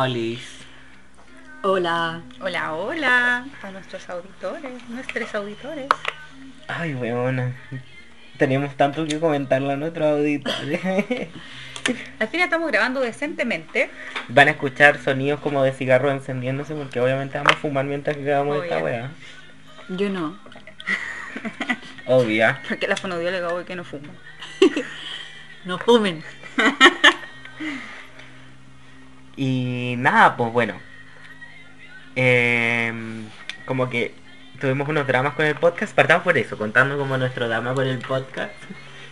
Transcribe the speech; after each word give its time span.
Olis. 0.00 0.40
Hola. 1.64 2.22
Hola, 2.40 2.72
hola 2.74 3.46
a 3.60 3.70
nuestros 3.72 4.08
auditores, 4.08 4.88
nuestros 4.88 5.34
auditores. 5.34 5.88
Ay, 6.68 6.94
weona. 6.94 7.56
Tenemos 8.36 8.76
tanto 8.76 9.04
que 9.06 9.18
comentarle 9.18 9.72
a 9.72 9.76
nuestros 9.76 10.06
auditores. 10.06 10.80
Al 12.20 12.28
fin 12.28 12.40
estamos 12.40 12.70
grabando 12.70 13.00
decentemente. 13.00 13.90
Van 14.28 14.46
a 14.46 14.52
escuchar 14.52 15.02
sonidos 15.02 15.40
como 15.40 15.64
de 15.64 15.72
cigarro 15.72 16.12
encendiéndose 16.12 16.76
porque 16.76 17.00
obviamente 17.00 17.36
vamos 17.36 17.54
a 17.54 17.56
fumar 17.56 17.84
mientras 17.84 18.16
que 18.16 18.22
grabamos 18.22 18.62
esta 18.62 18.78
weá. 18.78 19.10
Yo 19.88 20.10
no. 20.10 20.38
Obvia. 22.06 22.62
Porque 22.68 22.86
la 22.86 22.96
fonodióloga 22.96 23.48
hoy 23.48 23.64
que 23.64 23.74
no 23.74 23.82
fuma. 23.82 24.10
No 25.64 25.76
fumen. 25.76 26.22
Y 29.38 29.94
nada, 29.98 30.36
pues 30.36 30.52
bueno. 30.52 30.74
Em, 32.16 33.24
como 33.64 33.88
que 33.88 34.12
tuvimos 34.60 34.88
unos 34.88 35.06
dramas 35.06 35.34
con 35.34 35.46
el 35.46 35.54
podcast. 35.54 35.94
Partamos 35.94 36.24
por 36.24 36.36
eso, 36.36 36.58
contando 36.58 36.98
como 36.98 37.16
nuestro 37.16 37.46
drama 37.48 37.72
con 37.72 37.86
el 37.86 37.98
podcast. 38.00 38.52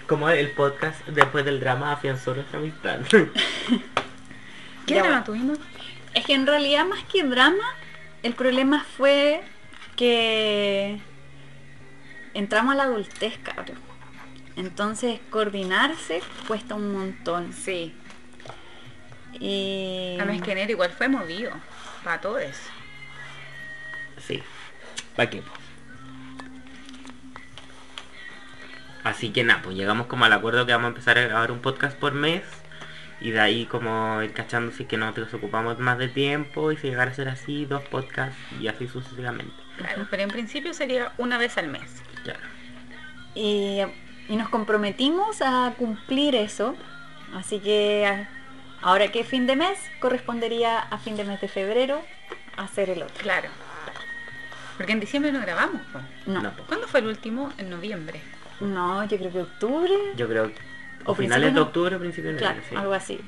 Como 0.08 0.28
el 0.28 0.50
podcast 0.50 1.06
después 1.06 1.44
del 1.44 1.60
drama 1.60 1.92
afianzó 1.92 2.34
nuestra 2.34 2.58
amistad. 2.58 2.98
¿Qué 4.86 4.94
Ya, 4.94 5.02
drama 5.02 5.08
bueno. 5.08 5.24
tuvimos? 5.24 5.58
Es 6.14 6.24
que 6.26 6.34
en 6.34 6.46
realidad 6.46 6.84
más 6.86 7.04
que 7.04 7.22
drama, 7.22 7.64
el 8.24 8.34
problema 8.34 8.84
fue 8.96 9.42
que 9.94 10.98
entramos 12.34 12.72
a 12.72 12.76
la 12.76 12.82
adultez, 12.84 13.38
cabrón. 13.38 13.78
Entonces 14.56 15.20
coordinarse 15.30 16.20
cuesta 16.48 16.74
un 16.74 16.92
montón. 16.92 17.52
Sí. 17.52 17.94
Y... 19.40 20.18
A 20.20 20.24
mes 20.24 20.40
que 20.42 20.52
enero 20.52 20.70
igual 20.72 20.90
fue 20.90 21.08
movido. 21.08 21.52
Para 22.04 22.20
todos. 22.20 22.42
Sí. 24.18 24.42
¿Para 25.14 25.30
qué? 25.30 25.42
Así 29.04 29.30
que 29.30 29.44
nada, 29.44 29.62
pues 29.62 29.76
llegamos 29.76 30.06
como 30.08 30.24
al 30.24 30.32
acuerdo 30.32 30.66
que 30.66 30.72
vamos 30.72 30.86
a 30.86 30.88
empezar 30.88 31.16
a 31.18 31.22
grabar 31.22 31.52
un 31.52 31.60
podcast 31.60 31.96
por 31.96 32.12
mes. 32.12 32.42
Y 33.20 33.30
de 33.30 33.40
ahí 33.40 33.64
como 33.66 34.20
ir 34.22 34.32
cachando 34.32 34.72
si 34.72 34.84
que 34.84 34.96
nosotros 34.98 35.32
ocupamos 35.32 35.78
más 35.78 35.96
de 35.96 36.08
tiempo 36.08 36.70
y 36.70 36.76
si 36.76 36.88
llegar 36.88 37.08
a 37.08 37.14
ser 37.14 37.28
así, 37.28 37.64
dos 37.64 37.82
podcasts 37.84 38.36
y 38.60 38.68
así 38.68 38.88
sucesivamente. 38.88 39.54
Claro, 39.78 40.06
pero 40.10 40.22
en 40.22 40.28
principio 40.28 40.74
sería 40.74 41.12
una 41.16 41.38
vez 41.38 41.56
al 41.56 41.68
mes. 41.68 42.02
Claro. 42.24 42.40
Y, 43.34 43.80
y 44.28 44.36
nos 44.36 44.48
comprometimos 44.50 45.40
a 45.40 45.72
cumplir 45.78 46.34
eso. 46.34 46.74
Así 47.34 47.58
que 47.58 48.06
a- 48.06 48.28
ahora 48.86 49.08
que 49.08 49.20
es 49.20 49.26
fin 49.26 49.46
de 49.48 49.56
mes, 49.56 49.76
correspondería 49.98 50.78
a 50.78 50.98
fin 50.98 51.16
de 51.16 51.24
mes 51.24 51.40
de 51.40 51.48
febrero 51.48 52.00
hacer 52.56 52.88
el 52.90 53.02
otro. 53.02 53.16
Claro. 53.18 53.48
Porque 54.76 54.92
en 54.92 55.00
diciembre 55.00 55.32
no 55.32 55.40
grabamos. 55.40 55.82
No, 56.26 56.34
No, 56.34 56.42
no. 56.42 56.52
¿Cuándo 56.68 56.86
fue 56.86 57.00
el 57.00 57.06
último? 57.08 57.52
En 57.58 57.68
noviembre. 57.68 58.20
yo 58.60 59.18
creo 59.18 59.32
que 59.32 59.40
octubre. 59.40 59.92
Yo 60.16 60.28
creo 60.28 60.52
O 61.04 61.12
o 61.12 61.14
finales 61.14 61.52
de 61.52 61.60
octubre 61.60 61.96
o 61.96 61.98
principios 61.98 62.34
de 62.34 62.38
Claro, 62.38 62.58
enero, 62.58 62.68
sí. 62.70 62.76
algo 62.76 62.92
así. 62.94 63.20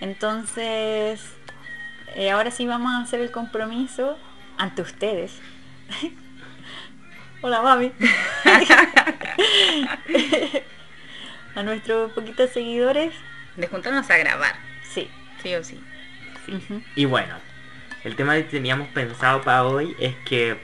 Entonces, 0.00 1.20
eh, 2.14 2.30
ahora 2.30 2.50
sí 2.52 2.66
vamos 2.66 2.92
a 2.92 3.00
hacer 3.02 3.20
el 3.20 3.32
compromiso 3.32 4.16
ante 4.58 4.82
ustedes. 4.82 5.40
Hola, 7.42 7.62
mami. 7.62 7.92
a 11.56 11.62
nuestros 11.62 12.12
poquitos 12.12 12.50
seguidores, 12.50 13.12
De 13.58 13.66
juntarnos 13.66 14.08
a 14.10 14.16
grabar. 14.16 14.54
sí. 14.82 15.10
Sí 15.42 15.54
o 15.54 15.62
sí. 15.62 15.78
Y 16.96 17.04
bueno, 17.04 17.34
el 18.02 18.16
tema 18.16 18.34
que 18.34 18.42
teníamos 18.44 18.88
pensado 18.88 19.42
para 19.42 19.64
hoy 19.64 19.94
es 20.00 20.16
que 20.24 20.58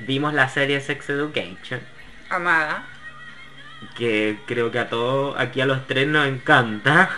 vimos 0.00 0.34
la 0.34 0.48
serie 0.50 0.80
Sex 0.82 1.08
Education. 1.08 1.80
Amada. 2.28 2.84
que 3.96 4.38
creo 4.46 4.70
que 4.70 4.78
a 4.80 4.88
todos, 4.90 5.38
aquí 5.40 5.60
a 5.62 5.66
los 5.66 5.86
tres 5.86 6.06
nos 6.08 6.26
encanta. 6.26 7.08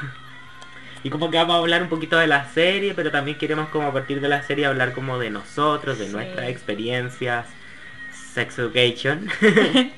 Y 1.03 1.11
como 1.11 1.33
que 1.33 1.37
vamos 1.39 1.57
a 1.57 1.59
hablar 1.59 1.83
un 1.83 1.89
poquito 1.89 2.17
de 2.17 2.29
la 2.29 2.49
serie, 2.51 2.95
pero 2.95 3.11
también 3.11 3.37
queremos 3.39 3.69
como 3.71 3.89
a 3.89 3.93
partir 3.93 4.21
de 4.21 4.29
la 4.29 4.45
serie 4.45 4.67
hablar 4.67 4.93
como 4.93 5.19
de 5.19 5.31
nosotros, 5.31 5.99
de 5.99 6.07
Sí. 6.07 6.13
nuestras 6.13 6.49
experiencias, 6.49 7.47
sex 8.35 8.57
education. 8.61 9.29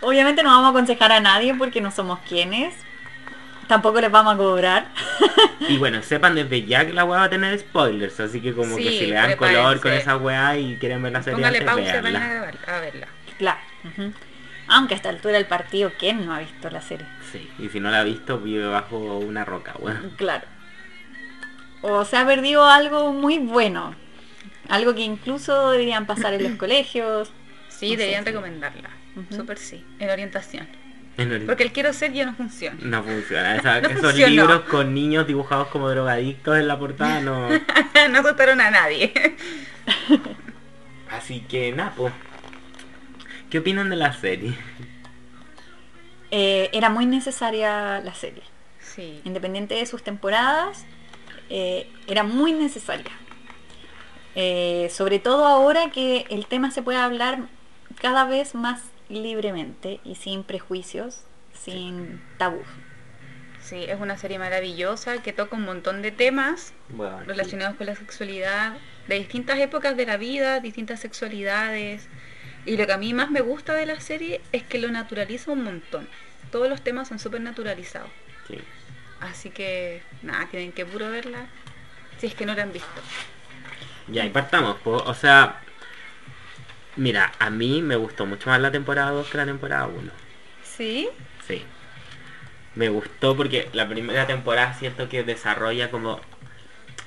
Obviamente 0.00 0.42
no 0.44 0.50
vamos 0.50 0.66
a 0.66 0.70
aconsejar 0.70 1.10
a 1.10 1.18
nadie 1.20 1.52
porque 1.54 1.80
no 1.80 1.90
somos 1.90 2.20
quienes. 2.28 2.74
Tampoco 3.68 4.00
les 4.00 4.10
vamos 4.10 4.34
a 4.34 4.36
cobrar. 4.36 4.88
y 5.68 5.78
bueno, 5.78 6.02
sepan 6.02 6.34
desde 6.34 6.64
ya 6.64 6.86
que 6.86 6.92
la 6.92 7.04
weá 7.04 7.20
va 7.20 7.24
a 7.26 7.30
tener 7.30 7.58
spoilers, 7.58 8.18
así 8.20 8.40
que 8.40 8.52
como 8.52 8.76
que 8.76 8.82
Sí, 8.82 8.98
si 8.98 9.06
le 9.06 9.14
dan 9.14 9.36
color 9.36 9.80
con 9.80 9.92
esa 9.92 10.16
weá 10.16 10.56
y 10.58 10.76
quieren 10.76 11.02
ver 11.02 11.12
la 11.12 11.22
serie 11.22 11.36
Póngale 11.36 11.58
antes, 11.58 11.72
pausa 11.72 11.98
y 11.98 12.02
vayan 12.02 12.22
a 12.66 12.80
verla. 12.80 13.08
Claro. 13.38 13.60
ujú. 13.84 14.12
Aunque 14.68 14.94
a 14.94 14.96
esta 14.96 15.08
altura 15.08 15.34
del 15.34 15.46
partido, 15.46 15.92
¿quién 15.98 16.24
no 16.24 16.34
ha 16.34 16.38
visto 16.38 16.70
la 16.70 16.80
serie? 16.80 17.06
Sí, 17.30 17.50
y 17.58 17.68
si 17.68 17.80
no 17.80 17.90
la 17.90 18.00
ha 18.00 18.04
visto, 18.04 18.38
vive 18.38 18.66
bajo 18.66 18.96
una 19.18 19.44
roca, 19.44 19.74
weón. 19.78 20.10
Claro. 20.16 20.46
O 21.82 22.04
se 22.04 22.16
ha 22.16 22.24
perdido 22.26 22.64
algo 22.64 23.12
muy 23.12 23.38
bueno. 23.38 23.94
Algo 24.68 24.94
que 24.94 25.02
incluso 25.02 25.70
deberían 25.72 26.06
pasar 26.06 26.34
en 26.34 26.44
los 26.44 26.52
colegios. 26.58 27.32
Sí, 27.68 27.86
No 27.86 27.90
sé, 27.92 27.96
deberían 27.98 28.24
sí. 28.24 28.30
recomendarla. 28.30 28.90
Ujú. 29.16 29.34
Súper 29.36 29.58
sí. 29.58 29.84
En 29.98 30.08
orientación. 30.10 30.68
Porque 31.46 31.62
el 31.62 31.72
quiero 31.72 31.92
ser 31.92 32.12
ya 32.12 32.24
no 32.24 32.34
funciona. 32.34 32.78
No 32.82 33.02
funciona. 33.02 33.56
Esa- 33.56 33.80
No 33.82 33.88
esos 33.88 34.00
funcionó. 34.00 34.28
libros 34.28 34.60
con 34.62 34.94
niños 34.94 35.26
dibujados 35.26 35.68
como 35.68 35.88
drogadictos 35.90 36.56
en 36.58 36.66
la 36.68 36.78
portada 36.78 37.20
no. 37.20 37.48
no 38.10 38.18
asustaron 38.20 38.60
a 38.60 38.70
nadie. 38.70 39.12
Así 41.10 41.40
que 41.40 41.72
nada, 41.72 41.94
po. 41.94 42.10
¿Qué 43.50 43.58
opinan 43.58 43.90
de 43.90 43.96
la 43.96 44.12
serie? 44.14 44.54
Eh, 46.30 46.70
era 46.72 46.88
muy 46.88 47.04
necesaria 47.04 48.00
la 48.00 48.14
serie. 48.14 48.42
Sí. 48.80 49.20
Independiente 49.24 49.74
de 49.74 49.84
sus 49.86 50.02
temporadas, 50.02 50.86
eh, 51.50 51.90
era 52.06 52.22
muy 52.22 52.52
necesaria. 52.52 53.12
Eh, 54.34 54.88
sobre 54.90 55.18
todo 55.18 55.46
ahora 55.46 55.90
que 55.90 56.24
el 56.30 56.46
tema 56.46 56.70
se 56.70 56.80
puede 56.82 56.98
hablar 56.98 57.40
cada 58.00 58.24
vez 58.24 58.54
más 58.54 58.80
libremente 59.20 60.00
y 60.04 60.14
sin 60.16 60.44
prejuicios, 60.44 61.22
sin 61.52 62.20
tabús. 62.38 62.66
Sí, 63.60 63.84
es 63.84 64.00
una 64.00 64.16
serie 64.18 64.38
maravillosa 64.38 65.22
que 65.22 65.32
toca 65.32 65.54
un 65.56 65.64
montón 65.64 66.02
de 66.02 66.10
temas 66.10 66.74
Bueno, 66.88 67.20
relacionados 67.24 67.76
con 67.76 67.86
la 67.86 67.94
sexualidad, 67.94 68.76
de 69.06 69.18
distintas 69.18 69.58
épocas 69.58 69.96
de 69.96 70.06
la 70.06 70.16
vida, 70.16 70.58
distintas 70.60 71.00
sexualidades. 71.00 72.08
Y 72.64 72.76
lo 72.76 72.86
que 72.86 72.92
a 72.92 72.98
mí 72.98 73.14
más 73.14 73.30
me 73.30 73.40
gusta 73.40 73.74
de 73.74 73.86
la 73.86 74.00
serie 74.00 74.40
es 74.52 74.62
que 74.64 74.78
lo 74.78 74.90
naturaliza 74.90 75.52
un 75.52 75.62
montón. 75.62 76.08
Todos 76.50 76.68
los 76.68 76.82
temas 76.82 77.08
son 77.08 77.18
súper 77.18 77.40
naturalizados. 77.40 78.10
sí. 78.48 78.58
Así 79.20 79.50
que, 79.50 80.02
nada, 80.22 80.48
tienen 80.50 80.72
que 80.72 80.84
puro 80.84 81.08
verla 81.08 81.46
si 82.18 82.26
es 82.26 82.34
que 82.34 82.44
no 82.44 82.54
la 82.54 82.64
han 82.64 82.72
visto. 82.72 83.00
Ya, 84.08 84.24
y 84.24 84.30
partamos, 84.30 84.78
po. 84.78 84.96
O 84.96 85.14
sea, 85.14 85.60
mira, 86.96 87.32
a 87.38 87.50
mí 87.50 87.82
me 87.82 87.96
gustó 87.96 88.26
mucho 88.26 88.50
más 88.50 88.60
la 88.60 88.70
temporada 88.70 89.10
2 89.10 89.28
que 89.28 89.36
la 89.38 89.46
temporada 89.46 89.86
1. 89.86 90.10
¿Sí? 90.62 91.08
Sí. 91.46 91.62
Me 92.74 92.88
gustó 92.88 93.36
porque 93.36 93.68
la 93.72 93.88
primera 93.88 94.26
temporada 94.26 94.74
siento 94.74 95.08
que 95.08 95.22
desarrolla 95.24 95.90
como 95.90 96.20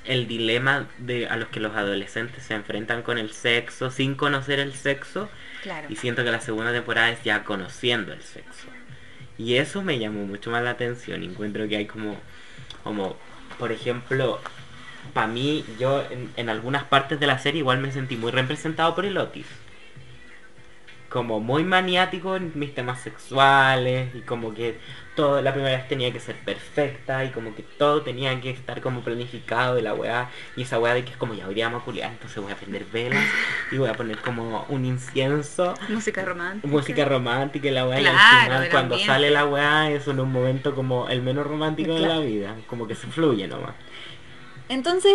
el 0.04 0.28
dilema 0.28 0.86
de 0.98 1.26
a 1.28 1.36
los 1.36 1.48
que 1.48 1.58
los 1.58 1.74
adolescentes 1.74 2.44
se 2.44 2.54
enfrentan 2.54 3.02
con 3.02 3.18
el 3.18 3.32
sexo 3.32 3.90
sin 3.90 4.14
conocer 4.14 4.60
el 4.60 4.72
sexo 4.74 5.28
Claro. 5.62 5.88
y 5.90 5.96
siento 5.96 6.22
que 6.22 6.30
la 6.30 6.40
segunda 6.40 6.72
temporada 6.72 7.10
es 7.10 7.22
ya 7.24 7.42
conociendo 7.42 8.12
el 8.12 8.22
sexo. 8.22 8.68
Y 9.36 9.56
eso 9.56 9.82
me 9.82 9.98
llamó 9.98 10.24
mucho 10.24 10.50
más 10.50 10.62
la 10.62 10.70
atención. 10.70 11.24
Encuentro 11.24 11.66
que 11.68 11.76
hay 11.76 11.86
como, 11.86 12.16
como 12.84 13.16
por 13.58 13.72
ejemplo, 13.72 14.40
para 15.12 15.26
mí, 15.26 15.64
yo 15.80 16.04
en, 16.08 16.30
en 16.36 16.48
algunas 16.48 16.84
partes 16.84 17.18
de 17.18 17.26
la 17.26 17.38
serie 17.40 17.58
igual 17.60 17.78
me 17.78 17.90
sentí 17.90 18.16
muy 18.16 18.30
representado 18.30 18.94
por 18.94 19.04
el 19.06 19.18
Otis. 19.18 19.46
Como 21.16 21.40
muy 21.40 21.64
maniático 21.64 22.36
en 22.36 22.52
mis 22.54 22.74
temas 22.74 23.00
sexuales 23.00 24.14
y 24.14 24.20
como 24.20 24.52
que 24.52 24.78
todo 25.14 25.40
la 25.40 25.52
primera 25.54 25.74
vez 25.78 25.88
tenía 25.88 26.12
que 26.12 26.20
ser 26.20 26.36
perfecta 26.36 27.24
y 27.24 27.30
como 27.30 27.54
que 27.54 27.62
todo 27.62 28.02
tenía 28.02 28.38
que 28.42 28.50
estar 28.50 28.82
como 28.82 29.00
planificado 29.00 29.74
de 29.76 29.80
la 29.80 29.94
weá 29.94 30.28
y 30.56 30.62
esa 30.62 30.78
weá 30.78 30.92
de 30.92 31.06
que 31.06 31.12
es 31.12 31.16
como 31.16 31.32
ya 31.32 31.48
hoy 31.48 31.54
día 31.54 31.68
vamos 31.68 31.80
a 31.82 31.84
culiar, 31.86 32.10
entonces 32.12 32.42
voy 32.42 32.52
a 32.52 32.56
prender 32.56 32.84
velas 32.92 33.24
y 33.70 33.78
voy 33.78 33.88
a 33.88 33.94
poner 33.94 34.18
como 34.18 34.66
un 34.68 34.84
incienso 34.84 35.72
Música 35.88 36.22
romántica. 36.22 36.68
música 36.68 37.04
romántica 37.06 37.68
y 37.68 37.70
la 37.70 37.86
weá 37.86 37.98
y 38.02 38.06
al 38.06 38.18
final 38.18 38.68
cuando 38.70 38.96
ambiente. 38.96 39.06
sale 39.06 39.30
la 39.30 39.46
weá 39.46 39.90
es 39.90 40.06
un 40.06 40.16
momento 40.30 40.74
como 40.74 41.08
el 41.08 41.22
menos 41.22 41.46
romántico 41.46 41.94
de 41.94 42.06
la 42.06 42.18
vida 42.18 42.54
como 42.66 42.86
que 42.86 42.94
se 42.94 43.06
fluye 43.06 43.48
nomás 43.48 43.74
Entonces, 44.68 45.14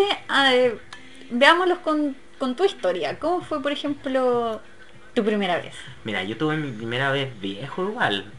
ver, 0.49 0.79
veámoslos 1.29 1.77
con, 1.79 2.15
con 2.39 2.55
tu 2.55 2.63
historia. 2.65 3.19
¿Cómo 3.19 3.41
fue, 3.41 3.61
por 3.61 3.71
ejemplo, 3.71 4.61
tu 5.13 5.23
primera 5.23 5.57
vez? 5.57 5.75
mira 6.03 6.23
yo 6.23 6.37
tuve 6.37 6.57
mi 6.57 6.71
primera 6.71 7.11
vez 7.11 7.29
viejo 7.41 7.83
igual 7.89 8.31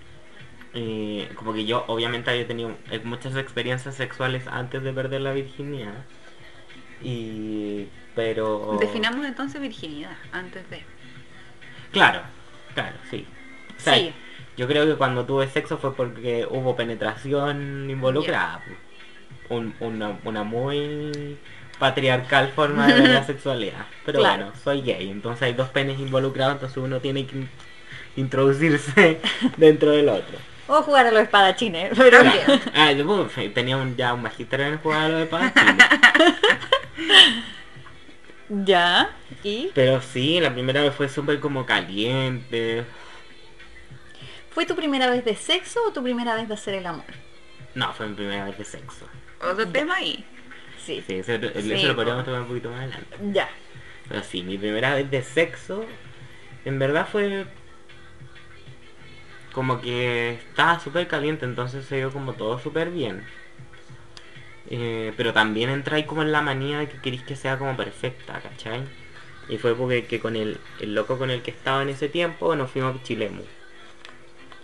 eh, 0.74 1.28
como 1.34 1.52
que 1.52 1.64
yo 1.66 1.84
obviamente 1.86 2.30
había 2.30 2.46
tenido 2.46 2.72
eh, 2.90 3.00
muchas 3.04 3.36
experiencias 3.36 3.94
sexuales 3.94 4.46
antes 4.46 4.82
de 4.82 4.92
perder 4.92 5.20
la 5.20 5.32
virginidad. 5.32 5.92
Y... 7.02 7.88
Pero... 8.14 8.78
Definamos 8.80 9.26
entonces 9.26 9.60
virginidad 9.60 10.12
antes 10.32 10.68
de. 10.70 10.82
Claro, 11.92 12.22
claro, 12.74 12.96
sí. 13.10 13.26
O 13.76 13.80
sea, 13.80 13.94
Sí. 13.96 14.12
Yo 14.56 14.66
creo 14.68 14.86
que 14.86 14.94
cuando 14.96 15.24
tuve 15.24 15.48
sexo 15.48 15.78
fue 15.78 15.94
porque 15.94 16.46
hubo 16.48 16.76
penetración 16.76 17.88
involucrada. 17.90 18.62
Un- 19.48 19.74
una, 19.80 20.18
una 20.24 20.42
muy 20.42 21.36
patriarcal 21.82 22.52
forma 22.54 22.86
de 22.86 23.00
ver 23.00 23.08
la 23.10 23.24
sexualidad. 23.32 23.86
Pero 24.06 24.20
Claro. 24.20 24.44
bueno, 24.44 24.60
soy 24.62 24.82
gay, 24.82 25.10
entonces 25.10 25.42
hay 25.42 25.52
dos 25.52 25.68
penes 25.70 25.98
involucrados, 25.98 26.54
entonces 26.54 26.76
uno 26.78 27.00
tiene 27.00 27.26
que 27.26 27.36
in- 27.38 27.50
introducirse 28.14 29.20
dentro 29.56 29.90
del 29.90 30.08
otro. 30.08 30.38
O 30.68 30.80
jugar 30.82 31.08
a 31.08 31.10
los 31.10 31.22
espadachines, 31.24 31.90
pero 31.96 32.20
Claro. 32.20 32.60
Ah, 32.72 32.92
yo 32.92 33.26
tenía 33.52 33.76
un- 33.76 33.96
ya 33.96 34.14
un 34.14 34.22
magisterio 34.22 34.66
en 34.66 34.78
juego 34.78 35.00
de 35.00 35.08
los 35.08 35.20
espadachines. 35.22 35.84
ya. 38.48 39.10
¿Y 39.42 39.70
Pero 39.74 40.00
sí, 40.00 40.38
la 40.40 40.52
primera 40.52 40.82
vez 40.82 40.94
fue 40.94 41.08
súper 41.08 41.40
como 41.40 41.66
caliente. 41.66 42.84
fue 44.50 44.66
tu 44.66 44.76
primera 44.76 45.10
vez 45.10 45.24
de 45.24 45.34
sexo 45.34 45.80
o 45.88 45.92
tu 45.92 46.00
primera 46.02 46.36
vez 46.36 46.46
de 46.46 46.54
hacer 46.54 46.74
el 46.74 46.86
amor? 46.86 47.04
No, 47.74 47.92
fue 47.92 48.06
mi 48.06 48.14
primera 48.14 48.44
vez 48.44 48.56
de 48.56 48.64
sexo. 48.64 49.06
Otro 49.40 49.66
tema 49.66 49.96
ahí. 49.96 50.24
Sí. 50.84 51.04
Sí, 51.06 51.14
eso, 51.14 51.32
eso 51.34 51.60
Sí, 51.60 51.86
lo 51.86 51.94
podríamos 51.96 52.24
po. 52.24 52.26
tomar 52.26 52.42
un 52.42 52.48
poquito 52.48 52.70
más 52.70 52.80
adelante. 52.80 53.16
Ya. 53.32 53.48
Pero 54.08 54.22
sí, 54.22 54.42
mi 54.42 54.58
primera 54.58 54.94
vez 54.94 55.10
de 55.10 55.22
sexo, 55.22 55.86
en 56.64 56.78
verdad 56.78 57.08
fue 57.10 57.46
como 59.52 59.80
que 59.80 60.32
estaba 60.34 60.80
súper 60.80 61.06
caliente, 61.08 61.44
entonces 61.44 61.86
se 61.86 61.96
dio 61.96 62.10
como 62.12 62.34
todo 62.34 62.58
súper 62.58 62.90
bien. 62.90 63.24
Eh, 64.66 65.12
pero 65.16 65.32
también 65.32 65.70
entra 65.70 65.96
ahí 65.96 66.04
como 66.04 66.22
en 66.22 66.32
la 66.32 66.40
manía 66.42 66.78
de 66.78 66.88
que 66.88 66.98
queréis 67.00 67.22
que 67.22 67.36
sea 67.36 67.58
como 67.58 67.76
perfecta, 67.76 68.40
¿cachai? 68.40 68.88
Y 69.48 69.58
fue 69.58 69.74
porque 69.76 70.06
que 70.06 70.20
con 70.20 70.36
el, 70.36 70.60
el 70.80 70.94
loco 70.94 71.18
con 71.18 71.30
el 71.30 71.42
que 71.42 71.50
estaba 71.50 71.82
en 71.82 71.90
ese 71.90 72.08
tiempo 72.08 72.54
nos 72.56 72.70
fuimos 72.70 72.96
a 72.96 73.02
Chilemu. 73.02 73.42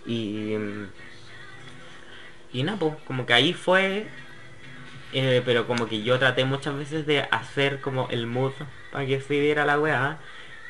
Y... 0.05 0.55
Y 2.51 2.63
nada, 2.63 2.79
pues 2.79 2.95
como 3.05 3.25
que 3.25 3.33
ahí 3.33 3.53
fue... 3.53 4.07
eh, 5.13 5.41
pero 5.45 5.67
como 5.67 5.87
que 5.87 6.01
yo 6.03 6.19
traté 6.19 6.45
muchas 6.45 6.75
veces 6.75 7.05
de 7.05 7.21
hacer 7.31 7.79
como 7.81 8.07
el 8.09 8.27
mood 8.27 8.53
para 8.91 9.05
que 9.05 9.21
se 9.21 9.39
viera 9.39 9.65
la 9.65 9.79
weá. 9.79 10.17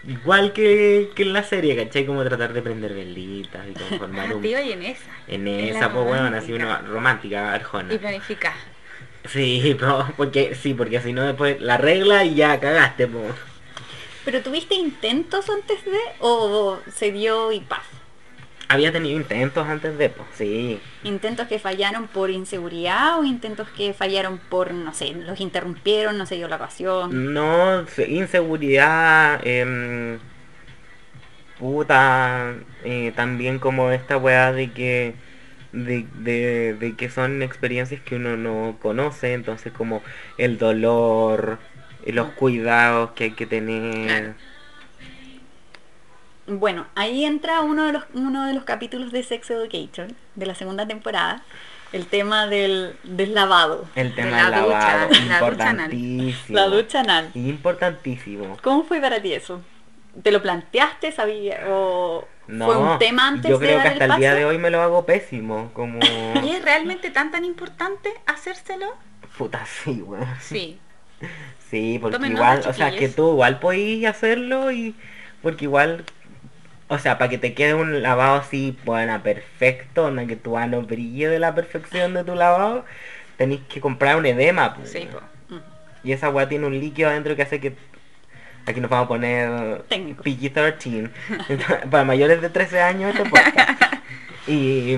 Igual 0.07 0.53
que, 0.53 1.09
que 1.13 1.23
en 1.23 1.33
la 1.33 1.43
serie, 1.43 1.75
¿cachai? 1.75 2.05
Como 2.05 2.23
tratar 2.23 2.53
de 2.53 2.61
prender 2.61 2.93
velitas 2.93 3.67
y 3.67 3.73
como 3.73 3.99
formar 3.99 4.29
Ah, 4.31 4.35
un... 4.35 4.45
iba 4.45 4.61
y 4.61 4.71
en 4.71 4.83
esa. 4.83 5.11
En 5.27 5.45
En 5.47 5.75
esa, 5.75 5.91
pues 5.91 6.05
weón, 6.05 6.33
así 6.33 6.53
una 6.53 6.79
romántica, 6.79 7.53
arjona. 7.53 7.93
Y 7.93 7.97
planificar. 7.97 8.53
Sí, 9.25 9.75
no, 9.81 10.09
porque, 10.15 10.55
sí, 10.55 10.73
porque 10.73 11.01
si 11.01 11.11
no 11.11 11.23
después 11.23 11.59
la 11.59 11.77
regla 11.77 12.23
y 12.23 12.35
ya 12.35 12.59
cagaste, 12.59 13.07
po. 13.07 13.21
¿Pero 14.23 14.41
tuviste 14.41 14.75
intentos 14.75 15.49
antes 15.49 15.83
de 15.83 15.99
o 16.19 16.79
se 16.93 17.11
dio 17.11 17.51
y 17.51 17.59
paz? 17.59 17.83
Había 18.69 18.91
tenido 18.91 19.17
intentos 19.19 19.67
antes 19.67 19.97
de, 19.97 20.09
pues, 20.09 20.29
sí. 20.33 20.79
¿Intentos 21.03 21.47
que 21.47 21.59
fallaron 21.59 22.07
por 22.07 22.29
inseguridad 22.29 23.19
o 23.19 23.23
intentos 23.23 23.67
que 23.69 23.93
fallaron 23.93 24.37
por, 24.37 24.73
no 24.73 24.93
sé, 24.93 25.13
los 25.13 25.39
interrumpieron, 25.39 26.17
no 26.17 26.25
se 26.25 26.35
dio 26.35 26.47
la 26.47 26.57
ocasión? 26.57 27.33
No, 27.33 27.87
se- 27.87 28.09
inseguridad, 28.09 29.41
em, 29.45 30.19
puta, 31.57 32.55
eh, 32.83 33.11
también 33.15 33.59
como 33.59 33.91
esta 33.91 34.17
weá 34.17 34.51
de 34.53 34.71
que, 34.71 35.15
de, 35.73 36.07
de, 36.15 36.73
de 36.75 36.95
que 36.95 37.09
son 37.09 37.41
experiencias 37.43 38.01
que 38.01 38.15
uno 38.15 38.37
no 38.37 38.77
conoce, 38.81 39.33
entonces 39.33 39.73
como 39.73 40.01
el 40.37 40.57
dolor, 40.57 41.59
eh, 42.05 42.13
los 42.13 42.29
cuidados 42.31 43.11
que 43.11 43.25
hay 43.25 43.31
que 43.31 43.45
tener. 43.45 44.07
Claro. 44.07 44.35
Bueno, 46.49 46.87
ahí 46.95 47.25
entra 47.25 47.61
uno 47.61 47.85
de 47.85 47.93
los, 47.93 48.03
uno 48.13 48.45
de 48.47 48.53
los 48.53 48.63
capítulos 48.63 49.11
de 49.11 49.23
Sex 49.23 49.49
Education 49.51 50.15
de 50.35 50.45
la 50.45 50.55
segunda 50.55 50.87
temporada, 50.87 51.43
el 51.91 52.05
tema 52.07 52.47
del, 52.47 52.95
del 53.03 53.33
lavado, 53.33 53.85
El 53.95 54.09
De 54.09 54.15
tema 54.15 54.49
la 54.49 54.51
del 54.51 54.65
ducha, 54.65 54.79
lavado, 54.79 55.09
la 55.09 55.39
ducha 55.39 55.69
anal. 55.69 55.93
importantísimo. 55.93 56.55
la 56.59 56.67
ducha 56.67 56.99
anal. 57.01 57.31
Importantísimo. 57.33 58.57
¿Cómo 58.61 58.83
fue 58.83 58.99
para 59.01 59.21
ti 59.21 59.33
eso? 59.33 59.61
¿Te 60.23 60.31
lo 60.31 60.41
planteaste, 60.41 61.11
sabía, 61.11 61.61
o 61.69 62.27
No, 62.47 62.65
fue 62.65 62.77
un 62.77 62.99
tema 62.99 63.27
antes 63.27 63.49
yo 63.49 63.59
de 63.59 63.67
creo 63.67 63.77
dar 63.77 63.87
que 63.87 63.93
hasta 63.93 64.05
el 64.05 64.11
el, 64.11 64.17
día 64.17 64.33
de 64.35 64.45
hoy 64.45 64.57
me 64.57 64.69
lo 64.69 64.81
hago 64.81 65.05
pésimo, 65.05 65.71
como... 65.73 65.99
¿Y 66.43 66.49
es 66.49 66.63
realmente 66.63 67.09
tan 67.11 67.31
tan 67.31 67.45
importante 67.45 68.09
hacérselo? 68.25 68.87
Puta, 69.37 69.65
sí, 69.65 70.01
weón. 70.01 70.27
Sí. 70.41 70.79
Sí, 71.69 71.99
porque 72.01 72.17
Tomen 72.17 72.31
igual, 72.33 72.57
nota, 72.57 72.69
o 72.69 72.73
sea, 72.73 72.91
que 72.91 73.09
tú 73.09 73.31
igual 73.33 73.59
podís 73.59 74.05
hacerlo 74.07 74.71
y... 74.71 74.95
Porque 75.41 75.65
igual, 75.65 76.03
o 76.89 76.97
sea, 76.97 77.19
para 77.19 77.29
que 77.29 77.37
te 77.37 77.53
quede 77.53 77.75
un 77.75 78.01
lavado 78.01 78.35
así, 78.37 78.75
bueno, 78.83 79.21
perfecto, 79.21 80.05
onda 80.07 80.25
que 80.25 80.35
tu 80.35 80.57
ano 80.57 80.81
brille 80.81 81.29
de 81.29 81.37
la 81.37 81.53
perfección 81.53 82.15
de 82.15 82.23
tu 82.23 82.33
lavado, 82.33 82.83
tenéis 83.37 83.61
que 83.69 83.79
comprar 83.79 84.17
un 84.17 84.25
edema, 84.25 84.73
pues. 84.73 84.91
Sí. 84.91 85.07
Mm. 85.49 85.57
Y 86.03 86.11
esa 86.13 86.29
weá 86.29 86.49
tiene 86.49 86.65
un 86.65 86.79
líquido 86.79 87.09
adentro 87.09 87.35
que 87.35 87.43
hace 87.43 87.59
que... 87.59 87.75
Aquí 88.65 88.81
nos 88.81 88.89
vamos 88.89 89.05
a 89.05 89.07
poner 89.07 89.83
Técnicos. 89.83 90.25
PG-13. 90.25 91.11
Entonces, 91.47 91.77
Para 91.89 92.03
mayores 92.03 92.41
de 92.41 92.49
13 92.49 92.81
años 92.81 93.15
este 93.15 93.29
podcast. 93.29 93.81
Y... 94.47 94.97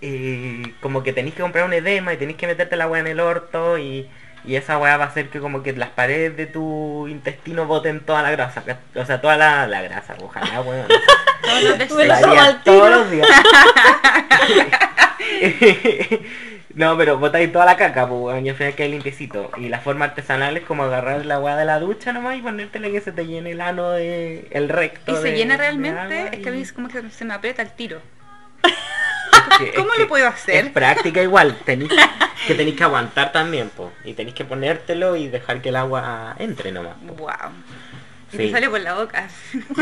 y 0.00 0.62
como 0.80 1.02
que 1.02 1.12
tenéis 1.12 1.34
que 1.34 1.42
comprar 1.42 1.64
un 1.64 1.72
edema 1.72 2.14
y 2.14 2.16
tenéis 2.16 2.38
que 2.38 2.46
meterte 2.46 2.76
la 2.76 2.86
weá 2.86 3.00
en 3.00 3.08
el 3.08 3.18
orto 3.18 3.76
y, 3.76 4.08
y 4.44 4.56
esa 4.56 4.78
weá 4.78 4.96
va 4.96 5.04
a 5.04 5.08
hacer 5.08 5.28
que 5.28 5.40
como 5.40 5.62
que 5.62 5.72
las 5.72 5.90
paredes 5.90 6.36
de 6.36 6.46
tu 6.46 7.06
intestino 7.08 7.66
boten 7.66 8.00
toda 8.00 8.22
la 8.22 8.30
grasa. 8.30 8.62
O 8.94 9.04
sea, 9.04 9.20
toda 9.20 9.36
la, 9.36 9.66
la 9.66 9.82
grasa, 9.82 10.14
ojalá, 10.20 10.60
weón. 10.62 10.86
Todos 12.64 12.90
los 12.90 13.10
días. 13.10 13.26
no, 16.74 16.96
pero 16.96 17.18
botáis 17.18 17.52
toda 17.52 17.64
la 17.66 17.76
caca, 17.76 18.08
pues 18.08 18.20
weón, 18.20 18.46
y 18.46 18.50
al 18.50 18.56
final 18.56 18.74
queda 18.74 18.88
limpiecito. 18.88 19.50
Y 19.56 19.68
la 19.68 19.80
forma 19.80 20.06
artesanal 20.06 20.56
es 20.56 20.64
como 20.64 20.84
agarrar 20.84 21.24
la 21.26 21.38
weá 21.38 21.56
de 21.56 21.64
la 21.64 21.78
ducha 21.78 22.12
nomás 22.12 22.36
y 22.36 22.42
ponértele 22.42 22.90
que 22.90 23.00
se 23.00 23.12
te 23.12 23.26
llene 23.26 23.52
el 23.52 23.60
ano 23.60 23.90
de 23.90 24.48
el 24.50 24.68
recto. 24.68 25.12
¿Y 25.12 25.16
se 25.16 25.30
de- 25.30 25.36
llena 25.36 25.56
realmente? 25.56 26.30
Es 26.32 26.40
que 26.42 26.48
a 26.48 26.52
mí 26.52 26.62
es 26.62 26.72
como 26.72 26.88
que 26.88 27.02
se 27.10 27.24
me 27.24 27.34
aprieta 27.34 27.62
el 27.62 27.70
tiro. 27.72 28.00
¿Cómo 29.76 29.90
lo 29.98 30.08
puedo 30.08 30.26
hacer? 30.28 30.66
Es 30.66 30.70
práctica 30.70 31.22
igual, 31.22 31.56
tenéis 31.64 31.90
que 32.46 32.54
tenéis 32.54 32.76
que 32.76 32.84
aguantar 32.84 33.32
también, 33.32 33.70
po, 33.70 33.92
y 34.04 34.14
tenéis 34.14 34.34
que 34.34 34.44
ponértelo 34.44 35.16
y 35.16 35.28
dejar 35.28 35.60
que 35.60 35.70
el 35.70 35.76
agua 35.76 36.34
entre 36.38 36.72
nomás. 36.72 36.96
Wow. 37.02 37.28
Y 38.32 38.36
Sí. 38.36 38.42
te 38.46 38.50
sale 38.52 38.70
por 38.70 38.80
la 38.80 38.94
boca. 38.94 39.28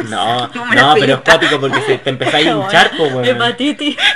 No, 0.08 0.46
no, 0.74 0.94
pero 0.98 1.14
es 1.14 1.20
cuático 1.20 1.60
porque 1.60 1.80
se 1.82 1.98
te 1.98 2.10
empezáis 2.10 2.48
a 2.48 2.50
hinchar, 2.56 2.90
po. 2.96 3.22
Hepatitis. 3.22 3.96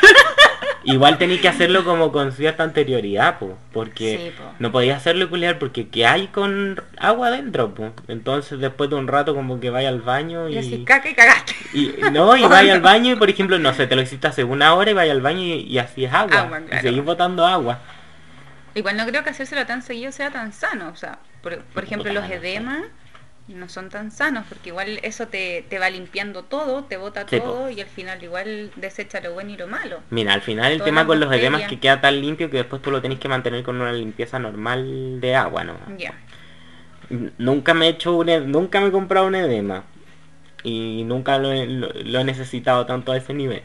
Igual 0.87 1.17
tenéis 1.17 1.41
que 1.41 1.49
hacerlo 1.49 1.83
como 1.83 2.13
con 2.13 2.33
cierta 2.33 2.63
anterioridad, 2.63 3.39
po, 3.39 3.57
porque 3.73 4.19
Sí, 4.35 4.39
po. 4.39 4.45
no 4.59 4.71
podías 4.71 4.99
hacerlo 4.99 5.25
y 5.25 5.29
culiar 5.29 5.59
porque 5.59 5.89
¿qué 5.89 6.05
hay 6.05 6.27
con 6.27 6.79
agua 6.99 7.29
adentro? 7.29 7.73
Po? 7.75 7.91
Entonces 8.07 8.59
después 8.59 8.91
de 8.91 8.97
un 8.97 9.09
rato 9.09 9.35
como 9.35 9.61
que 9.61 9.71
vaya 9.71 9.89
al 9.89 10.03
baño 10.03 10.47
Y 10.51 10.59
así 10.59 10.75
y... 10.75 10.85
caca 10.85 11.09
y 11.09 11.15
cagaste. 11.15 11.55
Y, 11.73 11.95
no, 12.13 12.37
y 12.37 12.43
vaya 12.43 12.75
al 12.75 12.83
baño 12.83 13.13
y 13.13 13.17
por 13.17 13.31
ejemplo, 13.31 13.59
no 13.59 13.73
sé, 13.73 13.87
te 13.87 13.97
lo 13.97 14.03
hiciste 14.03 14.27
hace 14.27 14.45
una 14.45 14.75
hora 14.75 14.91
y 14.91 14.95
vaya 14.95 15.13
al 15.13 15.23
baño 15.23 15.41
y, 15.41 15.53
y 15.63 15.79
así 15.79 16.05
es 16.05 16.13
agua. 16.13 16.39
Agua, 16.41 16.61
Y 16.71 16.77
seguís 16.83 17.03
botando 17.03 17.47
agua. 17.47 17.79
Igual 18.75 18.99
no 18.99 19.07
creo 19.07 19.25
que 19.25 19.31
hacérselo 19.31 19.65
tan 19.65 19.81
seguido 19.81 20.13
sea 20.13 20.31
tan 20.31 20.53
sano. 20.53 20.91
O 20.93 20.97
sea, 20.97 21.19
por, 21.43 21.57
por 21.61 21.85
ejemplo, 21.85 22.13
los 22.13 22.29
edemas 22.29 22.83
no 23.49 23.69
son 23.69 23.91
tan 23.91 24.11
sanos 24.11 24.47
porque 24.49 24.71
igual 24.71 25.01
eso 25.03 25.29
te, 25.29 25.67
te 25.69 25.79
va 25.79 25.91
limpiando 25.91 26.45
todo, 26.45 26.85
te 26.85 26.97
bota 26.97 27.27
Sí, 27.29 27.39
po. 27.41 27.45
todo 27.45 27.71
y 27.71 27.81
al 27.81 27.89
final 27.89 28.23
igual 28.23 28.71
desecha 28.77 29.21
lo 29.21 29.35
bueno 29.35 29.51
y 29.51 29.57
lo 29.59 29.67
malo. 29.67 30.01
Mira, 30.11 30.33
al 30.33 30.41
final 30.41 30.73
el 30.73 30.83
tema 30.83 31.07
con 31.07 31.21
los 31.21 31.31
edemas 31.33 31.63
que 31.69 31.79
queda 31.79 32.01
tan 32.01 32.21
limpio 32.21 32.49
que 32.51 32.57
después 32.59 32.81
tú 32.81 32.91
lo 32.91 33.03
tenés 33.03 33.19
que 33.19 33.29
mantener 33.29 33.63
con 33.63 33.81
una 33.81 33.93
limpieza 33.93 34.39
normal 34.39 35.21
de 35.21 35.35
agua, 35.35 35.65
¿no? 35.65 35.77
Ya. 35.99 36.15
Nunca 37.37 37.75
me 37.75 37.87
he 37.87 37.91
hecho 37.91 38.17
un, 38.17 38.29
e- 38.31 38.41
nunca 38.41 38.81
me 38.81 38.89
he 38.89 38.93
comprado 38.93 39.27
un 39.27 39.35
edema. 39.35 39.85
Y 40.63 41.03
nunca 41.05 41.37
lo 41.37 41.53
he, 41.53 41.67
lo- 41.67 41.93
lo 41.93 42.21
he 42.21 42.25
necesitado 42.25 42.87
tanto 42.87 43.13
a 43.13 43.19
ese 43.19 43.35
nivel. 43.35 43.61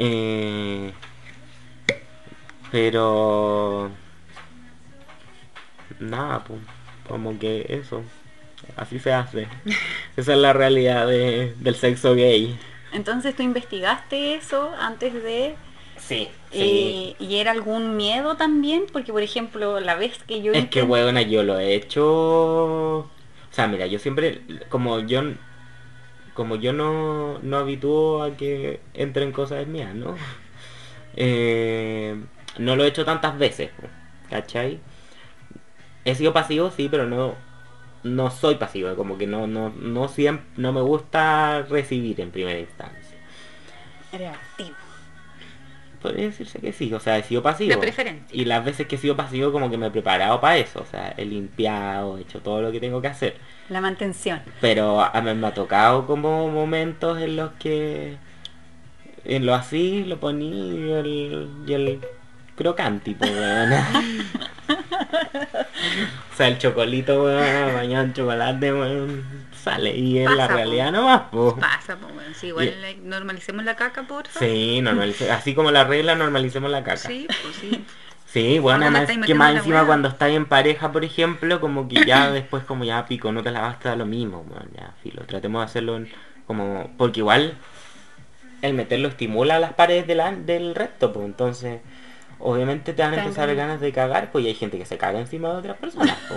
Eh, 0.00 0.92
pero... 2.72 3.90
Nada, 6.00 6.42
pues. 6.44 6.60
Como 7.08 7.38
que 7.38 7.66
eso. 7.68 8.02
Así 8.76 8.98
se 8.98 9.12
hace. 9.12 9.48
Esa 10.16 10.32
es 10.34 10.38
la 10.38 10.52
realidad 10.52 11.06
de- 11.06 11.54
del 11.58 11.74
sexo 11.76 12.14
gay. 12.14 12.58
Entonces 12.92 13.34
tú 13.34 13.42
investigaste 13.42 14.34
eso 14.34 14.70
antes 14.78 15.14
de... 15.14 15.54
Sí, 15.98 16.28
eh, 16.52 17.14
¿Y 17.18 17.36
era 17.36 17.50
algún 17.50 17.96
miedo 17.96 18.36
también? 18.36 18.84
Porque, 18.92 19.12
por 19.12 19.22
ejemplo, 19.22 19.80
la 19.80 19.94
vez 19.96 20.18
que 20.26 20.42
yo... 20.42 20.52
Es 20.52 20.68
que, 20.68 20.82
weona, 20.82 21.22
yo 21.22 21.42
lo 21.42 21.58
he 21.58 21.74
hecho... 21.74 22.98
O 22.98 23.10
sea, 23.50 23.66
mira, 23.66 23.86
yo 23.86 23.98
siempre, 23.98 24.42
como 24.68 25.00
yo... 25.00 25.22
como 26.34 26.56
yo 26.56 26.72
no, 26.74 27.38
no 27.40 27.56
habitúo 27.56 28.22
a 28.22 28.36
que 28.36 28.80
entren 28.94 29.32
cosas 29.32 29.66
mías, 29.66 29.94
¿no? 29.94 30.14
Eh, 31.16 32.14
no 32.58 32.76
lo 32.76 32.84
he 32.84 32.88
hecho 32.88 33.04
tantas 33.06 33.38
veces, 33.38 33.70
¿cachai? 34.30 34.80
He 36.04 36.14
sido 36.14 36.32
pasivo, 36.32 36.70
sí, 36.70 36.88
pero 36.90 37.06
no 37.06 37.34
no 38.06 38.30
soy 38.30 38.56
pasivo, 38.56 38.94
como 38.94 39.18
que 39.18 39.26
no 39.26 39.46
no 39.46 39.70
no 39.70 40.08
siempre 40.08 40.46
no 40.56 40.72
me 40.72 40.80
gusta 40.80 41.62
recibir 41.62 42.20
en 42.20 42.30
primera 42.30 42.58
instancia. 42.58 43.18
Eres 44.12 44.30
activo. 44.30 44.76
Podría 46.00 46.26
decirse 46.26 46.60
que 46.60 46.72
sí, 46.72 46.92
o 46.92 47.00
sea, 47.00 47.18
he 47.18 47.22
sido 47.22 47.42
pasivo. 47.42 47.70
De 47.70 47.78
preferencia. 47.78 48.26
Y 48.30 48.44
las 48.44 48.64
veces 48.64 48.86
que 48.86 48.96
he 48.96 48.98
sido 48.98 49.16
pasivo 49.16 49.50
como 49.50 49.70
que 49.70 49.76
me 49.76 49.86
he 49.86 49.90
preparado 49.90 50.40
para 50.40 50.58
eso, 50.58 50.80
o 50.80 50.86
sea, 50.86 51.14
he 51.16 51.24
limpiado, 51.24 52.18
he 52.18 52.20
hecho 52.20 52.40
todo 52.40 52.62
lo 52.62 52.70
que 52.70 52.80
tengo 52.80 53.00
que 53.00 53.08
hacer. 53.08 53.36
La 53.68 53.80
mantención. 53.80 54.40
Pero 54.60 55.00
a 55.00 55.20
mí 55.20 55.34
me 55.34 55.46
ha 55.46 55.54
tocado 55.54 56.06
como 56.06 56.48
momentos 56.48 57.20
en 57.20 57.36
los 57.36 57.52
que 57.54 58.16
en 59.24 59.46
lo 59.46 59.54
así 59.54 60.04
lo 60.04 60.20
poní 60.20 60.50
y 60.50 60.92
el, 60.92 61.48
y 61.66 61.72
el 61.72 62.00
crocanti, 62.56 63.14
pues, 63.14 63.30
weón. 63.30 63.72
o 66.32 66.36
sea, 66.36 66.48
el 66.48 66.58
chocolito, 66.58 67.22
weón, 67.24 67.74
bañado 67.74 68.04
en 68.04 68.12
chocolate, 68.14 68.72
weón, 68.72 69.24
sale. 69.62 69.96
Y 69.96 70.18
en 70.18 70.24
la 70.36 70.44
Pasa, 70.44 70.48
po. 70.48 70.54
realidad 70.56 70.92
nomás, 70.92 71.22
pues. 71.30 71.54
Pasa, 71.54 71.96
pues 71.96 72.36
sí, 72.36 72.48
igual 72.48 72.66
Y- 72.76 72.80
like, 72.80 73.00
normalicemos 73.02 73.64
la 73.64 73.76
caca, 73.76 74.02
porfa. 74.04 74.38
Sí, 74.38 74.80
normalice- 74.82 75.30
así 75.30 75.54
como 75.54 75.70
la 75.70 75.84
regla, 75.84 76.14
normalicemos 76.14 76.70
la 76.70 76.82
caca. 76.82 76.96
Sí, 76.96 77.26
pues 77.42 77.56
sí. 77.56 77.84
Sí, 78.26 78.58
bueno, 78.58 78.80
¿Cómo 78.80 78.90
me 78.90 78.98
además 78.98 79.00
estáis 79.02 79.16
que 79.16 79.20
metiendo 79.20 79.44
más 79.44 79.52
la 79.52 79.58
encima 79.60 79.76
weá? 79.78 79.86
cuando 79.86 80.08
estás 80.08 80.30
en 80.30 80.46
pareja, 80.46 80.92
por 80.92 81.04
ejemplo, 81.04 81.60
como 81.60 81.88
que 81.88 82.04
ya 82.04 82.30
después 82.32 82.64
como 82.64 82.84
ya 82.84 83.06
pico, 83.06 83.32
no 83.32 83.42
te 83.42 83.50
lavaste 83.50 83.88
da 83.88 83.96
lo 83.96 84.04
mismo, 84.04 84.42
bueno, 84.42 84.66
ya, 84.74 84.92
filo, 85.02 85.22
tratemos 85.26 85.60
de 85.60 85.64
hacerlo 85.66 85.96
en- 85.96 86.10
como, 86.46 86.90
porque 86.98 87.20
igual 87.20 87.54
el 88.62 88.74
meterlo 88.74 89.08
estimula 89.08 89.58
las 89.58 89.72
paredes 89.74 90.06
de 90.06 90.16
la- 90.16 90.32
del 90.32 90.74
resto, 90.74 91.12
pues 91.12 91.24
entonces 91.24 91.80
obviamente 92.38 92.92
te 92.92 93.02
van 93.02 93.14
a 93.14 93.18
empezar 93.18 93.46
También. 93.46 93.58
ganas 93.66 93.80
de 93.80 93.92
cagar, 93.92 94.30
pues 94.32 94.44
y 94.44 94.48
hay 94.48 94.54
gente 94.54 94.78
que 94.78 94.84
se 94.86 94.98
caga 94.98 95.18
encima 95.20 95.50
de 95.50 95.56
otras 95.58 95.76
personas. 95.76 96.16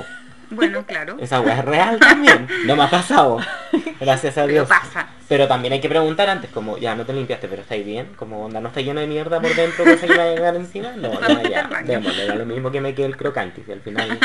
Bueno, 0.51 0.84
claro. 0.84 1.15
Esa 1.20 1.41
weá 1.41 1.60
es 1.60 1.65
real 1.65 2.00
también, 2.00 2.48
no 2.65 2.75
me 2.75 2.82
ha 2.82 2.89
pasado, 2.89 3.38
gracias 4.00 4.36
a 4.36 4.41
Pero 4.46 4.53
Dios. 4.53 4.68
pasa. 4.68 5.08
Pero 5.27 5.48
también 5.48 5.74
hay 5.74 5.79
que 5.79 5.89
preguntar 5.89 6.27
antes, 6.27 6.50
como, 6.50 6.79
ya 6.79 6.96
no 6.96 7.06
te 7.06 7.13
limpiaste, 7.13 7.48
pero 7.48 7.62
estáis 7.62 7.86
bien, 7.86 8.08
como 8.15 8.46
onda, 8.46 8.60
no 8.60 8.70
está 8.70 8.82
lleno 8.82 9.00
de 9.00 9.06
mierda 9.06 9.39
por 9.39 9.53
dentro 9.53 9.84
que 9.86 9.98
se 9.98 10.08
va 10.08 10.24
a 10.24 10.29
llegar 10.34 10.56
encima, 10.56 10.94
no, 10.94 11.10
no, 11.22 11.44
ya, 11.44 11.70
démosle, 11.86 12.25
da 12.25 12.34
lo 12.34 12.48
mismo 12.48 12.72
que 12.72 12.82
me 12.82 12.96
quede 12.96 13.06
el 13.06 13.15
crocante, 13.15 13.62
si 13.63 13.72
al 13.72 13.82
final, 13.82 14.18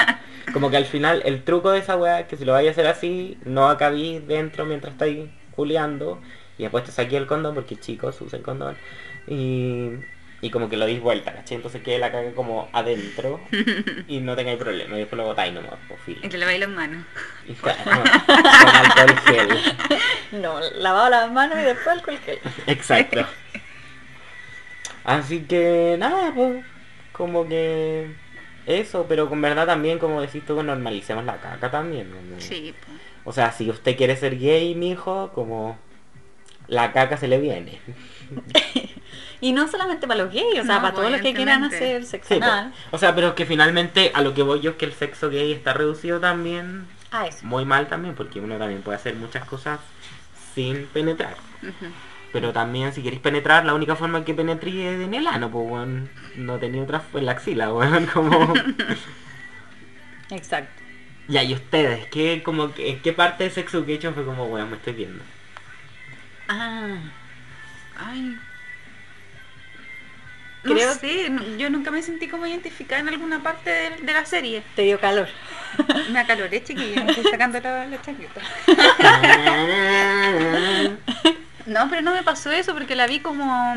como 0.55 0.71
que 0.71 0.79
al 0.79 0.87
final 0.87 1.21
el 1.27 1.43
truco 1.45 1.73
de 1.73 1.81
esa 1.81 1.95
weá 1.95 2.21
es 2.21 2.27
que 2.27 2.39
si 2.39 2.47
lo 2.47 2.53
vayas 2.55 2.71
a 2.71 2.81
hacer 2.81 2.87
así, 2.87 3.37
no 3.45 3.69
acabís 3.69 4.27
dentro 4.27 4.65
mientras 4.65 4.95
estáis 4.95 5.29
culeando, 5.51 6.23
y 6.57 6.63
después 6.63 6.85
te 6.85 6.91
saqué 6.93 7.19
el 7.19 7.27
condón, 7.27 7.55
porque 7.55 7.77
chicos, 7.77 8.19
usa 8.23 8.39
el 8.39 8.43
condón, 8.43 8.79
y, 9.27 9.91
y 10.45 10.51
como 10.51 10.69
que 10.69 10.77
lo 10.77 10.85
dis 10.85 11.01
vuelta, 11.01 11.33
¿cachai? 11.33 11.57
Entonces 11.57 11.83
quede 11.83 11.99
la 11.99 12.13
caga 12.13 12.33
como 12.33 12.69
adentro, 12.71 13.41
y 14.09 14.21
no 14.21 14.37
tengáis 14.37 14.59
problema, 14.59 14.95
y 14.95 14.99
después 14.99 15.17
lo 15.17 15.25
botáis 15.25 15.55
nomás, 15.55 15.77
por 15.89 15.99
filo. 16.01 16.21
Y 16.23 16.29
te 16.29 16.37
laváis 16.37 16.61
las 16.61 16.69
manos. 16.69 17.03
Y 17.49 17.55
claro, 17.55 17.83
con 18.27 18.77
alcohol 18.77 19.19
gel. 19.25 19.49
No, 20.33 20.61
lavado 20.77 21.09
las 21.09 21.33
manos 21.33 21.59
y 21.61 21.63
después 21.63 21.89
alcohol 21.89 22.19
gel. 22.27 22.39
Exacto. 22.67 23.27
Así 25.05 25.45
que 25.45 25.97
nada, 25.99 26.31
pues, 26.35 26.63
como 27.13 27.49
que 27.49 28.15
eso, 28.67 29.07
pero 29.09 29.31
con 29.31 29.41
verdad 29.41 29.65
también, 29.65 29.99
como 29.99 30.21
decís 30.21 30.45
tú, 30.45 30.63
normalicemos 30.63 31.25
la 31.25 31.39
caca 31.39 31.71
también. 31.71 32.13
Sí, 32.37 32.75
pues. 32.85 32.99
O 33.25 33.33
sea, 33.33 33.51
si 33.51 33.71
usted 33.71 33.97
quiere 33.97 34.15
ser 34.15 34.39
gay, 34.39 34.75
mijo, 34.75 35.33
como 35.35 35.79
la 36.69 36.93
caca 36.93 37.17
se 37.17 37.29
le 37.29 37.39
viene. 37.39 37.81
Y 39.45 39.53
no 39.53 39.69
solamente 39.69 40.07
para 40.07 40.25
los 40.25 40.33
gays, 40.33 40.61
o 40.61 40.65
sea, 40.65 40.77
No, 40.77 40.81
para 40.81 40.95
todos 40.95 41.11
los 41.11 41.21
que 41.21 41.35
quieran 41.35 41.65
hacer 41.65 42.05
sexo 42.07 42.33
Sí, 42.33 42.41
pues. 42.41 42.51
O 42.93 42.99
sea, 42.99 43.15
pero 43.15 43.35
que 43.35 43.45
finalmente 43.45 44.11
a 44.15 44.23
lo 44.23 44.33
que 44.33 44.43
voy 44.43 44.61
yo 44.61 44.71
es 44.71 44.77
que 44.77 44.87
el 44.87 44.95
sexo 44.95 45.29
gay 45.29 45.53
está 45.53 45.75
reducido 45.75 46.19
también, 46.19 46.87
Ah, 47.11 47.27
eso. 47.27 47.45
muy 47.45 47.67
mal 47.67 47.87
también, 47.89 48.15
porque 48.15 48.41
uno 48.41 48.57
también 48.57 48.81
puede 48.81 48.97
hacer 48.97 49.15
muchas 49.17 49.45
cosas 49.45 49.81
sin 50.55 50.87
penetrar. 50.87 51.37
Pero 52.33 52.55
también 52.55 52.95
si 52.95 53.03
queréis 53.03 53.21
penetrar, 53.21 53.67
la 53.67 53.75
única 53.75 53.97
forma 53.97 54.25
que 54.25 54.33
penetrí 54.33 54.81
es 54.81 55.01
en 55.01 55.13
el 55.13 55.27
ano, 55.27 55.51
pues 55.51 55.71
weón. 55.71 56.09
No 56.37 56.59
tenía 56.59 56.83
otra 56.83 57.03
en 57.13 57.27
la 57.27 57.33
axila, 57.33 57.71
weón, 57.73 58.07
como. 58.15 58.55
Exacto. 60.31 60.83
ya, 61.29 61.43
y 61.43 61.53
ustedes, 61.55 62.07
¿qué, 62.07 62.43
como, 62.43 62.73
que- 62.73 62.89
¿en 62.91 63.01
qué 63.03 63.13
parte 63.13 63.45
de 63.45 63.51
Sex 63.51 63.75
Education 63.75 64.15
fue 64.15 64.25
como, 64.25 64.47
weón, 64.47 64.71
me 64.71 64.77
estoy 64.77 64.95
viendo? 64.95 65.23
Ah, 66.49 66.97
Ay. 67.99 68.37
Creo- 70.65 70.89
No 70.89 70.95
sé, 70.95 71.31
no- 71.31 71.57
yo 71.57 71.71
nunca 71.71 71.91
me 71.91 72.03
sentí 72.03 72.27
como 72.29 72.47
identificada 72.47 73.01
en 73.01 73.09
alguna 73.09 73.43
parte 73.43 73.71
de, 73.71 73.91
de 74.03 74.13
la 74.13 74.25
serie. 74.25 74.63
te 74.75 74.83
dio 74.83 74.99
calor. 75.01 75.29
Me 76.11 76.21
acaloré, 76.21 76.63
chiquilla, 76.63 77.03
me 77.03 77.11
estoy 77.11 77.31
sacando 77.33 77.59
la, 77.61 77.87
la 77.87 78.01
chaqueta. 78.01 78.41
No, 81.67 81.89
pero 81.89 82.03
no 82.03 82.13
me 82.13 82.23
pasó 82.23 82.51
eso 82.53 82.75
porque 82.75 82.95
la 82.95 83.07
vi 83.07 83.21
como 83.21 83.75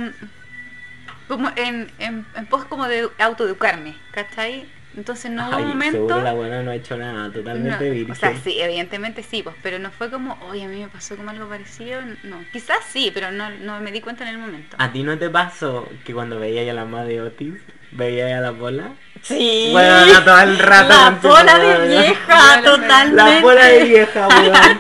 como 1.28 1.50
en, 1.56 1.92
en, 2.00 2.26
en 2.36 2.46
pos 2.46 2.66
como 2.66 2.88
de 2.88 3.10
autoeducarme, 3.20 3.96
¿cachai? 4.12 4.66
Entonces 4.98 5.30
no 5.32 5.48
hubo 5.48 5.56
Ay, 5.58 5.62
un 5.64 5.70
momento... 5.70 5.92
seguro 5.98 6.22
la 6.24 6.34
buena 6.34 6.64
no 6.64 6.72
ha 6.72 6.76
hecho 6.76 6.98
nada, 6.98 7.28
No, 7.28 7.32
totalmente 7.32 7.90
virgen. 7.90 8.12
o 8.12 8.16
sea, 8.16 8.36
sí, 8.44 8.60
evidentemente 8.60 9.22
sí, 9.22 9.44
pues, 9.44 9.56
pero 9.62 9.78
no 9.78 9.92
fue 9.92 10.10
como, 10.10 10.38
oye, 10.50 10.64
a 10.66 10.68
mí 10.68 10.80
me 10.82 10.88
pasó 10.88 11.16
como 11.16 11.30
algo 11.30 11.48
parecido. 11.48 12.02
No, 12.24 12.44
quizás 12.52 12.80
sí, 12.92 13.12
pero 13.14 13.32
no, 13.32 13.50
no 13.52 13.80
me 13.80 13.92
di 13.92 14.02
cuenta 14.02 14.24
en 14.24 14.30
el 14.36 14.38
momento. 14.40 14.76
¿A 14.80 14.92
ti 14.92 15.04
no 15.04 15.16
te 15.18 15.30
pasó 15.30 15.88
que 16.04 16.14
cuando 16.16 16.40
veías 16.40 16.68
a 16.68 16.74
la 16.74 16.86
madre 16.86 17.14
de 17.14 17.22
Otis, 17.22 17.54
veías 17.92 18.34
a 18.40 18.42
la 18.42 18.50
bola? 18.52 18.90
Sí. 19.22 19.70
Bueno, 19.72 20.24
todo 20.26 20.40
el 20.42 20.58
rato 20.58 20.90
La 20.90 21.10
bola 21.22 21.60
de 21.60 21.88
vieja, 21.88 22.62
totalmente. 22.64 23.16
La 23.36 23.42
bola 23.42 23.66
de 23.66 23.84
vieja, 23.84 24.28
weón. 24.30 24.80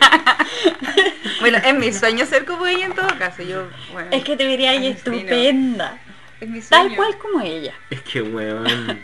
Bueno, 1.41 1.59
es 1.63 1.75
mi 1.75 1.93
sueño 1.93 2.25
ser 2.25 2.45
como 2.45 2.65
ella 2.65 2.85
en 2.87 2.93
todo 2.95 3.07
caso. 3.19 3.43
Yo, 3.43 3.67
bueno, 3.93 4.09
Es 4.11 4.23
que 4.23 4.35
te 4.35 4.45
vería 4.47 4.71
ahí 4.71 4.87
estupenda. 4.87 5.99
es 6.41 6.49
mi 6.49 6.59
sueño. 6.61 6.87
Tal 6.87 6.95
cual 6.95 7.17
como 7.19 7.41
ella. 7.41 7.73
Es 7.91 8.01
que, 8.01 8.21
weón. 8.23 8.99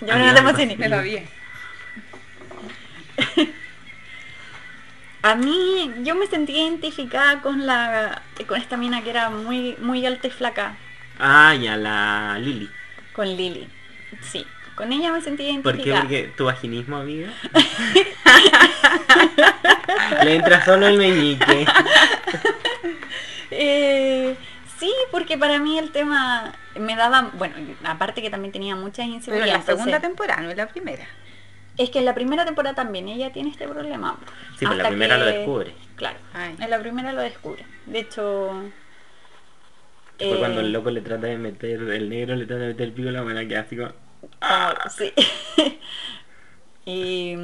Ya 0.00 0.14
A 0.14 0.18
no 0.18 0.34
te 0.34 0.42
me 0.42 0.48
emociones. 0.50 0.78
Me 0.78 0.88
la 0.88 1.02
vi. 1.02 1.18
A 5.22 5.34
mí, 5.34 5.92
yo 6.02 6.14
me 6.14 6.26
sentí 6.26 6.52
identificada 6.56 7.42
con 7.42 7.66
la 7.66 8.22
con 8.48 8.58
esta 8.58 8.78
mina 8.78 9.02
que 9.02 9.10
era 9.10 9.28
muy 9.28 9.76
muy 9.80 10.06
alta 10.06 10.28
y 10.28 10.30
flaca, 10.30 10.76
Ah, 11.18 11.54
ya, 11.54 11.76
la 11.76 12.38
Lili. 12.38 12.70
con 13.12 13.26
Lily. 13.28 13.68
Sí, 14.22 14.46
con 14.74 14.90
ella 14.92 15.12
me 15.12 15.20
sentí 15.20 15.42
¿Por 15.62 15.76
qué? 15.76 15.90
identificada. 15.90 16.00
Porque 16.02 16.32
tu 16.38 16.44
vaginismo, 16.46 16.96
amiga. 16.96 17.28
Le 20.24 20.36
entra 20.36 20.64
solo 20.64 20.86
el 20.86 20.96
meñique. 20.96 21.66
Eh, 23.50 24.34
sí, 24.80 24.92
porque 25.12 25.38
para 25.38 25.58
mí 25.60 25.78
el 25.78 25.92
tema 25.92 26.52
me 26.74 26.96
daba, 26.96 27.30
bueno, 27.34 27.54
aparte 27.84 28.22
que 28.22 28.30
también 28.30 28.50
tenía 28.52 28.74
muchas 28.74 28.96
Pero 28.96 29.08
en 29.08 29.14
inseguridades. 29.14 29.52
la 29.52 29.62
segunda 29.62 29.84
entonces- 29.96 30.08
temporada, 30.08 30.42
no 30.42 30.50
en 30.50 30.56
la 30.56 30.66
primera. 30.68 31.06
es 31.78 31.88
que 31.90 31.98
en 32.00 32.04
la 32.04 32.14
primera 32.14 32.44
temporada 32.44 32.74
también 32.74 33.08
ella 33.08 33.32
tiene 33.32 33.50
este 33.50 33.66
problema. 33.68 34.18
Sí, 34.58 34.66
pues 34.66 34.70
la 34.70 34.82
Hasta 34.82 34.88
primera 34.88 35.16
lo 35.18 35.24
descubre. 35.26 35.74
Claro, 35.96 36.18
Ay. 36.34 36.56
en 36.58 36.70
la 36.70 36.78
primera 36.80 37.12
lo 37.12 37.20
descubre. 37.22 37.64
De 37.86 38.00
hecho... 38.00 38.50
Fue 40.18 40.32
eh, 40.32 40.36
cuando 40.38 40.60
el 40.60 40.72
loco 40.72 40.90
le 40.90 41.00
trata 41.00 41.26
de 41.28 41.38
meter, 41.38 41.80
el 41.80 42.10
negro 42.10 42.34
le 42.36 42.44
trata 42.44 42.62
de 42.62 42.68
meter 42.68 42.86
el 42.88 42.92
pico 42.92 43.08
a 43.08 43.12
la 43.12 43.22
buena 43.22 43.46
que 43.46 43.56
así 43.56 43.76
como... 43.76 43.92
sí. 44.96 45.12
y... 46.84 47.34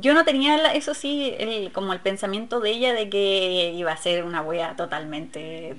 yo 0.00 0.14
no 0.14 0.24
tenía, 0.24 0.72
eso 0.72 0.94
sí, 0.94 1.34
el, 1.38 1.72
como 1.72 1.92
el 1.92 2.00
pensamiento 2.00 2.60
de 2.60 2.70
ella 2.70 2.94
de 2.94 3.08
que 3.10 3.72
iba 3.74 3.92
a 3.92 3.96
ser 3.96 4.24
una 4.24 4.42
wea 4.42 4.76
totalmente 4.76 5.76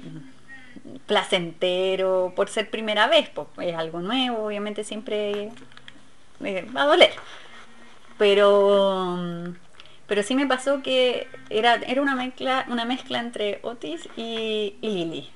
placentero 1.05 2.33
por 2.35 2.49
ser 2.49 2.69
primera 2.69 3.07
vez, 3.07 3.29
pues 3.29 3.47
es 3.59 3.75
algo 3.75 3.99
nuevo, 4.01 4.45
obviamente 4.45 4.83
siempre 4.83 5.51
eh, 6.43 6.67
va 6.75 6.83
a 6.83 6.85
doler. 6.85 7.11
Pero 8.17 9.17
pero 10.11 10.23
sí 10.23 10.35
me 10.35 10.45
pasó 10.45 10.81
que 10.83 11.29
era, 11.49 11.75
era 11.75 12.01
una 12.01 12.15
mezcla, 12.15 12.65
una 12.67 12.83
mezcla 12.83 13.19
entre 13.19 13.59
Otis 13.63 14.09
y, 14.17 14.75
y 14.81 14.89
Lily. 14.89 15.29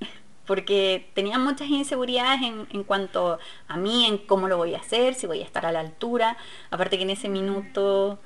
Porque 0.46 1.08
tenía 1.14 1.38
muchas 1.38 1.70
inseguridades 1.70 2.42
en, 2.42 2.66
en 2.70 2.84
cuanto 2.84 3.38
a 3.68 3.76
mí, 3.78 4.04
en 4.04 4.18
cómo 4.18 4.46
lo 4.46 4.58
voy 4.58 4.74
a 4.74 4.80
hacer, 4.80 5.14
si 5.14 5.26
voy 5.26 5.40
a 5.40 5.44
estar 5.44 5.64
a 5.64 5.72
la 5.72 5.80
altura. 5.80 6.36
Aparte 6.70 6.98
que 6.98 7.04
en 7.04 7.10
ese 7.10 7.30
minuto 7.30 8.18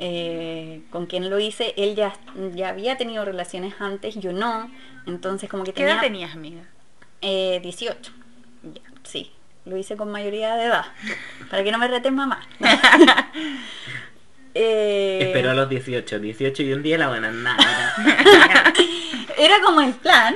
eh, 0.00 0.82
con 0.90 1.06
quien 1.06 1.28
lo 1.28 1.40
hice, 1.40 1.74
él 1.76 1.96
ya, 1.96 2.14
ya 2.54 2.68
había 2.68 2.96
tenido 2.96 3.24
relaciones 3.24 3.74
antes, 3.80 4.14
yo 4.14 4.32
no. 4.32 4.70
Entonces 5.06 5.50
como 5.50 5.64
que 5.64 5.72
¿Qué 5.72 5.80
tenía... 5.80 5.94
edad 5.94 6.00
tenías, 6.02 6.34
amiga? 6.34 6.62
Eh, 7.20 7.58
18. 7.62 8.12
Ya, 8.62 8.80
sí, 9.02 9.32
lo 9.64 9.76
hice 9.76 9.96
con 9.96 10.10
mayoría 10.12 10.54
de 10.54 10.66
edad. 10.66 10.84
Para 11.50 11.64
que 11.64 11.72
no 11.72 11.78
me 11.78 11.88
reten 11.88 12.14
mamá. 12.14 12.46
Eh, 14.54 15.18
Esperó 15.20 15.50
a 15.50 15.54
los 15.54 15.68
18, 15.68 16.18
18 16.18 16.62
y 16.64 16.72
un 16.72 16.82
día 16.82 16.98
la 16.98 17.08
buena 17.08 17.30
nada. 17.30 17.94
Era 19.38 19.60
como 19.62 19.82
el 19.82 19.92
plan, 19.92 20.34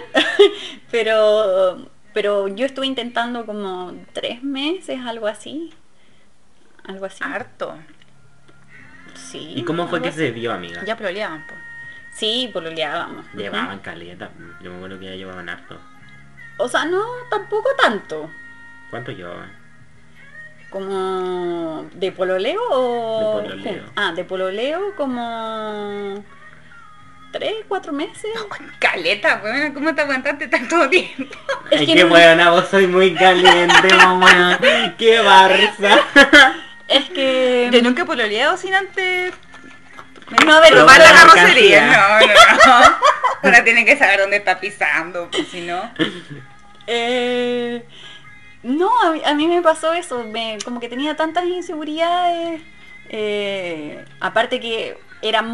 pero, 0.92 1.88
pero 2.12 2.46
yo 2.46 2.66
estuve 2.66 2.86
intentando 2.86 3.44
como 3.46 3.94
tres 4.12 4.44
meses, 4.44 5.00
algo 5.04 5.26
así. 5.26 5.72
Algo 6.84 7.06
así. 7.06 7.24
Harto. 7.24 7.74
Sí. 9.30 9.54
¿Y 9.56 9.64
cómo 9.64 9.88
fue 9.88 10.02
que 10.02 10.12
se 10.12 10.32
dio, 10.32 10.52
amiga? 10.52 10.84
Ya 10.84 10.96
pololeaban, 10.96 11.46
po. 11.46 11.54
Sí, 12.12 12.50
pololeábamos. 12.52 13.24
Ujú. 13.28 13.38
Llevaban 13.38 13.78
caleta. 13.80 14.30
Yo 14.60 14.70
me 14.70 14.76
acuerdo 14.76 14.98
que 14.98 15.06
ya 15.06 15.14
llevaban 15.14 15.48
harto. 15.48 15.80
O 16.58 16.68
sea, 16.68 16.84
no, 16.84 17.02
tampoco 17.30 17.68
tanto. 17.80 18.30
¿Cuánto 18.90 19.10
llevaban? 19.12 19.50
Como 20.70 21.86
de 21.94 22.12
pololeo 22.12 22.60
o... 22.70 23.40
De 23.42 23.48
pololeo. 23.48 23.84
Ah, 23.96 24.12
de 24.12 24.24
pololeo 24.24 24.94
como 24.96 26.24
tres, 27.30 27.54
cuatro 27.68 27.92
meses. 27.92 28.30
Caleta, 28.78 29.40
weón, 29.44 29.72
¿cómo 29.72 29.94
te 29.94 30.02
aguantaste 30.02 30.48
tanto 30.48 30.88
tiempo? 30.88 31.34
Es 31.70 31.80
Ay, 31.80 31.86
que 31.86 31.94
qué 31.94 32.02
no- 32.04 32.10
buena, 32.10 32.50
vos 32.50 32.68
soy 32.68 32.86
muy 32.86 33.14
caliente, 33.14 33.94
mamá. 33.96 34.58
Qué 34.98 35.20
barza. 35.20 35.98
Es 36.92 37.10
que... 37.10 37.68
Yo 37.72 37.82
nunca 37.82 38.02
he 38.02 38.04
pololeado 38.04 38.56
sin 38.56 38.74
antes 38.74 39.32
No 40.44 40.60
Pero 40.62 40.76
probar 40.76 40.98
la 41.00 41.12
carrocería. 41.12 41.86
No, 41.86 42.26
no, 42.26 42.26
no. 42.66 42.96
Ahora 43.42 43.64
tiene 43.64 43.84
que 43.84 43.96
saber 43.96 44.20
dónde 44.20 44.36
está 44.36 44.60
pisando, 44.60 45.28
pues 45.30 45.48
si 45.48 45.62
no. 45.62 45.90
Eh, 46.86 47.84
no, 48.62 48.90
a 49.02 49.10
mí, 49.12 49.22
a 49.24 49.34
mí 49.34 49.46
me 49.48 49.62
pasó 49.62 49.92
eso, 49.92 50.24
me- 50.24 50.58
como 50.64 50.80
que 50.80 50.88
tenía 50.88 51.16
tantas 51.16 51.44
inseguridades, 51.46 52.60
eh, 53.08 54.04
aparte 54.20 54.60
que 54.60 54.96
era 55.22 55.44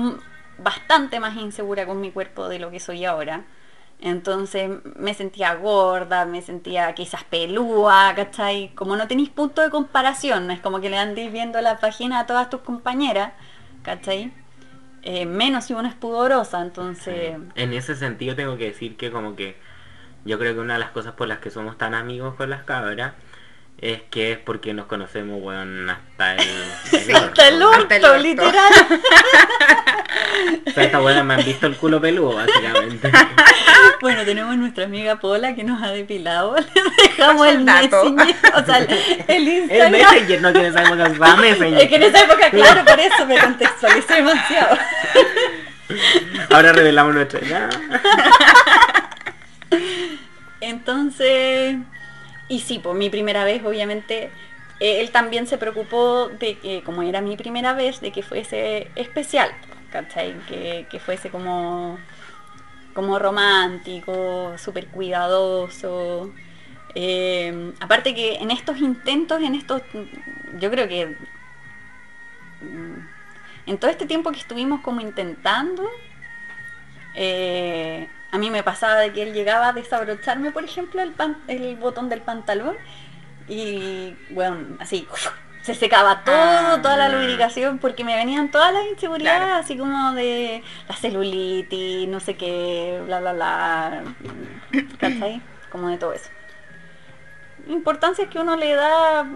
bastante 0.58 1.20
más 1.20 1.36
insegura 1.36 1.86
con 1.86 2.00
mi 2.00 2.10
cuerpo 2.10 2.48
de 2.48 2.58
lo 2.58 2.70
que 2.70 2.80
soy 2.80 3.04
ahora. 3.04 3.42
Entonces 4.00 4.70
me 4.96 5.12
sentía 5.12 5.54
gorda, 5.54 6.24
me 6.24 6.40
sentía 6.40 6.94
quizás 6.94 7.24
pelúa, 7.24 8.12
¿cachai? 8.14 8.72
Como 8.74 8.96
no 8.96 9.08
tenéis 9.08 9.28
punto 9.28 9.60
de 9.60 9.70
comparación, 9.70 10.46
no 10.46 10.52
es 10.52 10.60
como 10.60 10.80
que 10.80 10.88
le 10.88 10.98
andéis 10.98 11.32
viendo 11.32 11.60
la 11.60 11.78
página 11.78 12.20
a 12.20 12.26
todas 12.26 12.48
tus 12.48 12.60
compañeras, 12.60 13.32
¿cachai? 13.82 14.32
Eh, 15.02 15.26
menos 15.26 15.64
si 15.64 15.74
uno 15.74 15.88
es 15.88 15.94
pudorosa, 15.94 16.60
entonces... 16.60 17.36
En 17.56 17.72
ese 17.72 17.96
sentido 17.96 18.36
tengo 18.36 18.56
que 18.56 18.66
decir 18.66 18.96
que 18.96 19.10
como 19.10 19.34
que 19.34 19.56
yo 20.24 20.38
creo 20.38 20.54
que 20.54 20.60
una 20.60 20.74
de 20.74 20.80
las 20.80 20.90
cosas 20.90 21.14
por 21.14 21.26
las 21.26 21.38
que 21.38 21.50
somos 21.50 21.76
tan 21.76 21.94
amigos 21.94 22.34
con 22.36 22.50
las 22.50 22.62
cabras 22.62 23.14
es 23.78 24.02
que 24.10 24.32
es 24.32 24.38
porque 24.38 24.74
nos 24.74 24.86
conocemos, 24.86 25.40
weón, 25.42 25.90
hasta 25.90 26.34
el... 26.34 26.40
el 27.08 27.16
Hasta 27.16 27.48
el 27.48 27.62
orto. 27.62 27.82
Hasta 27.82 27.96
el 27.96 28.04
orto, 28.04 28.12
orto. 28.12 28.22
literal. 28.22 28.72
O 30.66 30.70
sea, 30.70 30.84
estas 30.84 31.02
weonas 31.02 31.24
me 31.24 31.34
han 31.34 31.44
visto 31.44 31.66
el 31.66 31.76
culo 31.76 32.00
peludo, 32.00 32.34
básicamente. 32.36 33.10
Bueno, 34.00 34.24
tenemos 34.24 34.56
nuestra 34.56 34.84
amiga 34.84 35.16
Pola 35.16 35.54
que 35.54 35.64
nos 35.64 35.82
ha 35.82 35.90
depilado. 35.90 36.54
Le 36.74 37.08
dejamos 37.08 37.46
el 37.48 37.56
el 37.56 37.66
dato. 37.66 38.12
Messenger, 38.12 38.54
o 38.54 38.64
sea, 38.64 38.78
el, 38.78 38.88
el 39.28 39.48
El 39.48 39.48
Instagram. 39.48 39.92
Messenger 39.92 40.42
no 40.42 40.52
quiere 40.52 40.72
saber 40.72 40.88
cómo 40.90 41.06
se 41.06 41.18
va 41.18 41.36
Messenger. 41.36 41.80
Es 41.80 41.88
que 41.88 41.96
en 41.96 42.02
esa 42.04 42.20
época, 42.20 42.50
claro, 42.50 42.84
por 42.84 43.00
eso 43.00 43.26
me 43.26 43.38
contextualicé 43.38 44.14
demasiado. 44.14 44.78
Ahora 46.50 46.72
revelamos 46.72 47.14
nuestra 47.14 47.40
edad. 47.40 47.70
Entonces, 50.60 51.76
y 52.48 52.60
sí, 52.60 52.78
por 52.78 52.94
mi 52.94 53.10
primera 53.10 53.44
vez, 53.44 53.64
obviamente, 53.64 54.30
eh, 54.80 55.00
él 55.00 55.10
también 55.10 55.46
se 55.46 55.58
preocupó 55.58 56.28
de 56.28 56.58
que, 56.58 56.82
como 56.82 57.02
era 57.02 57.20
mi 57.20 57.36
primera 57.36 57.74
vez, 57.74 58.00
de 58.00 58.12
que 58.12 58.22
fuese 58.22 58.90
especial, 58.94 59.50
¿cachai? 59.90 60.38
Que, 60.48 60.86
que 60.90 61.00
fuese 61.00 61.30
como, 61.30 61.98
como 62.94 63.18
romántico, 63.18 64.54
súper 64.58 64.88
cuidadoso. 64.88 66.32
Eh, 66.94 67.72
aparte 67.80 68.14
que 68.14 68.36
en 68.36 68.50
estos 68.50 68.78
intentos, 68.78 69.40
en 69.42 69.54
estos, 69.54 69.82
yo 70.58 70.70
creo 70.70 70.88
que 70.88 71.16
mm, 72.60 73.08
en 73.66 73.78
todo 73.78 73.90
este 73.90 74.06
tiempo 74.06 74.32
que 74.32 74.38
estuvimos 74.38 74.80
como 74.80 75.00
intentando, 75.00 75.88
eh, 77.14 78.08
a 78.30 78.38
mí 78.38 78.50
me 78.50 78.62
pasaba 78.62 78.96
de 78.96 79.12
que 79.12 79.22
él 79.22 79.32
llegaba 79.32 79.68
a 79.68 79.72
desabrocharme, 79.72 80.50
por 80.50 80.64
ejemplo, 80.64 81.02
el, 81.02 81.76
botón 81.76 82.08
del 82.08 82.20
pantalón 82.20 82.76
y, 83.48 84.16
bueno, 84.30 84.76
así, 84.80 85.06
se 85.68 85.74
secaba 85.74 86.24
todo, 86.24 86.34
Ah, 86.34 86.78
toda 86.82 86.96
la 86.96 87.08
mm. 87.10 87.12
lubricación, 87.12 87.78
porque 87.78 88.02
me 88.02 88.16
venían 88.16 88.50
todas 88.50 88.72
las 88.72 88.86
inseguridades, 88.86 89.42
Claro. 89.42 89.60
así 89.60 89.76
como 89.76 90.12
de 90.12 90.62
la 90.88 90.96
celulitis, 90.96 92.08
no 92.08 92.20
sé 92.20 92.36
qué, 92.36 93.02
bla, 93.04 93.20
bla, 93.20 93.34
bla, 93.34 94.02
¿cachai? 94.98 95.42
Como 95.70 95.88
de 95.88 95.98
todo 95.98 96.14
eso. 96.14 96.30
Importancia 97.68 98.30
que 98.30 98.38
uno 98.38 98.56
le 98.56 98.74
da, 98.74 99.26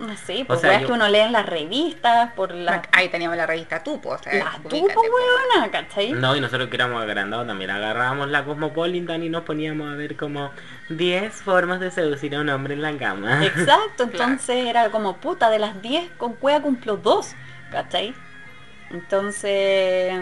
no 0.00 0.16
sé, 0.16 0.44
por 0.46 0.56
sea, 0.58 0.70
weas 0.70 0.80
yo- 0.82 0.86
que 0.88 0.92
uno 0.94 1.08
lee 1.08 1.18
en 1.20 1.32
las 1.32 1.46
revistas, 1.46 2.32
por 2.32 2.52
la, 2.54 2.82
Ahí 2.92 3.08
teníamos 3.10 3.36
la 3.36 3.46
revista 3.46 3.82
Tupo, 3.82 4.08
o 4.10 4.18
sea, 4.18 4.32
la 4.34 4.52
tupo, 4.68 4.88
po. 4.92 5.00
weona, 5.02 5.70
¿cachai? 5.70 6.12
No, 6.12 6.34
y 6.34 6.40
nosotros 6.40 6.68
que 6.68 6.76
éramos 6.76 7.02
agrandados 7.02 7.46
también 7.46 7.70
agarrábamos 7.70 8.28
la 8.28 8.44
Cosmopolitan 8.44 9.22
y 9.22 9.28
nos 9.28 9.42
poníamos 9.44 9.92
a 9.92 9.96
ver 9.96 10.16
como 10.16 10.50
10 10.88 11.32
formas 11.42 11.80
de 11.80 11.90
seducir 11.90 12.34
a 12.34 12.40
un 12.40 12.48
hombre 12.48 12.74
en 12.74 12.82
la 12.82 12.96
cama. 12.96 13.44
Exacto, 13.44 14.02
entonces 14.10 14.66
era 14.66 14.90
como 14.90 15.18
puta, 15.18 15.50
de 15.50 15.58
las 15.58 15.80
10 15.82 16.10
con 16.18 16.32
cueva 16.34 16.60
cumplo 16.62 16.96
2, 16.96 17.34
¿cachai? 17.70 18.14
Entonces, 18.90 20.12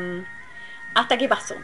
hasta 0.95 1.17
que 1.17 1.29
pasó. 1.29 1.55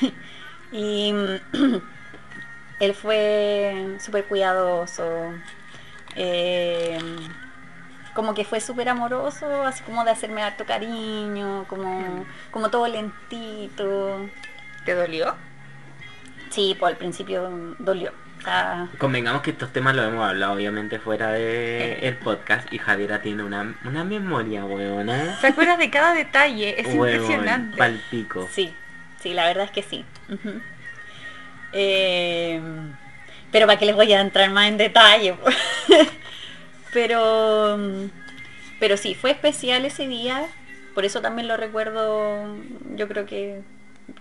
y 0.72 1.12
él 2.80 2.94
fue 2.94 3.96
súper 3.98 4.24
cuidadoso, 4.24 5.32
eh, 6.16 6.98
como 8.14 8.34
que 8.34 8.44
fue 8.44 8.60
súper 8.60 8.88
amoroso, 8.88 9.64
así 9.64 9.82
como 9.84 10.04
de 10.04 10.10
hacerme 10.10 10.42
harto 10.42 10.64
cariño, 10.66 11.64
como, 11.68 12.24
como 12.50 12.70
todo 12.70 12.86
lentito. 12.86 14.28
¿Te 14.84 14.94
dolió? 14.94 15.34
Sí, 16.50 16.76
pues 16.78 16.92
al 16.92 16.98
principio 16.98 17.74
dolió. 17.78 18.12
Convengamos 18.98 19.42
que 19.42 19.52
estos 19.52 19.72
temas 19.72 19.94
los 19.94 20.06
hemos 20.06 20.28
hablado 20.28 20.54
obviamente 20.54 20.98
fuera 20.98 21.30
de 21.30 22.00
el 22.00 22.16
podcast 22.16 22.72
y 22.72 22.78
Javiera 22.78 23.22
tiene 23.22 23.44
una, 23.44 23.76
una 23.84 24.04
memoria, 24.04 24.64
weona. 24.64 25.36
¿Se 25.40 25.46
acuerdas 25.48 25.78
de 25.78 25.90
cada 25.90 26.12
detalle? 26.12 26.80
Es 26.80 26.92
impresionante. 26.92 27.76
palpico. 27.76 28.48
Sí, 28.50 28.74
sí, 29.20 29.32
la 29.32 29.46
verdad 29.46 29.66
es 29.66 29.70
que 29.70 29.82
sí. 29.82 30.04
Eh, 31.72 32.60
pero 33.52 33.66
para 33.66 33.78
que 33.78 33.86
les 33.86 33.94
voy 33.94 34.12
a 34.12 34.20
entrar 34.20 34.50
más 34.50 34.68
en 34.68 34.78
detalle. 34.78 35.36
pero, 36.92 37.78
pero 38.80 38.96
sí, 38.96 39.14
fue 39.14 39.30
especial 39.30 39.84
ese 39.84 40.08
día. 40.08 40.48
Por 40.94 41.04
eso 41.04 41.20
también 41.20 41.46
lo 41.48 41.56
recuerdo, 41.56 42.56
yo 42.96 43.08
creo 43.08 43.26
que 43.26 43.62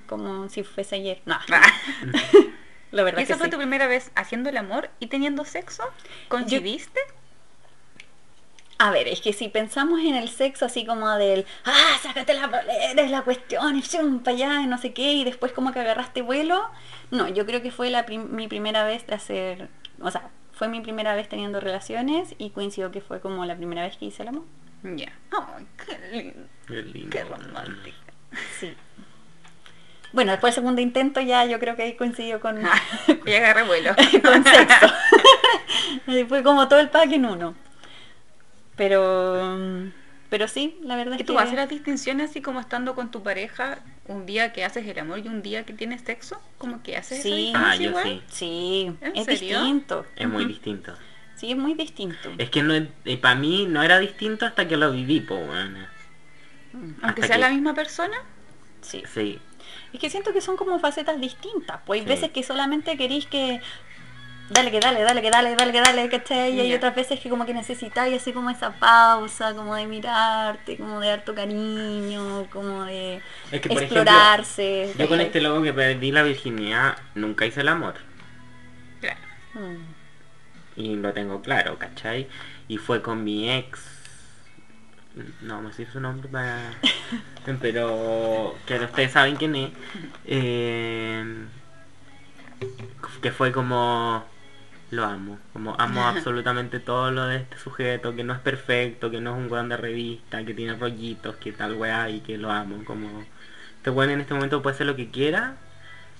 como 0.05 0.49
si 0.49 0.63
fuese 0.63 0.95
ayer. 0.95 1.21
No, 1.25 1.39
la 2.91 3.01
¿Y 3.01 3.05
verdad 3.05 3.21
esa 3.21 3.33
que 3.33 3.37
fue 3.37 3.47
sí. 3.47 3.51
tu 3.51 3.57
primera 3.57 3.87
vez 3.87 4.11
haciendo 4.15 4.49
el 4.49 4.57
amor 4.57 4.89
y 4.99 5.07
teniendo 5.07 5.45
sexo? 5.45 5.83
¿Coincidiste? 6.27 6.99
A 8.83 8.89
ver, 8.89 9.07
es 9.07 9.21
que 9.21 9.31
si 9.31 9.47
pensamos 9.47 9.99
en 9.99 10.15
el 10.15 10.27
sexo 10.29 10.65
así 10.65 10.85
como 10.87 11.07
del, 11.17 11.45
ah, 11.65 11.97
sácate 12.01 12.33
la 12.33 12.47
polera, 12.49 13.01
es 13.03 13.11
la 13.11 13.21
cuestión, 13.21 13.77
y 13.77 13.81
para 14.19 14.35
allá, 14.35 14.61
y 14.61 14.65
no 14.65 14.79
sé 14.79 14.91
qué, 14.91 15.13
y 15.13 15.23
después 15.23 15.51
como 15.51 15.71
que 15.71 15.79
agarraste 15.81 16.23
vuelo, 16.23 16.67
no, 17.11 17.27
yo 17.27 17.45
creo 17.45 17.61
que 17.61 17.69
fue 17.69 17.91
la 17.91 18.07
prim- 18.07 18.29
mi 18.31 18.47
primera 18.47 18.83
vez 18.83 19.05
de 19.05 19.13
hacer, 19.13 19.69
o 20.01 20.09
sea, 20.09 20.29
fue 20.51 20.67
mi 20.67 20.81
primera 20.81 21.13
vez 21.15 21.29
teniendo 21.29 21.59
relaciones 21.59 22.33
y 22.39 22.49
coincidió 22.49 22.89
que 22.91 23.01
fue 23.01 23.19
como 23.19 23.45
la 23.45 23.55
primera 23.55 23.83
vez 23.83 23.97
que 23.97 24.05
hice 24.05 24.23
el 24.23 24.29
amor. 24.29 24.43
Ya. 24.83 25.11
Ay, 25.31 25.67
qué 25.85 25.99
lindo. 26.11 26.47
Qué 26.67 26.81
lindo, 26.81 27.09
Qué 27.11 27.23
weón. 27.23 27.41
romántico. 27.49 27.97
Sí. 28.59 28.73
Bueno, 30.11 30.31
después 30.31 30.55
del 30.55 30.63
segundo 30.63 30.81
intento 30.81 31.21
ya 31.21 31.45
yo 31.45 31.59
creo 31.59 31.75
que 31.75 31.83
ahí 31.83 31.93
coincidió 31.95 32.39
con, 32.41 32.59
Y 33.27 33.33
agarré 33.33 33.61
vuelo. 33.63 33.93
con 34.23 34.43
sexo. 34.43 34.87
Fue 36.27 36.41
como 36.43 36.67
todo 36.67 36.79
el 36.79 36.89
pack 36.89 37.11
en 37.11 37.25
uno. 37.25 37.55
Pero, 38.81 39.57
pero 40.31 40.47
sí, 40.47 40.75
la 40.81 40.95
verdad 40.95 41.17
¿Y 41.17 41.21
es 41.21 41.27
tú 41.27 41.33
que... 41.35 41.39
haces 41.39 41.53
las 41.53 41.69
distinciones 41.69 42.31
así 42.31 42.41
como 42.41 42.59
estando 42.59 42.95
con 42.95 43.11
tu 43.11 43.21
pareja 43.21 43.77
un 44.07 44.25
día 44.25 44.53
que 44.53 44.65
haces 44.65 44.87
el 44.87 44.97
amor 44.97 45.19
y 45.19 45.27
un 45.27 45.43
día 45.43 45.65
que 45.67 45.73
tienes 45.73 46.01
sexo? 46.01 46.41
¿Como 46.57 46.81
que 46.81 46.97
haces 46.97 47.21
Sí. 47.21 47.53
Ah, 47.55 47.75
yo 47.75 47.89
igual? 47.89 48.03
sí. 48.03 48.21
Sí, 48.27 48.91
¿En 49.01 49.15
es 49.17 49.25
serio? 49.25 49.59
distinto. 49.59 50.05
Es 50.15 50.27
muy 50.27 50.45
distinto. 50.45 50.95
Sí, 51.35 51.51
es 51.51 51.57
muy 51.57 51.75
distinto. 51.75 52.31
Es 52.39 52.49
que 52.49 52.63
no 52.63 52.73
para 53.21 53.35
mí 53.35 53.67
no 53.69 53.83
era 53.83 53.99
distinto 53.99 54.47
hasta 54.47 54.67
que 54.67 54.77
lo 54.77 54.91
viví, 54.91 55.19
po, 55.21 55.35
weona. 55.35 55.91
Aunque 56.73 57.21
Hasta 57.21 57.27
sea 57.27 57.35
que- 57.35 57.41
la 57.41 57.49
misma 57.49 57.75
persona. 57.75 58.17
Sí. 58.81 59.03
Sí. 59.13 59.39
Es 59.93 59.99
que 59.99 60.09
siento 60.09 60.33
que 60.33 60.41
son 60.41 60.57
como 60.57 60.79
facetas 60.79 61.21
distintas. 61.21 61.81
Pues 61.85 61.99
hay 62.01 62.05
Sí. 62.07 62.09
veces 62.13 62.31
que 62.31 62.41
solamente 62.41 62.97
queréis 62.97 63.27
que 63.27 63.61
dale 64.51 64.71
que 64.71 64.79
dale, 64.79 65.01
dale 65.01 65.21
que 65.21 65.29
dale, 65.29 65.55
dale 65.55 65.71
que 65.71 65.81
dale, 65.81 66.09
¿cachai? 66.09 66.53
Y 66.55 66.59
hay 66.59 66.73
otras 66.73 66.93
veces 66.95 67.19
que 67.19 67.29
como 67.29 67.45
que 67.45 67.53
necesitáis 67.53 68.15
así 68.15 68.33
como 68.33 68.49
esa 68.49 68.71
pausa, 68.71 69.55
como 69.55 69.75
de 69.75 69.87
mirarte, 69.87 70.77
como 70.77 70.99
de 70.99 71.07
dar 71.07 71.23
tu 71.23 71.33
cariño, 71.33 72.47
como 72.51 72.83
de 72.83 73.21
Es 73.51 73.61
que, 73.61 73.69
por 73.69 73.77
ejemplo, 73.77 74.01
explorarse. 74.01 74.93
Yo 74.97 75.07
con 75.07 75.21
este 75.21 75.41
loco 75.41 75.61
que 75.63 75.73
perdí 75.73 76.11
la 76.11 76.23
virginidad 76.23 76.97
nunca 77.15 77.45
hice 77.45 77.61
el 77.61 77.69
amor. 77.69 77.95
Claro. 78.99 79.19
Mm. 79.53 80.01
Y 80.75 80.95
lo 80.95 81.13
tengo 81.13 81.41
claro, 81.41 81.77
¿cachai? 81.77 82.27
Y 82.67 82.77
fue 82.77 83.01
con 83.01 83.23
mi 83.23 83.49
ex. 83.49 83.79
No 85.41 85.55
vamos 85.55 85.73
a 85.73 85.77
decir 85.77 85.91
su 85.91 85.99
nombre 85.99 86.29
para. 86.29 86.73
Pero 87.61 88.55
que 88.65 88.79
ustedes 88.79 89.11
saben 89.11 89.35
quién 89.35 89.55
es. 89.55 89.71
Eh, 90.25 91.45
que 93.21 93.31
fue 93.31 93.51
como. 93.51 94.30
Lo 94.91 95.05
amo. 95.05 95.39
Como 95.53 95.75
amo 95.79 96.03
absolutamente 96.07 96.79
todo 96.79 97.11
lo 97.11 97.25
de 97.25 97.37
este 97.37 97.57
sujeto, 97.57 98.15
que 98.15 98.23
no 98.23 98.33
es 98.33 98.39
perfecto, 98.39 99.09
que 99.09 99.19
no 99.19 99.31
es 99.31 99.37
un 99.37 99.51
weón 99.51 99.69
de 99.69 99.77
revista, 99.77 100.45
que 100.45 100.53
tiene 100.53 100.75
rollitos, 100.75 101.35
que 101.37 101.51
tal 101.51 101.73
weá 101.73 102.09
y 102.09 102.19
que 102.19 102.37
lo 102.37 102.51
amo. 102.51 102.83
Como. 102.85 103.23
Este 103.77 103.89
weón 103.89 104.11
en 104.11 104.21
este 104.21 104.33
momento 104.33 104.61
puede 104.61 104.75
hacer 104.75 104.87
lo 104.87 104.95
que 104.95 105.09
quiera. 105.09 105.55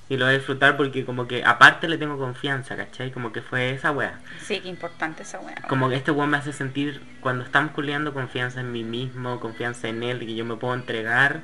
Y 0.09 0.17
lo 0.17 0.25
voy 0.25 0.33
a 0.33 0.37
disfrutar 0.37 0.75
porque 0.75 1.05
como 1.05 1.25
que 1.25 1.45
aparte 1.45 1.87
le 1.87 1.97
tengo 1.97 2.17
confianza, 2.17 2.75
¿cachai? 2.75 3.11
Como 3.11 3.31
que 3.31 3.41
fue 3.41 3.71
esa 3.71 3.91
weá. 3.91 4.19
Sí, 4.41 4.59
qué 4.59 4.67
importante 4.67 5.23
esa 5.23 5.39
weá. 5.39 5.55
Como 5.69 5.87
que 5.87 5.95
este 5.95 6.11
weón 6.11 6.31
me 6.31 6.37
hace 6.37 6.51
sentir, 6.51 7.01
cuando 7.21 7.45
estamos 7.45 7.71
culeando, 7.71 8.13
confianza 8.13 8.59
en 8.59 8.73
mí 8.73 8.83
mismo, 8.83 9.39
confianza 9.39 9.87
en 9.87 10.03
él, 10.03 10.19
que 10.19 10.35
yo 10.35 10.43
me 10.43 10.57
puedo 10.57 10.73
entregar 10.73 11.43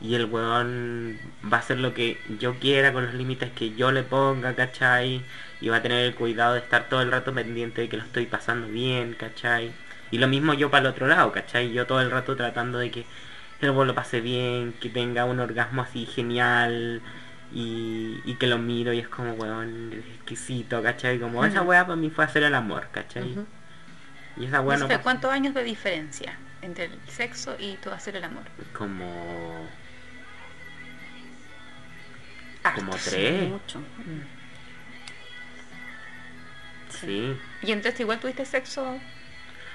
y 0.00 0.14
el 0.14 0.24
weón 0.24 1.18
va 1.52 1.58
a 1.58 1.60
hacer 1.60 1.78
lo 1.78 1.94
que 1.94 2.18
yo 2.38 2.58
quiera 2.58 2.92
con 2.92 3.04
los 3.04 3.14
límites 3.14 3.50
que 3.52 3.74
yo 3.74 3.92
le 3.92 4.02
ponga, 4.02 4.54
¿cachai? 4.54 5.22
Y 5.60 5.68
va 5.68 5.76
a 5.76 5.82
tener 5.82 6.04
el 6.04 6.14
cuidado 6.14 6.54
de 6.54 6.60
estar 6.60 6.88
todo 6.88 7.02
el 7.02 7.10
rato 7.10 7.34
pendiente 7.34 7.82
de 7.82 7.88
que 7.88 7.96
lo 7.96 8.02
estoy 8.02 8.26
pasando 8.26 8.66
bien, 8.68 9.14
¿cachai? 9.14 9.72
Y 10.10 10.18
lo 10.18 10.26
mismo 10.26 10.54
yo 10.54 10.70
para 10.70 10.82
el 10.82 10.86
otro 10.86 11.06
lado, 11.06 11.32
¿cachai? 11.32 11.72
Yo 11.72 11.86
todo 11.86 12.00
el 12.00 12.10
rato 12.10 12.34
tratando 12.36 12.78
de 12.78 12.90
que 12.90 13.04
el 13.60 13.68
lo 13.68 13.94
pase 13.94 14.20
bien, 14.20 14.72
que 14.80 14.88
tenga 14.88 15.24
un 15.24 15.38
orgasmo 15.38 15.82
así 15.82 16.06
genial. 16.06 17.02
Y, 17.52 18.20
y 18.24 18.36
que 18.36 18.46
lo 18.46 18.58
miro 18.58 18.92
y 18.92 19.00
es 19.00 19.08
como, 19.08 19.32
weón, 19.32 19.92
exquisito, 20.14 20.80
¿cachai? 20.82 21.18
Como 21.18 21.44
esa 21.44 21.62
weá 21.62 21.84
para 21.84 21.96
mí 21.96 22.08
fue 22.08 22.24
hacer 22.24 22.44
el 22.44 22.54
amor, 22.54 22.86
¿cachai? 22.92 23.36
Y 24.36 24.44
esa 24.44 24.60
weá 24.60 24.78
no 24.78 24.86
pasó. 24.86 25.02
¿Cuántos 25.02 25.32
años 25.32 25.52
de 25.54 25.64
diferencia 25.64 26.38
entre 26.62 26.84
el 26.84 26.92
sexo 27.08 27.56
y 27.58 27.74
tu 27.76 27.90
hacer 27.90 28.14
el 28.16 28.24
amor? 28.24 28.44
Como... 28.72 29.68
Como 32.76 32.92
tres. 32.96 33.48
Mucho. 33.48 33.80
Mm. 33.80 34.39
Sí. 37.00 37.36
Y 37.62 37.72
entonces 37.72 37.98
igual 38.00 38.18
tuviste 38.20 38.44
sexo 38.44 38.98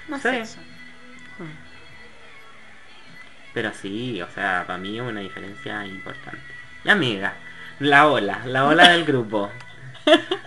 más 0.08 0.22
Sí. 0.22 0.28
sexo. 0.30 0.58
Pero 3.54 3.72
sí, 3.72 4.20
o 4.20 4.28
sea, 4.30 4.64
para 4.66 4.78
mí 4.78 4.96
es 4.98 5.02
una 5.02 5.20
diferencia 5.20 5.84
importante. 5.86 6.40
Y 6.84 6.90
amiga, 6.90 7.34
la 7.80 8.06
ola, 8.06 8.40
la 8.44 8.66
ola 8.66 8.90
del 8.90 9.04
grupo. 9.06 9.50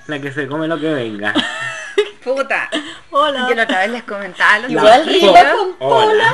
La 0.08 0.20
que 0.20 0.32
se 0.32 0.48
come 0.48 0.68
lo 0.68 0.80
que 0.80 0.94
venga. 0.94 1.34
Puta. 2.24 2.70
Hola. 3.12 3.48
Yo 3.50 3.56
la 3.56 3.64
otra 3.64 3.80
vez 3.80 3.92
les 3.92 4.04
comentaba 4.04 4.60
los 4.60 4.72
Igual 4.72 5.06
rima 5.06 5.52
con 5.52 5.76
Hola. 5.80 6.34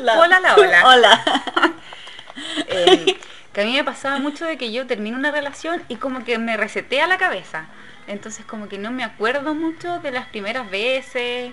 La- 0.00 0.20
Hola, 0.20 0.40
la 0.40 0.54
hola. 0.56 0.82
Hola. 0.86 1.24
eh, 2.68 3.18
que 3.58 3.62
a 3.62 3.66
mí 3.66 3.74
me 3.74 3.82
pasaba 3.82 4.20
mucho 4.20 4.44
de 4.44 4.56
que 4.56 4.70
yo 4.70 4.86
termino 4.86 5.16
una 5.16 5.32
relación 5.32 5.82
y 5.88 5.96
como 5.96 6.24
que 6.24 6.38
me 6.38 6.56
resetea 6.56 7.08
la 7.08 7.18
cabeza. 7.18 7.66
Entonces 8.06 8.44
como 8.46 8.68
que 8.68 8.78
no 8.78 8.92
me 8.92 9.02
acuerdo 9.02 9.52
mucho 9.52 9.98
de 9.98 10.12
las 10.12 10.26
primeras 10.26 10.70
veces. 10.70 11.50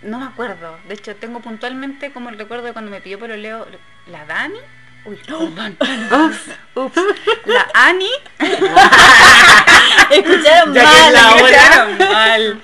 No 0.00 0.18
me 0.18 0.24
acuerdo. 0.24 0.78
De 0.88 0.94
hecho, 0.94 1.14
tengo 1.16 1.40
puntualmente 1.40 2.10
como 2.10 2.30
el 2.30 2.38
recuerdo 2.38 2.64
de 2.64 2.72
cuando 2.72 2.90
me 2.90 3.02
pidió 3.02 3.18
por 3.18 3.28
Leo 3.28 3.66
la 4.06 4.24
Dani. 4.24 4.60
Uy, 5.04 5.16
perdón. 5.16 5.76
Ups. 6.74 6.96
La 7.44 7.68
Ani. 7.74 8.08
Escucharon 10.10 10.72
Ya 10.72 10.84
mal. 10.84 11.12
la 11.12 11.34
hora. 11.34 11.48
Escucharon 11.50 11.98
mal. 11.98 12.60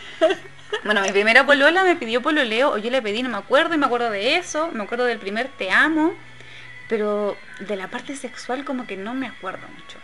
Bueno, 0.83 1.03
mi 1.03 1.11
primera 1.11 1.45
polola 1.45 1.85
me 1.85 1.97
pidió 1.97 2.23
pololeo, 2.23 2.71
o 2.71 2.79
yo 2.79 2.90
le 2.90 3.03
pedí, 3.03 3.23
no 3.23 3.29
me 3.29 3.37
acuerdo, 3.37 3.75
y 3.75 3.77
me 3.77 3.85
acuerdo 3.85 4.09
de 4.09 4.37
eso, 4.37 4.71
me 4.73 4.85
acuerdo 4.85 5.05
del 5.05 5.19
primer 5.19 5.49
te 5.49 5.71
amo, 5.71 6.14
pero 6.88 7.37
de 7.61 7.77
la 7.77 7.88
parte 7.88 8.16
sexual 8.16 8.64
como 8.64 8.87
que 8.87 8.96
no 8.96 9.14
me 9.14 9.27
acuerdo 9.27 9.66
mucho. 9.68 9.99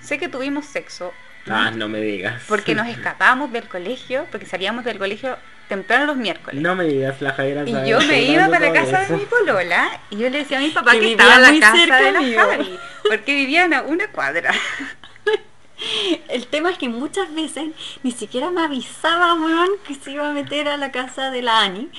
Sé 0.00 0.18
que 0.18 0.28
tuvimos 0.28 0.66
sexo, 0.66 1.12
Ah, 1.48 1.70
no 1.70 1.88
me 1.88 2.00
digas. 2.00 2.42
porque 2.48 2.74
nos 2.74 2.88
escapamos 2.96 3.52
del 3.52 3.68
colegio, 3.68 4.26
porque 4.30 4.46
salíamos 4.46 4.84
del 4.84 4.98
colegio 4.98 5.36
temprano 5.68 6.06
los 6.06 6.16
miércoles. 6.16 6.60
No 6.60 6.74
me 6.76 6.84
digas, 6.84 7.20
la 7.20 7.32
Javiera 7.32 7.62
Y 7.66 7.72
sabe 7.72 7.88
yo 7.88 8.00
me 8.00 8.22
iba 8.22 8.48
para 8.48 8.66
la 8.68 8.72
casa 8.72 9.02
eso. 9.02 9.12
de 9.12 9.18
mi 9.18 9.24
polola 9.26 10.00
y 10.10 10.16
yo 10.18 10.30
le 10.30 10.38
decía 10.38 10.58
a 10.58 10.60
mi 10.60 10.70
papá 10.70 10.92
Que 10.92 11.12
estaba 11.12 11.34
en 11.36 11.42
la 11.42 11.50
muy 11.50 11.60
casa 11.60 11.76
cerca 11.76 11.96
de 12.02 12.12
la 12.12 12.20
mío. 12.20 12.40
Javi, 12.40 12.78
porque 13.08 13.34
vivían 13.34 13.74
a 13.74 13.82
una 13.82 14.08
cuadra. 14.08 14.52
El 16.28 16.46
tema 16.46 16.70
es 16.70 16.78
que 16.78 16.88
muchas 16.88 17.34
veces 17.34 17.64
ni 18.02 18.10
siquiera 18.10 18.50
me 18.50 18.62
avisaba, 18.62 19.34
weón, 19.34 19.68
que 19.86 19.94
se 19.94 20.12
iba 20.12 20.28
a 20.28 20.32
meter 20.32 20.68
a 20.68 20.76
la 20.78 20.90
casa 20.90 21.30
de 21.30 21.42
la 21.42 21.60
Ani. 21.60 21.90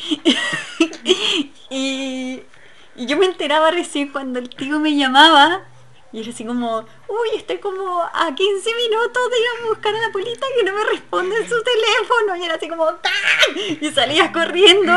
y, 1.70 2.42
y 2.98 3.06
yo 3.06 3.18
me 3.18 3.26
enteraba 3.26 3.72
recién 3.72 4.10
cuando 4.10 4.40
el 4.40 4.50
tío 4.50 4.80
me 4.80 4.96
llamaba. 4.96 5.64
Y 6.14 6.22
era 6.22 6.32
así 6.32 6.46
como, 6.46 6.80
uy, 6.80 7.30
estoy 7.36 7.58
como 7.58 8.02
a 8.02 8.34
15 8.34 8.76
minutos 8.76 9.30
de 9.30 9.40
ir 9.40 9.46
a 9.46 9.68
buscar 9.68 9.94
a 9.94 10.00
la 10.00 10.10
polita 10.12 10.46
que 10.58 10.64
no 10.64 10.74
me 10.74 10.84
responde 10.86 11.36
en 11.36 11.50
su 11.50 11.62
teléfono. 11.62 12.36
Y 12.38 12.44
era 12.44 12.56
así 12.56 12.68
como, 12.68 12.86
¡tan! 12.86 13.14
Y 13.82 13.92
salías 13.92 14.32
corriendo. 14.32 14.94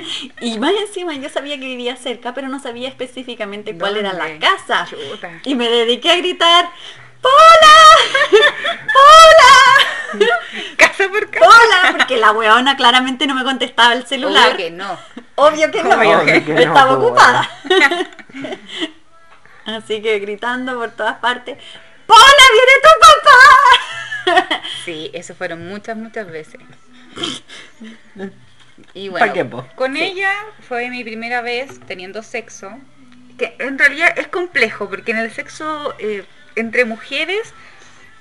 y 0.40 0.58
más 0.58 0.72
encima 0.72 1.14
yo 1.14 1.28
sabía 1.28 1.58
que 1.60 1.66
vivía 1.66 1.96
cerca, 1.96 2.32
pero 2.34 2.48
no 2.48 2.60
sabía 2.60 2.88
específicamente 2.88 3.76
cuál 3.78 3.98
era 3.98 4.14
la 4.14 4.38
casa. 4.38 4.86
Chuta. 4.88 5.40
Y 5.44 5.54
me 5.54 5.68
dediqué 5.68 6.10
a 6.10 6.16
gritar, 6.16 6.70
¡Pola! 7.24 7.76
¡Pola! 8.30 9.13
Casa 10.76 11.08
por 11.08 11.30
casa. 11.30 11.46
¡Hola! 11.46 11.94
Porque 11.96 12.16
la 12.16 12.32
weona 12.32 12.76
claramente 12.76 13.26
no 13.26 13.34
me 13.34 13.44
contestaba 13.44 13.94
el 13.94 14.06
celular. 14.06 14.48
Obvio 14.52 14.56
que 14.56 14.70
no. 14.70 14.98
Obvio 15.34 15.70
que 15.70 15.82
no, 15.82 15.96
Obvio 15.96 16.24
que 16.24 16.40
no, 16.40 16.58
estaba 16.60 16.92
ocupada. 16.94 17.50
Así 19.66 20.02
que 20.02 20.18
gritando 20.18 20.74
por 20.78 20.90
todas 20.90 21.16
partes, 21.18 21.56
¡Pola, 22.06 22.44
viene 22.52 22.72
tu 22.82 22.88
papá! 23.00 24.60
Sí, 24.84 25.10
eso 25.12 25.34
fueron 25.34 25.66
muchas, 25.68 25.96
muchas 25.96 26.26
veces. 26.30 26.60
Y 28.94 29.10
¿Pa' 29.10 29.26
bueno, 29.26 29.68
con 29.74 29.94
Sí. 29.94 30.02
ella 30.02 30.32
fue 30.68 30.90
mi 30.90 31.02
primera 31.04 31.40
vez 31.40 31.80
teniendo 31.86 32.22
sexo, 32.22 32.78
que 33.38 33.56
en 33.58 33.78
realidad 33.78 34.12
es 34.18 34.28
complejo, 34.28 34.88
porque 34.88 35.12
en 35.12 35.18
el 35.18 35.32
sexo 35.32 35.94
eh, 35.98 36.24
entre 36.56 36.84
mujeres 36.84 37.52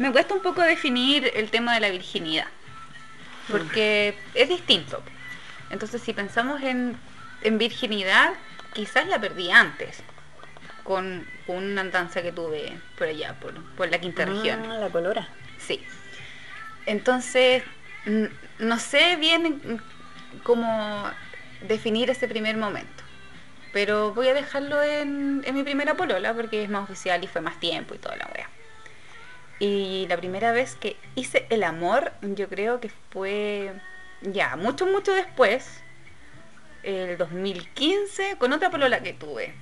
me 0.04 0.12
cuesta 0.12 0.34
un 0.34 0.42
poco 0.42 0.62
definir 0.62 1.32
el 1.34 1.50
tema 1.50 1.74
de 1.76 1.80
la 1.80 1.90
virginidad, 1.90 2.48
porque 3.50 4.14
es 4.34 4.50
distinto. 4.50 5.02
Entonces, 5.70 6.02
si 6.02 6.12
pensamos 6.12 6.62
en, 6.62 6.98
en 7.42 7.58
virginidad, 7.58 8.34
quizás 8.74 9.08
la 9.08 9.22
perdí 9.22 9.50
antes, 9.50 10.04
con, 10.84 11.26
una 11.48 11.80
andanza 11.80 12.22
que 12.22 12.34
tuve 12.34 12.78
por 12.98 13.08
allá, 13.08 13.40
por, 13.40 13.54
por 13.76 13.90
la 13.90 14.00
quinta 14.00 14.26
región. 14.26 14.70
Ah, 14.70 14.78
la 14.78 14.90
colora. 14.90 15.26
Sí. 15.58 15.82
Entonces, 16.86 17.64
no 18.60 18.80
sé 18.80 19.16
bien 19.16 19.82
cómo 20.44 21.10
definir 21.62 22.10
ese 22.10 22.28
primer 22.28 22.58
momento. 22.58 23.04
Pero 23.72 24.14
voy 24.14 24.28
a 24.28 24.34
dejarlo 24.34 24.84
en, 24.84 25.44
en 25.46 25.56
mi 25.56 25.64
primera 25.64 25.94
polola 25.96 26.34
porque 26.34 26.62
es 26.62 26.70
más 26.70 26.84
oficial 26.84 27.24
y 27.24 27.28
fue 27.28 27.40
más 27.40 27.58
tiempo 27.62 27.96
y 27.96 28.00
toda 28.00 28.18
la 28.18 28.30
wea. 28.36 28.50
Y 29.64 30.08
la 30.10 30.18
primera 30.18 30.52
vez 30.52 30.76
que 30.76 30.98
hice 31.16 31.46
el 31.50 31.64
amor, 31.64 32.12
yo 32.22 32.50
creo 32.50 32.82
que 32.82 32.92
fue 33.12 33.72
ya, 34.20 34.58
mucho, 34.58 34.86
mucho 34.86 35.14
después, 35.14 35.82
el 36.84 37.18
2015, 37.18 38.36
con 38.40 38.52
otra 38.52 38.70
polola 38.70 39.00
que 39.02 39.14
tuve. 39.14 39.54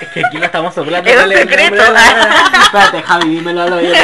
Es 0.00 0.08
que 0.08 0.26
aquí 0.26 0.38
lo 0.38 0.46
estamos 0.46 0.74
soplando. 0.74 1.08
Es 1.08 1.24
un 1.24 1.32
secreto. 1.32 1.80
Espérate, 2.64 3.02
Javi, 3.02 3.28
dímelo 3.28 3.62
al 3.62 3.72
oído. 3.74 3.94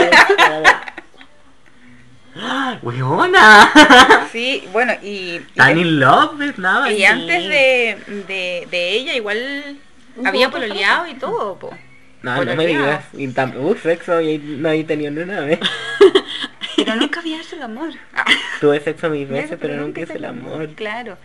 ¡Ah, 2.36 2.78
¡Weona! 2.80 4.28
Sí, 4.30 4.68
bueno, 4.70 4.92
y... 5.02 5.36
y 5.36 5.40
Tan 5.56 5.76
in 5.78 5.98
love 5.98 6.38
with 6.38 6.58
nada. 6.58 6.92
Y 6.92 7.04
antes 7.04 7.48
de, 7.48 7.98
de, 8.28 8.68
de 8.70 8.90
ella 8.90 9.14
igual 9.14 9.80
había 10.24 10.50
pololeado 10.50 11.06
y 11.06 11.14
todo, 11.14 11.58
po. 11.58 11.76
No, 12.22 12.44
no 12.44 12.54
me 12.56 12.66
digas. 12.66 13.04
Y 13.12 13.28
tam- 13.28 13.56
uh, 13.56 13.74
sexo 13.76 14.20
y 14.20 14.38
no 14.38 14.70
he 14.70 14.82
tenido 14.84 15.10
ni 15.10 15.20
una 15.22 15.40
vez. 15.40 15.60
Pero 16.76 16.94
nunca 16.96 17.20
había 17.20 17.40
hecho 17.40 17.56
el 17.56 17.62
amor. 17.62 17.90
Tuve 18.60 18.80
sexo 18.80 19.08
mil 19.10 19.26
veces, 19.28 19.58
pero 19.60 19.76
nunca 19.76 20.00
hice 20.02 20.14
el 20.14 20.24
amor. 20.26 20.68
Claro. 20.74 21.16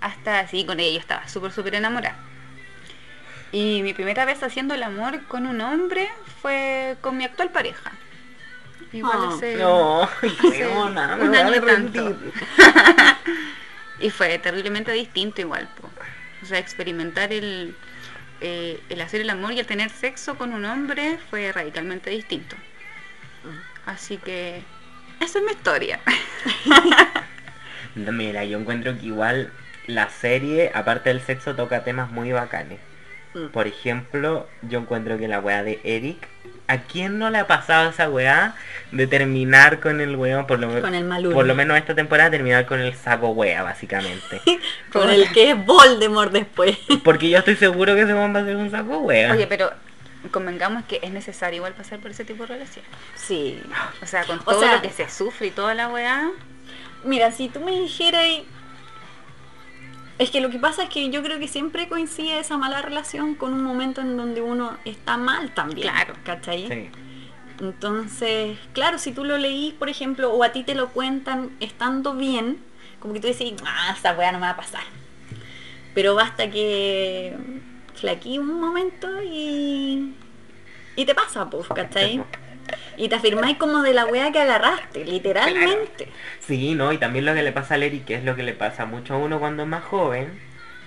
Hasta 0.00 0.40
así 0.40 0.64
con 0.64 0.80
ella 0.80 0.92
yo 0.94 0.98
estaba 1.00 1.28
súper, 1.28 1.52
súper 1.52 1.74
enamorada. 1.76 2.16
Y 3.52 3.82
mi 3.82 3.94
primera 3.94 4.24
vez 4.24 4.42
haciendo 4.42 4.74
el 4.74 4.82
amor 4.82 5.22
con 5.28 5.46
un 5.46 5.60
hombre 5.60 6.08
fue 6.40 6.96
con 7.00 7.16
mi 7.16 7.24
actual 7.24 7.50
pareja. 7.50 7.92
Igual 8.92 9.18
Ah. 9.22 9.30
hace- 9.34 9.56
No, 9.56 10.02
hace 10.02 10.28
me 10.40 10.68
un 10.68 10.98
año 11.34 11.54
y 11.56 11.60
tanto. 11.60 12.16
Y 14.00 14.10
fue 14.10 14.38
terriblemente 14.38 14.92
distinto 14.92 15.40
igual. 15.40 15.68
po. 15.80 15.88
O 16.42 16.46
sea, 16.46 16.58
experimentar 16.58 17.32
el, 17.32 17.74
eh, 18.42 18.80
el 18.88 19.00
hacer 19.00 19.20
el 19.20 19.30
amor 19.30 19.52
y 19.52 19.60
el 19.60 19.66
tener 19.66 19.90
sexo 19.90 20.36
con 20.36 20.52
un 20.52 20.64
hombre 20.64 21.18
fue 21.30 21.52
radicalmente 21.52 22.10
distinto. 22.10 22.56
Así 23.86 24.16
que 24.18 24.62
esa 25.20 25.38
es 25.38 25.44
mi 25.44 25.52
historia. 25.52 26.00
No, 27.94 28.12
Mira, 28.12 28.44
yo 28.44 28.58
encuentro 28.58 28.98
que 28.98 29.06
igual 29.06 29.52
la 29.86 30.08
serie, 30.08 30.70
aparte 30.74 31.10
del 31.10 31.20
sexo, 31.20 31.54
toca 31.54 31.84
temas 31.84 32.10
muy 32.10 32.32
bacanes. 32.32 32.80
Mm. 33.34 33.46
Por 33.46 33.66
ejemplo, 33.66 34.48
yo 34.62 34.80
encuentro 34.80 35.18
que 35.18 35.28
la 35.28 35.40
weá 35.40 35.62
de 35.62 35.80
Eric, 35.84 36.28
¿a 36.72 36.82
quién 36.82 37.18
no 37.18 37.30
le 37.30 37.38
ha 37.38 37.46
pasado 37.46 37.90
esa 37.90 38.08
weá 38.08 38.54
de 38.90 39.06
terminar 39.06 39.80
con 39.80 40.00
el 40.00 40.16
weón, 40.16 40.46
por 40.46 40.58
lo, 40.58 40.80
Con 40.80 40.94
el 40.94 41.04
por 41.32 41.46
lo 41.46 41.54
menos 41.54 41.76
esta 41.76 41.94
temporada, 41.94 42.30
terminar 42.30 42.66
con 42.66 42.80
el 42.80 42.94
saco 42.94 43.28
wea, 43.30 43.62
básicamente? 43.62 44.40
Con 44.92 45.08
el 45.10 45.30
que 45.32 45.50
es 45.50 45.66
Voldemort 45.66 46.32
después. 46.32 46.76
Porque 47.04 47.28
yo 47.30 47.38
estoy 47.38 47.56
seguro 47.56 47.94
que 47.94 48.02
ese 48.02 48.14
weón 48.14 48.34
va 48.34 48.40
a 48.40 48.44
ser 48.44 48.56
un 48.56 48.70
saco 48.70 48.98
wea. 48.98 49.32
Oye, 49.32 49.46
pero 49.46 49.72
convengamos 50.30 50.84
que 50.84 51.00
es 51.02 51.10
necesario 51.10 51.56
igual 51.58 51.72
pasar 51.74 51.98
por 51.98 52.10
ese 52.10 52.24
tipo 52.24 52.44
de 52.46 52.54
relación. 52.54 52.84
Sí. 53.14 53.60
O 54.02 54.06
sea, 54.06 54.24
con 54.24 54.38
O 54.40 54.42
todo 54.44 54.60
sea- 54.60 54.76
lo 54.76 54.82
que 54.82 54.90
se 54.90 55.08
sufre 55.08 55.48
y 55.48 55.50
toda 55.50 55.74
la 55.74 55.88
weá. 55.88 56.30
Mira, 57.04 57.32
si 57.32 57.48
tú 57.48 57.60
me 57.60 57.72
dijeras... 57.72 58.24
Es 60.22 60.30
que 60.30 60.40
lo 60.40 60.50
que 60.50 60.60
pasa 60.60 60.84
es 60.84 60.88
que 60.88 61.10
yo 61.10 61.20
creo 61.24 61.40
que 61.40 61.48
siempre 61.48 61.88
coincide 61.88 62.38
esa 62.38 62.56
mala 62.56 62.80
relación 62.80 63.34
con 63.34 63.52
un 63.52 63.64
momento 63.64 64.00
en 64.02 64.16
donde 64.16 64.40
uno 64.40 64.76
está 64.84 65.16
mal 65.16 65.52
también. 65.52 65.88
Claro. 65.88 66.14
¿Cachai? 66.22 66.68
Sí. 66.68 66.90
Entonces, 67.58 68.56
claro, 68.72 69.00
si 69.00 69.10
tú 69.10 69.24
lo 69.24 69.36
leís, 69.36 69.74
por 69.74 69.88
ejemplo, 69.88 70.32
o 70.32 70.44
a 70.44 70.52
ti 70.52 70.62
te 70.62 70.76
lo 70.76 70.90
cuentan 70.90 71.50
estando 71.58 72.14
bien, 72.14 72.58
como 73.00 73.14
que 73.14 73.20
tú 73.20 73.26
decís, 73.26 73.54
ah, 73.66 73.96
esa 73.98 74.12
weá 74.14 74.30
no 74.30 74.38
me 74.38 74.46
va 74.46 74.50
a 74.50 74.56
pasar. 74.56 74.84
Pero 75.92 76.14
basta 76.14 76.48
que 76.48 77.36
flaquí 77.94 78.38
un 78.38 78.60
momento 78.60 79.08
y. 79.24 80.14
y 80.94 81.04
te 81.04 81.16
pasa, 81.16 81.50
pues, 81.50 81.66
¿cachai? 81.66 82.22
Y 82.96 83.08
te 83.08 83.14
afirmáis 83.16 83.56
como 83.56 83.82
de 83.82 83.94
la 83.94 84.06
weá 84.06 84.30
que 84.32 84.40
agarraste, 84.40 85.04
literalmente. 85.04 86.08
Sí, 86.40 86.74
¿no? 86.74 86.92
Y 86.92 86.98
también 86.98 87.24
lo 87.24 87.34
que 87.34 87.42
le 87.42 87.52
pasa 87.52 87.74
al 87.74 87.82
Eric, 87.82 88.04
que 88.04 88.14
es 88.14 88.24
lo 88.24 88.36
que 88.36 88.42
le 88.42 88.52
pasa 88.52 88.84
mucho 88.86 89.14
a 89.14 89.18
uno 89.18 89.38
cuando 89.40 89.62
es 89.62 89.68
más 89.68 89.82
joven, 89.84 90.28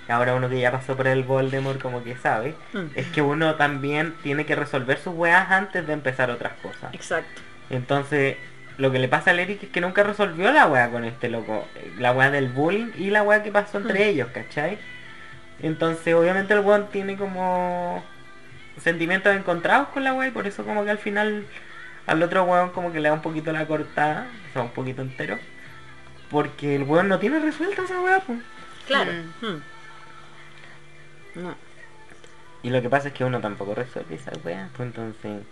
ahora 0.08 0.36
uno 0.36 0.48
que 0.50 0.60
ya 0.60 0.72
pasó 0.72 0.96
por 0.96 1.08
el 1.08 1.24
Voldemort 1.24 1.82
como 1.82 2.04
que 2.04 2.16
sabe, 2.16 2.54
Mm. 2.74 2.86
es 2.96 3.08
que 3.08 3.22
uno 3.22 3.56
también 3.56 4.14
tiene 4.24 4.46
que 4.46 4.56
resolver 4.56 4.98
sus 5.00 5.16
weas 5.16 5.50
antes 5.52 5.86
de 5.88 5.94
empezar 5.94 6.30
otras 6.30 6.54
cosas. 6.62 6.94
Exacto. 6.94 7.42
Entonces, 7.72 8.38
lo 8.78 8.92
que 8.92 9.00
le 9.00 9.08
pasa 9.08 9.32
al 9.32 9.40
Eric 9.40 9.64
es 9.64 9.70
que 9.70 9.82
nunca 9.82 10.04
resolvió 10.04 10.52
la 10.52 10.68
wea 10.68 10.90
con 10.92 11.06
este 11.06 11.30
loco, 11.30 11.68
la 11.98 12.12
wea 12.12 12.30
del 12.30 12.50
bullying 12.50 12.92
y 12.98 13.10
la 13.10 13.24
wea 13.24 13.42
que 13.42 13.52
pasó 13.52 13.80
entre 13.80 14.00
Mm. 14.06 14.10
ellos, 14.10 14.28
¿cachai? 14.34 14.78
Entonces, 15.64 16.14
obviamente 16.14 16.54
el 16.54 16.60
weón 16.60 16.88
tiene 16.92 17.16
como 17.18 18.04
sentimientos 18.82 19.36
encontrados 19.36 19.88
con 19.90 20.04
la 20.04 20.14
wea 20.14 20.28
y 20.28 20.32
por 20.32 20.46
eso 20.48 20.64
como 20.66 20.84
que 20.84 20.92
al 20.92 20.98
final 20.98 21.46
al 22.08 22.22
otro 22.22 22.44
weón 22.44 22.70
como 22.70 22.92
que 22.92 23.00
le 23.00 23.10
da 23.10 23.16
un 23.16 23.22
poquito 23.22 23.52
la 23.52 23.66
cortada, 23.66 24.28
o 24.50 24.54
sea, 24.54 24.62
un 24.62 24.70
poquito 24.70 25.02
entero. 25.02 25.40
Porque 26.30 26.76
el 26.76 26.84
weón 26.84 27.08
no 27.08 27.20
tiene 27.20 27.40
resuelta 27.40 27.84
esa 27.84 28.02
wea, 28.02 28.20
pues. 28.20 28.40
Claro. 28.88 29.12
Mm. 29.42 29.46
Mm. 29.46 29.62
No. 31.36 31.56
Y 32.64 32.70
lo 32.70 32.82
que 32.82 32.90
pasa 32.90 33.10
es 33.10 33.14
que 33.14 33.24
uno 33.24 33.40
tampoco 33.42 33.76
resuelve 33.76 34.16
esa 34.16 34.32
wea, 34.44 34.70
pues 34.76 34.88
entonces... 34.88 35.44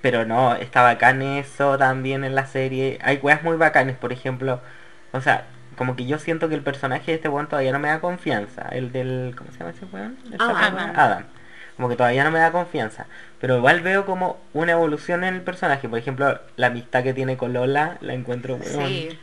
Pero 0.00 0.24
no, 0.24 0.54
está 0.54 0.82
bacán 0.82 1.22
eso 1.22 1.76
también 1.76 2.24
en 2.24 2.34
la 2.34 2.46
serie. 2.46 2.98
Hay 3.02 3.16
weas 3.16 3.42
muy 3.42 3.56
bacanes, 3.56 3.96
por 3.96 4.12
ejemplo. 4.12 4.60
O 5.12 5.20
sea, 5.20 5.46
como 5.76 5.96
que 5.96 6.06
yo 6.06 6.18
siento 6.18 6.48
que 6.48 6.54
el 6.54 6.62
personaje 6.62 7.10
de 7.10 7.16
este 7.16 7.28
weón 7.28 7.48
todavía 7.48 7.72
no 7.72 7.80
me 7.80 7.88
da 7.88 8.00
confianza. 8.00 8.68
El 8.70 8.92
del... 8.92 9.34
¿Cómo 9.36 9.50
se 9.50 9.58
llama 9.58 9.70
ese 9.70 9.86
weón? 9.86 10.16
¿El 10.26 10.40
Adam. 10.40 10.56
sapo 10.56 10.76
weón? 10.76 10.96
Adam. 10.96 11.24
Como 11.78 11.88
que 11.88 11.96
todavía 11.96 12.24
no 12.24 12.30
me 12.30 12.38
da 12.40 12.52
confianza. 12.52 13.06
Pero 13.40 13.56
igual 13.56 13.80
veo 13.80 14.04
como 14.04 14.38
una 14.52 14.72
evolución 14.72 15.24
en 15.24 15.34
el 15.36 15.40
personaje. 15.40 15.88
Por 15.88 15.98
ejemplo, 15.98 16.38
la 16.56 16.66
amistad 16.66 17.02
que 17.02 17.14
tiene 17.14 17.38
con 17.38 17.54
Lola 17.54 17.96
la 18.02 18.12
encuentro 18.12 18.56
weón. 18.56 18.86
Sí. 18.88 19.18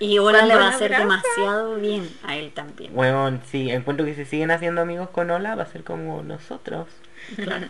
Y 0.00 0.18
Ola 0.18 0.44
le 0.44 0.56
va 0.56 0.66
a 0.66 0.70
hacer 0.70 0.90
demasiado 0.96 1.76
bien 1.76 2.10
a 2.24 2.36
él 2.36 2.50
también. 2.52 2.90
Weón, 2.94 3.40
sí, 3.46 3.70
encuentro 3.70 4.04
que 4.04 4.14
si 4.16 4.24
siguen 4.24 4.50
haciendo 4.50 4.82
amigos 4.82 5.08
con 5.10 5.30
Ola 5.30 5.54
va 5.54 5.62
a 5.62 5.66
ser 5.66 5.84
como 5.84 6.22
nosotros. 6.22 6.88
Claro. 7.36 7.68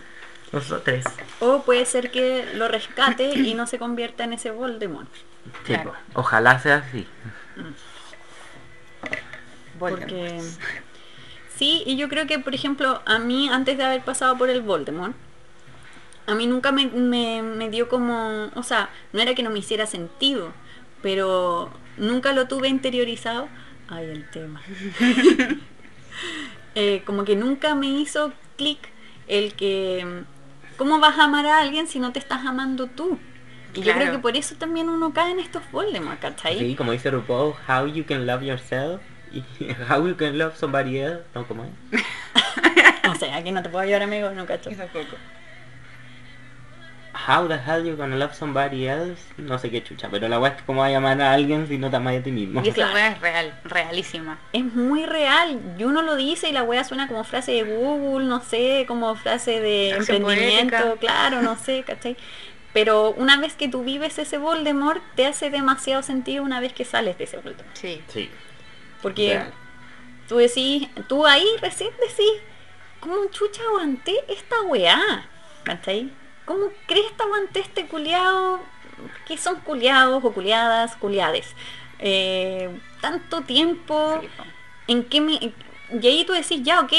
Nosotros. 0.50 1.04
O 1.40 1.62
puede 1.62 1.84
ser 1.84 2.10
que 2.10 2.46
lo 2.54 2.68
rescate 2.68 3.34
y 3.38 3.52
no 3.54 3.66
se 3.66 3.78
convierta 3.78 4.24
en 4.24 4.32
ese 4.32 4.50
Voldemort. 4.50 5.08
Sí, 5.66 5.74
Claro. 5.74 5.92
ojalá 6.14 6.58
sea 6.58 6.76
así. 6.76 7.06
Porque 9.78 10.40
sí, 11.56 11.82
y 11.86 11.96
yo 11.96 12.08
creo 12.08 12.26
que, 12.26 12.38
por 12.38 12.54
ejemplo, 12.54 13.02
a 13.06 13.18
mí, 13.18 13.48
antes 13.48 13.76
de 13.78 13.84
haber 13.84 14.02
pasado 14.02 14.36
por 14.36 14.50
el 14.50 14.62
Voldemort, 14.62 15.14
a 16.26 16.34
mí 16.34 16.46
nunca 16.46 16.72
me, 16.72 16.86
me- 16.86 17.42
me 17.42 17.68
dio 17.70 17.88
como, 17.88 18.50
o 18.54 18.62
sea, 18.62 18.90
no 19.12 19.20
era 19.20 19.34
que 19.34 19.42
no 19.42 19.50
me 19.50 19.58
hiciera 19.58 19.86
sentido, 19.86 20.52
pero 21.02 21.70
nunca 21.96 22.32
lo 22.32 22.46
tuve 22.48 22.68
interiorizado. 22.68 23.48
Ay, 23.88 24.06
el 24.06 24.28
tema. 24.30 24.62
Eh, 26.74 27.02
como 27.04 27.24
que 27.24 27.36
nunca 27.36 27.74
me 27.74 27.86
hizo 27.86 28.32
clic 28.56 28.78
el 29.28 29.52
que, 29.54 30.24
¿cómo 30.78 31.00
vas 31.00 31.18
a 31.18 31.24
amar 31.24 31.44
a 31.44 31.58
alguien 31.60 31.86
si 31.86 31.98
no 32.00 32.12
te 32.12 32.18
estás 32.18 32.46
amando 32.46 32.86
tú? 32.86 33.18
Y 33.74 33.82
yo 33.82 33.92
creo 33.92 34.10
que 34.12 34.18
por 34.18 34.36
eso 34.38 34.54
también 34.54 34.88
uno 34.88 35.12
cae 35.12 35.32
en 35.32 35.38
estos 35.38 35.62
Voldemort, 35.70 36.18
¿cachai? 36.20 36.58
Sí, 36.58 36.74
como 36.74 36.92
dice 36.92 37.10
RuPaul, 37.10 37.54
how 37.68 37.86
you 37.86 38.04
can 38.06 38.26
love 38.26 38.42
yourself 38.42 39.02
how 39.88 40.06
you 40.06 40.14
can 40.16 40.36
love 40.38 40.56
somebody 40.56 40.98
else. 41.00 41.22
No, 41.34 41.46
¿cómo 41.46 41.64
es? 41.64 42.02
O 43.10 43.14
sea, 43.16 43.36
aquí 43.36 43.50
no 43.50 43.62
te 43.62 43.68
puedo 43.68 43.82
ayudar, 43.82 44.02
amigo, 44.02 44.30
no 44.30 44.46
cacho. 44.46 44.70
How 47.28 47.46
the 47.46 47.56
hell 47.58 47.84
you 47.84 47.94
gonna 47.94 48.16
love 48.16 48.32
somebody 48.34 48.88
else? 48.88 49.20
No 49.36 49.58
sé 49.58 49.70
qué 49.70 49.82
chucha, 49.84 50.08
pero 50.10 50.28
la 50.28 50.40
weá 50.40 50.52
es 50.52 50.56
que 50.58 50.64
cómo 50.64 50.80
vas 50.80 50.92
a 50.92 50.96
amar 50.96 51.20
a 51.20 51.32
alguien 51.32 51.68
si 51.68 51.76
no 51.78 51.90
te 51.90 51.96
amas 51.96 52.16
a 52.16 52.22
ti 52.22 52.32
mismo. 52.32 52.62
Y 52.64 52.68
esa 52.70 52.90
weá 52.92 53.08
es 53.08 53.20
real, 53.20 53.52
realísima. 53.64 54.38
es 54.52 54.64
muy 54.64 55.04
real. 55.04 55.60
Y 55.78 55.84
uno 55.84 56.00
lo 56.02 56.16
dice 56.16 56.48
y 56.48 56.52
la 56.52 56.62
wea 56.62 56.84
suena 56.84 57.08
como 57.08 57.22
frase 57.24 57.52
de 57.52 57.62
Google, 57.64 58.26
no 58.26 58.40
sé, 58.40 58.86
como 58.88 59.14
frase 59.14 59.60
de 59.60 59.92
Acción 59.92 60.18
emprendimiento, 60.18 60.76
poética. 60.76 61.00
claro, 61.00 61.42
no 61.42 61.56
sé, 61.56 61.84
¿cachai? 61.86 62.16
Pero 62.72 63.10
una 63.10 63.36
vez 63.38 63.54
que 63.56 63.68
tú 63.68 63.84
vives 63.84 64.18
ese 64.18 64.38
Voldemort, 64.38 65.02
te 65.14 65.26
hace 65.26 65.50
demasiado 65.50 66.02
sentido 66.02 66.42
una 66.42 66.60
vez 66.60 66.72
que 66.72 66.86
sales 66.86 67.18
de 67.18 67.24
ese 67.24 67.36
Voldemort. 67.36 67.76
Sí. 67.76 68.00
Sí. 68.08 68.30
Porque 69.02 69.42
tú 70.28 70.36
decís, 70.36 70.88
tú 71.08 71.26
ahí 71.26 71.46
recién 71.60 71.90
decís, 72.00 72.40
¿cómo 73.00 73.26
chucha 73.30 73.62
aguanté 73.68 74.14
esta 74.28 74.62
weá? 74.62 75.28
¿Cachai? 75.64 76.12
¿Cómo 76.44 76.68
crees 76.86 77.10
que 77.12 77.22
aguanté 77.22 77.60
este 77.60 77.86
culiado? 77.86 78.60
¿Qué 79.26 79.36
son 79.36 79.56
culiados 79.60 80.24
o 80.24 80.32
culiadas, 80.32 80.96
culiades? 80.96 81.54
Eh, 81.98 82.70
tanto 83.00 83.42
tiempo. 83.42 84.20
Sí. 84.20 84.28
¿En 84.88 85.04
qué 85.04 85.20
me.? 85.20 85.32
Y 85.32 86.06
ahí 86.06 86.24
tú 86.24 86.32
decís, 86.32 86.62
ya, 86.62 86.80
ok, 86.80 86.92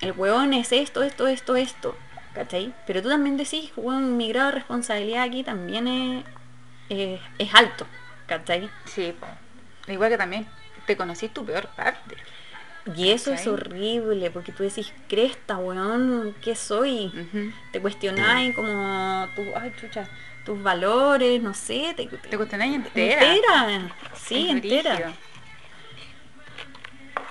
el 0.00 0.12
hueón 0.12 0.52
es 0.52 0.72
esto, 0.72 1.02
esto, 1.02 1.26
esto, 1.26 1.56
esto. 1.56 1.96
¿Cachai? 2.34 2.74
Pero 2.86 3.02
tú 3.02 3.08
también 3.08 3.36
decís, 3.36 3.72
hueón, 3.76 4.16
mi 4.16 4.28
grado 4.28 4.48
de 4.48 4.56
responsabilidad 4.56 5.22
aquí 5.22 5.42
también 5.42 5.88
es, 5.88 6.24
es, 6.90 7.20
es 7.38 7.54
alto. 7.54 7.86
¿Cachai? 8.26 8.68
Sí, 8.84 9.14
po. 9.18 9.26
Igual 9.90 10.10
que 10.10 10.18
también 10.18 10.46
te 10.86 10.96
conocí 10.96 11.28
tu 11.28 11.44
peor 11.44 11.68
parte. 11.68 12.16
Y 12.96 13.10
eso 13.10 13.32
es 13.32 13.46
horrible, 13.48 14.30
porque 14.30 14.52
tú 14.52 14.62
decís, 14.62 14.92
cresta, 15.08 15.58
weón, 15.58 16.34
¿qué 16.40 16.54
soy? 16.54 17.12
Te 17.72 17.80
cuestionáis 17.80 18.54
como, 18.54 19.26
tu, 19.34 19.42
ay, 19.56 19.72
chucha, 19.80 20.08
tus 20.44 20.62
valores, 20.62 21.42
no 21.42 21.52
sé, 21.52 21.94
te, 21.96 22.06
te- 22.06 22.16
Te 22.16 22.36
cuestionáis 22.36 22.76
entera. 22.76 23.34
entera. 23.34 23.92
Sí, 24.14 24.46
Es 24.46 24.52
entera. 24.54 25.12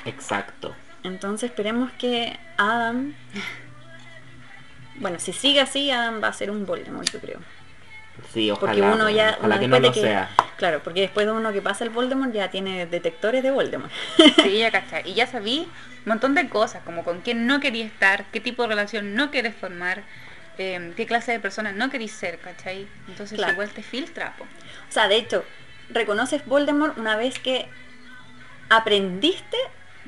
Exacto. 0.06 0.76
Entonces 1.04 1.50
esperemos 1.50 1.92
que 1.94 2.38
Adam... 2.58 3.14
Bueno, 4.96 5.20
si 5.20 5.34
sigue 5.34 5.60
así, 5.62 5.92
Adam 5.92 6.22
va 6.24 6.30
a 6.30 6.34
ser 6.34 6.50
un 6.52 6.66
Voldemort, 6.66 7.10
yo 7.12 7.20
creo. 7.20 7.40
Sí, 8.34 8.52
ojalá. 8.52 8.72
Porque 8.72 8.82
uno 8.82 9.10
ya... 9.10 9.36
Ojalá 9.40 9.56
uno 9.56 9.62
que 9.62 9.68
no 9.68 9.80
lo 9.80 9.92
de 9.92 10.02
sea. 10.02 10.30
Claro, 10.58 10.82
porque 10.84 11.02
después 11.02 11.26
de 11.26 11.32
uno 11.32 11.52
que 11.52 11.62
pasa 11.62 11.84
el 11.84 11.90
Voldemort 11.90 12.32
ya 12.32 12.50
tiene 12.50 12.86
detectores 12.86 13.44
de 13.44 13.52
Voldemort. 13.52 13.92
Sí, 14.44 14.58
ya 14.58 14.72
cachai. 14.72 15.10
Y 15.10 15.14
ya 15.14 15.28
sabí 15.28 15.68
un 16.06 16.10
montón 16.10 16.36
de 16.36 16.48
cosas, 16.50 16.84
como 16.84 17.04
con 17.04 17.22
quién 17.22 17.48
no 17.48 17.60
quería 17.60 17.86
estar, 17.86 18.26
qué 18.32 18.40
tipo 18.40 18.64
de 18.64 18.70
relación 18.70 19.16
no 19.16 19.32
quieres 19.32 19.56
formar, 19.56 20.04
eh, 20.58 20.94
qué 20.96 21.06
clase 21.06 21.32
de 21.32 21.40
persona 21.40 21.72
no 21.72 21.90
querís 21.90 22.12
ser, 22.12 22.40
¿cachai? 22.40 22.88
Entonces 23.08 23.38
Claro. 23.38 23.54
igual 23.54 23.70
te 23.70 23.84
filtra, 23.84 24.36
po. 24.38 24.44
O 24.44 24.92
sea, 24.92 25.08
de 25.08 25.18
hecho, 25.18 25.44
reconoces 25.90 26.46
Voldemort 26.46 26.98
una 26.98 27.16
vez 27.18 27.40
que 27.40 27.68
aprendiste 28.70 29.58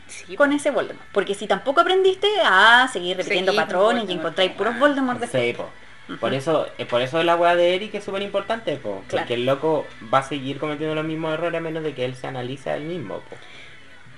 Sí, 0.07 0.37
con 0.37 0.53
ese 0.53 0.71
Voldemort. 0.71 1.05
Porque 1.11 1.35
si 1.35 1.47
tampoco 1.47 1.81
aprendiste 1.81 2.27
a 2.45 2.87
seguir 2.91 3.17
repitiendo 3.17 3.51
Seguir 3.51 3.67
con 3.67 3.73
patrones 3.73 4.09
y 4.09 4.13
encontráis 4.13 4.51
puros 4.53 4.73
ah, 4.75 4.79
Voldemort 4.79 5.21
Sí, 5.25 5.53
Por 6.19 6.33
eso, 6.33 6.67
eh, 6.77 6.85
por 6.85 7.01
eso 7.01 7.21
la 7.23 7.35
weá 7.35 7.55
de 7.55 7.75
Eric 7.75 7.93
es 7.95 8.03
súper 8.03 8.21
importante, 8.21 8.75
po. 8.77 9.03
Claro. 9.07 9.23
Porque 9.23 9.33
el 9.33 9.45
loco 9.45 9.85
va 10.13 10.19
a 10.19 10.23
seguir 10.23 10.57
cometiendo 10.57 10.95
los 10.95 11.03
mismos 11.05 11.33
errores 11.33 11.59
a 11.59 11.61
menos 11.61 11.83
de 11.83 11.93
que 11.93 12.05
él 12.05 12.15
se 12.15 12.27
analice 12.27 12.69
a 12.69 12.77
él 12.77 12.83
mismo, 12.83 13.19
po. 13.19 13.35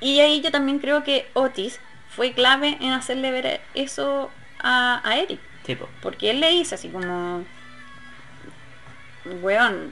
Y 0.01 0.19
ahí 0.19 0.41
yo 0.41 0.51
también 0.51 0.79
creo 0.79 1.03
que 1.03 1.27
Otis 1.33 1.79
fue 2.09 2.33
clave 2.33 2.77
en 2.79 2.91
hacerle 2.93 3.31
ver 3.31 3.61
eso 3.73 4.29
a, 4.59 5.01
a 5.03 5.17
Eric. 5.17 5.39
Sí, 5.65 5.75
po. 5.75 5.89
Porque 6.01 6.29
él 6.29 6.39
le 6.39 6.49
dice 6.51 6.75
así 6.75 6.89
como, 6.89 7.43
weón, 9.41 9.91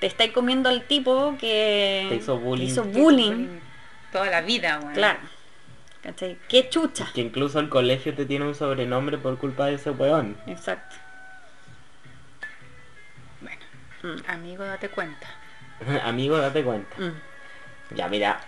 te 0.00 0.06
estáis 0.06 0.32
comiendo 0.32 0.68
al 0.68 0.84
tipo 0.84 1.36
que 1.38 2.06
Te 2.08 2.16
hizo 2.16 2.38
bullying. 2.38 2.66
hizo 2.66 2.84
bullying. 2.84 3.46
Toda 4.12 4.26
la 4.30 4.40
vida, 4.40 4.78
weón. 4.82 4.94
Claro. 4.94 5.18
¿Cachai? 6.02 6.38
Qué 6.48 6.68
chucha. 6.70 7.10
Que 7.14 7.20
incluso 7.20 7.60
el 7.60 7.68
colegio 7.68 8.14
te 8.14 8.24
tiene 8.24 8.46
un 8.46 8.54
sobrenombre 8.54 9.18
por 9.18 9.36
culpa 9.36 9.66
de 9.66 9.74
ese 9.74 9.90
weón. 9.90 10.36
Exacto. 10.46 10.96
Bueno, 14.02 14.16
Mm, 14.22 14.30
amigo, 14.30 14.64
date 14.64 14.88
cuenta. 14.88 15.26
Amigo, 16.04 16.36
date 16.38 16.62
cuenta. 16.62 16.96
mm. 16.98 17.94
Ya, 17.96 18.08
mira. 18.08 18.40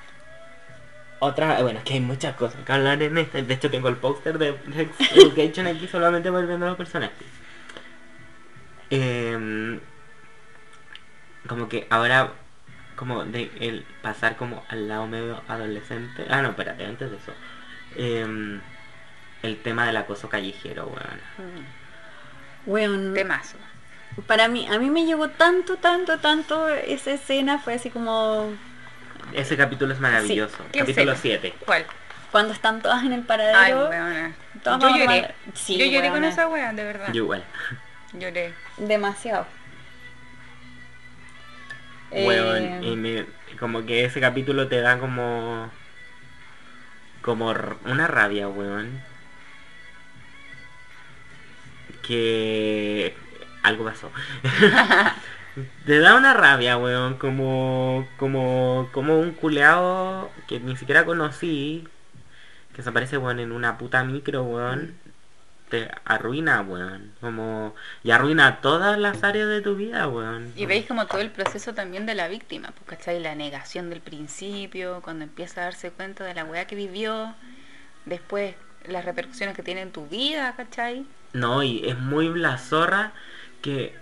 Otra, 1.19 1.61
bueno, 1.63 1.79
es 1.79 1.85
que 1.85 1.95
hay 1.95 2.01
muchas 2.01 2.35
cosas 2.37 2.65
que 2.65 2.73
hablar 2.73 3.01
en 3.03 3.17
este. 3.19 3.43
De 3.43 3.55
hecho, 3.55 3.71
tengo 3.71 3.89
el 3.89 3.97
póster 3.97 4.39
de 4.39 4.59
Sex 4.75 5.13
Education 5.17 5.67
aquí 5.69 5.87
solamente 5.87 6.31
volviendo 6.31 6.67
a 6.67 6.71
los 6.71 6.79
personajes. 6.79 7.27
Em, 8.91 9.81
como 11.49 11.69
que 11.69 11.87
ahora, 11.91 12.33
como 12.97 13.25
de 13.25 13.51
el 13.61 13.85
pasar 14.03 14.37
como 14.37 14.65
al 14.69 14.89
lado 14.89 15.07
medio 15.07 15.43
adolescente. 15.49 16.27
Ah, 16.29 16.43
no, 16.43 16.51
espérate, 16.51 16.85
antes 16.85 17.11
de 17.11 17.17
eso. 17.17 17.33
Em, 17.97 18.61
el 19.43 19.57
tema 19.63 19.87
del 19.87 19.97
acoso 19.97 20.29
callejero, 20.29 20.87
weón. 20.87 21.63
Weón, 22.67 23.15
Temazo. 23.15 23.57
Para 24.27 24.49
mí, 24.49 24.67
a 24.69 24.79
mí 24.79 24.91
me 24.91 25.05
llegó 25.07 25.29
tanto, 25.29 25.77
tanto, 25.77 26.19
tanto 26.19 26.69
esa 26.69 27.13
escena, 27.13 27.59
fue 27.59 27.75
así 27.75 27.91
como 27.91 28.53
Ese 29.33 29.57
capítulo 29.57 29.93
es 29.95 30.01
maravilloso. 30.01 30.57
¿Qué 30.73 30.81
capítulo 30.81 31.13
escena? 31.13 31.39
7. 31.41 31.55
¿Cuál? 31.65 31.87
cuando 32.31 32.55
están 32.55 32.81
todas 32.81 33.03
en 33.05 33.13
el 33.13 33.21
Ay, 33.21 33.27
paradero. 33.27 33.89
weona. 33.91 34.35
todas 34.63 34.81
Yo 34.81 34.89
lloré. 34.97 35.35
Sí, 35.53 35.77
Yo 35.77 35.85
lloré 35.85 36.09
con 36.09 36.25
esa 36.25 36.49
wea, 36.49 36.73
de 36.73 36.83
verdad. 36.83 37.09
Yo 37.13 37.25
igual. 37.25 37.45
Lloré. 38.15 38.55
Demasiado. 38.79 39.47
Weón, 42.11 42.57
Eh, 42.65 42.81
y 42.85 42.97
me- 42.97 43.27
como 43.59 43.85
que 43.85 44.05
ese 44.07 44.19
capítulo 44.21 44.69
te 44.69 44.81
da 44.81 44.99
como 44.99 45.71
como 47.21 47.55
una 47.85 48.07
rabia, 48.09 48.49
weón. 48.49 49.01
Que 52.03 53.15
algo 53.63 53.85
pasó. 53.85 54.11
te 55.87 55.99
da 55.99 56.17
una 56.17 56.35
rabia, 56.35 56.77
weón, 56.77 57.15
como 57.19 58.07
como 58.17 58.89
como 58.93 59.19
un 59.19 59.33
culeado 59.33 60.31
que 60.49 60.61
ni 60.61 60.77
siquiera 60.77 61.05
conocí 61.05 61.87
que 62.75 62.83
se 62.83 62.89
aparece, 62.89 63.19
weón, 63.19 63.41
en 63.41 63.53
una 63.53 63.79
puta 63.79 64.03
micro, 64.05 64.43
weón. 64.45 64.95
Te 65.69 65.91
arruina, 66.05 66.61
weón. 66.61 67.13
Como 67.21 67.75
y 68.03 68.11
arruina 68.11 68.61
todas 68.61 68.99
las 68.99 69.23
áreas 69.25 69.49
de 69.49 69.61
tu 69.61 69.77
vida, 69.77 70.09
weón. 70.09 70.53
Y 70.57 70.67
veis 70.67 70.87
como 70.87 71.07
todo 71.07 71.21
el 71.21 71.31
proceso 71.31 71.75
también 71.75 72.07
de 72.07 72.15
la 72.15 72.29
víctima, 72.29 72.73
pues, 72.73 72.99
¿cachai? 72.99 73.21
La 73.21 73.35
negación 73.35 73.91
del 73.91 74.01
principio, 74.01 75.01
cuando 75.03 75.25
empieza 75.25 75.63
a 75.63 75.65
darse 75.65 75.91
cuenta 75.91 76.25
de 76.25 76.35
la 76.35 76.45
weá 76.45 76.67
que 76.67 76.77
vivió, 76.77 77.35
después 78.05 78.55
las 78.87 79.05
repercusiones 79.05 79.55
que 79.55 79.63
tiene 79.63 79.83
en 79.83 79.93
tu 79.93 80.07
vida, 80.07 80.55
¿cachai? 80.57 81.07
No, 81.33 81.63
y 81.63 81.89
es 81.89 81.99
muy 81.99 82.29
la 82.39 82.59
zorra 82.59 83.13
que 83.63 83.95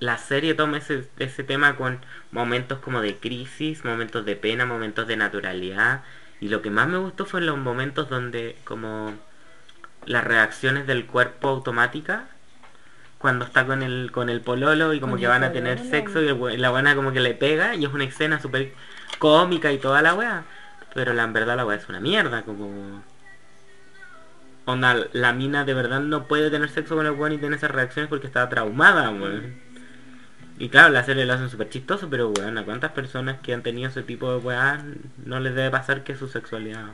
la 0.00 0.18
serie 0.18 0.54
toma 0.54 0.78
ese, 0.78 1.08
ese 1.18 1.44
tema 1.44 1.76
con 1.76 2.00
momentos 2.30 2.78
como 2.80 3.00
de 3.00 3.16
crisis, 3.16 3.84
momentos 3.84 4.26
de 4.26 4.36
pena, 4.36 4.66
momentos 4.66 5.06
de 5.06 5.16
naturalidad. 5.16 6.02
Y 6.40 6.48
lo 6.48 6.60
que 6.62 6.70
más 6.70 6.88
me 6.88 6.98
gustó 6.98 7.24
fue 7.24 7.40
los 7.40 7.56
momentos 7.56 8.10
donde 8.10 8.56
como 8.64 9.14
las 10.06 10.24
reacciones 10.24 10.86
del 10.86 11.06
cuerpo 11.06 11.48
automática 11.48 12.26
cuando 13.18 13.44
está 13.44 13.66
con 13.66 13.82
el 13.82 14.12
con 14.12 14.28
el 14.28 14.40
pololo 14.40 14.92
y 14.94 15.00
como 15.00 15.12
Con 15.12 15.20
que 15.20 15.26
van 15.26 15.42
a 15.44 15.52
tener 15.52 15.78
pololo. 15.78 15.90
sexo 15.90 16.22
y 16.22 16.28
el 16.28 16.62
la 16.62 16.70
buena 16.70 16.94
como 16.94 17.12
que 17.12 17.20
le 17.20 17.34
pega 17.34 17.74
y 17.74 17.84
es 17.84 17.92
una 17.92 18.04
escena 18.04 18.40
súper 18.40 18.72
cómica 19.18 19.72
y 19.72 19.78
toda 19.78 20.02
la 20.02 20.14
wea 20.14 20.44
pero 20.94 21.12
la 21.14 21.24
en 21.24 21.32
verdad 21.32 21.56
la 21.56 21.66
wea 21.66 21.76
es 21.76 21.88
una 21.88 22.00
mierda 22.00 22.42
como 22.42 23.02
onda 24.66 25.06
la 25.12 25.32
mina 25.32 25.64
de 25.64 25.72
verdad 25.74 26.00
no 26.00 26.26
puede 26.28 26.50
tener 26.50 26.68
sexo 26.68 26.94
con 26.96 27.06
el 27.06 27.12
weón 27.12 27.32
y 27.32 27.38
tener 27.38 27.54
esas 27.58 27.70
reacciones 27.70 28.08
porque 28.08 28.26
estaba 28.26 28.48
traumada 28.48 29.08
weón 29.10 29.54
y 30.58 30.68
claro 30.68 30.88
la 30.92 31.04
serie 31.04 31.24
lo 31.26 31.32
hacen 31.34 31.48
súper 31.50 31.68
chistoso 31.70 32.08
pero 32.10 32.30
weón 32.30 32.58
a 32.58 32.64
cuántas 32.64 32.92
personas 32.92 33.38
que 33.42 33.54
han 33.54 33.62
tenido 33.62 33.88
ese 33.88 34.02
tipo 34.02 34.30
de 34.32 34.38
weá 34.38 34.84
no 35.24 35.40
les 35.40 35.54
debe 35.54 35.70
pasar 35.70 36.02
que 36.04 36.16
su 36.16 36.28
sexualidad 36.28 36.86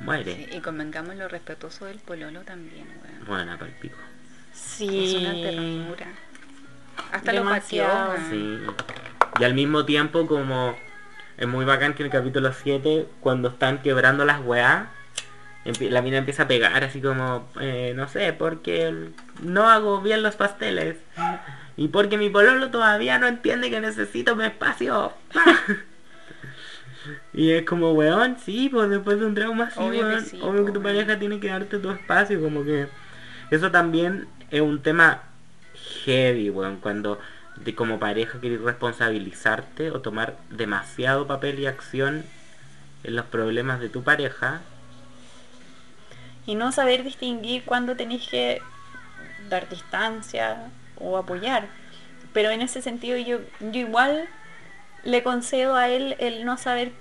muere 0.00 0.34
Sí, 0.50 0.56
y 0.56 0.60
convengamos 0.60 1.16
lo 1.16 1.28
respetuoso 1.28 1.84
del 1.86 1.98
pololo 1.98 2.40
también, 2.40 2.86
weón. 3.02 3.26
buena 3.26 3.58
para 3.58 3.70
el 3.70 3.76
pico 3.78 3.96
sí. 4.52 5.16
Es 5.16 5.20
una 5.22 5.32
ternura. 5.32 6.06
Hasta 7.12 7.32
lo 7.32 7.42
pateó, 7.44 7.84
Demasiado. 7.84 8.10
weón. 8.10 8.30
Sí. 8.30 8.60
Y 9.40 9.44
al 9.44 9.54
mismo 9.54 9.84
tiempo 9.84 10.26
como 10.28 10.76
es 11.36 11.48
muy 11.48 11.64
bacán 11.64 11.94
que 11.94 12.02
en 12.04 12.06
el 12.06 12.12
capítulo 12.12 12.52
7 12.52 13.06
cuando 13.20 13.48
están 13.48 13.82
quebrando 13.82 14.24
las 14.24 14.40
weá, 14.44 14.86
empie- 14.86 14.92
la 15.64 16.02
mina 16.02 16.18
empieza 16.18 16.44
a 16.44 16.48
pegar 16.48 16.84
así 16.84 17.00
como, 17.00 17.48
eh, 17.60 17.92
no 17.96 18.08
sé, 18.08 18.32
porque 18.32 19.10
no 19.42 19.68
hago 19.68 20.00
bien 20.00 20.22
los 20.22 20.36
pasteles. 20.36 20.96
Y 21.76 21.88
porque 21.88 22.18
mi 22.18 22.30
pololo 22.30 22.70
todavía 22.70 23.18
no 23.18 23.26
entiende 23.26 23.70
que 23.70 23.80
necesito 23.80 24.36
mi 24.36 24.44
espacio. 24.44 25.12
y 27.32 27.52
es 27.52 27.64
como, 27.64 27.92
weón, 27.92 28.36
sí, 28.44 28.68
pues 28.70 28.90
después 28.90 29.18
de 29.18 29.26
un 29.26 29.34
trauma 29.34 29.64
así, 29.64 29.80
Obvio 29.80 30.00
que 30.00 30.06
weón, 30.06 30.24
sí, 30.24 30.38
obvio 30.42 30.66
que 30.66 30.72
tu 30.72 30.80
weón. 30.80 30.96
pareja 30.96 31.18
tiene 31.18 31.40
que 31.40 31.48
darte 31.48 31.78
tu 31.78 31.90
espacio, 31.90 32.40
como 32.40 32.64
que 32.64 32.86
eso 33.50 33.70
también 33.70 34.26
es 34.50 34.60
un 34.60 34.82
tema 34.82 35.22
heavy, 36.04 36.50
weón, 36.50 36.76
cuando 36.76 37.18
de 37.56 37.74
como 37.74 37.98
pareja 37.98 38.38
quieres 38.40 38.60
responsabilizarte 38.60 39.90
o 39.90 40.00
tomar 40.00 40.36
demasiado 40.50 41.26
papel 41.26 41.58
y 41.58 41.66
acción 41.66 42.24
en 43.04 43.16
los 43.16 43.26
problemas 43.26 43.80
de 43.80 43.88
tu 43.88 44.02
pareja. 44.02 44.60
Y 46.46 46.54
no 46.56 46.72
saber 46.72 47.04
distinguir 47.04 47.64
cuándo 47.64 47.96
tenéis 47.96 48.28
que 48.28 48.60
dar 49.48 49.68
distancia 49.68 50.68
o 50.96 51.16
apoyar. 51.16 51.66
Pero 52.32 52.50
en 52.50 52.60
ese 52.62 52.82
sentido 52.82 53.16
yo, 53.16 53.38
yo 53.60 53.80
igual 53.80 54.28
le 55.04 55.22
concedo 55.22 55.76
a 55.76 55.88
él 55.88 56.16
el 56.18 56.44
no 56.44 56.56
saber 56.58 56.92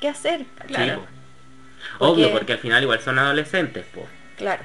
qué 0.00 0.08
hacer. 0.08 0.44
Claro. 0.66 0.94
Sí, 0.94 1.00
po. 1.98 2.06
Obvio, 2.06 2.24
Porque- 2.26 2.38
porque 2.38 2.52
al 2.54 2.58
final 2.58 2.82
igual 2.82 3.00
son 3.00 3.18
adolescentes, 3.18 3.84
pues. 3.94 4.06
Claro. 4.36 4.62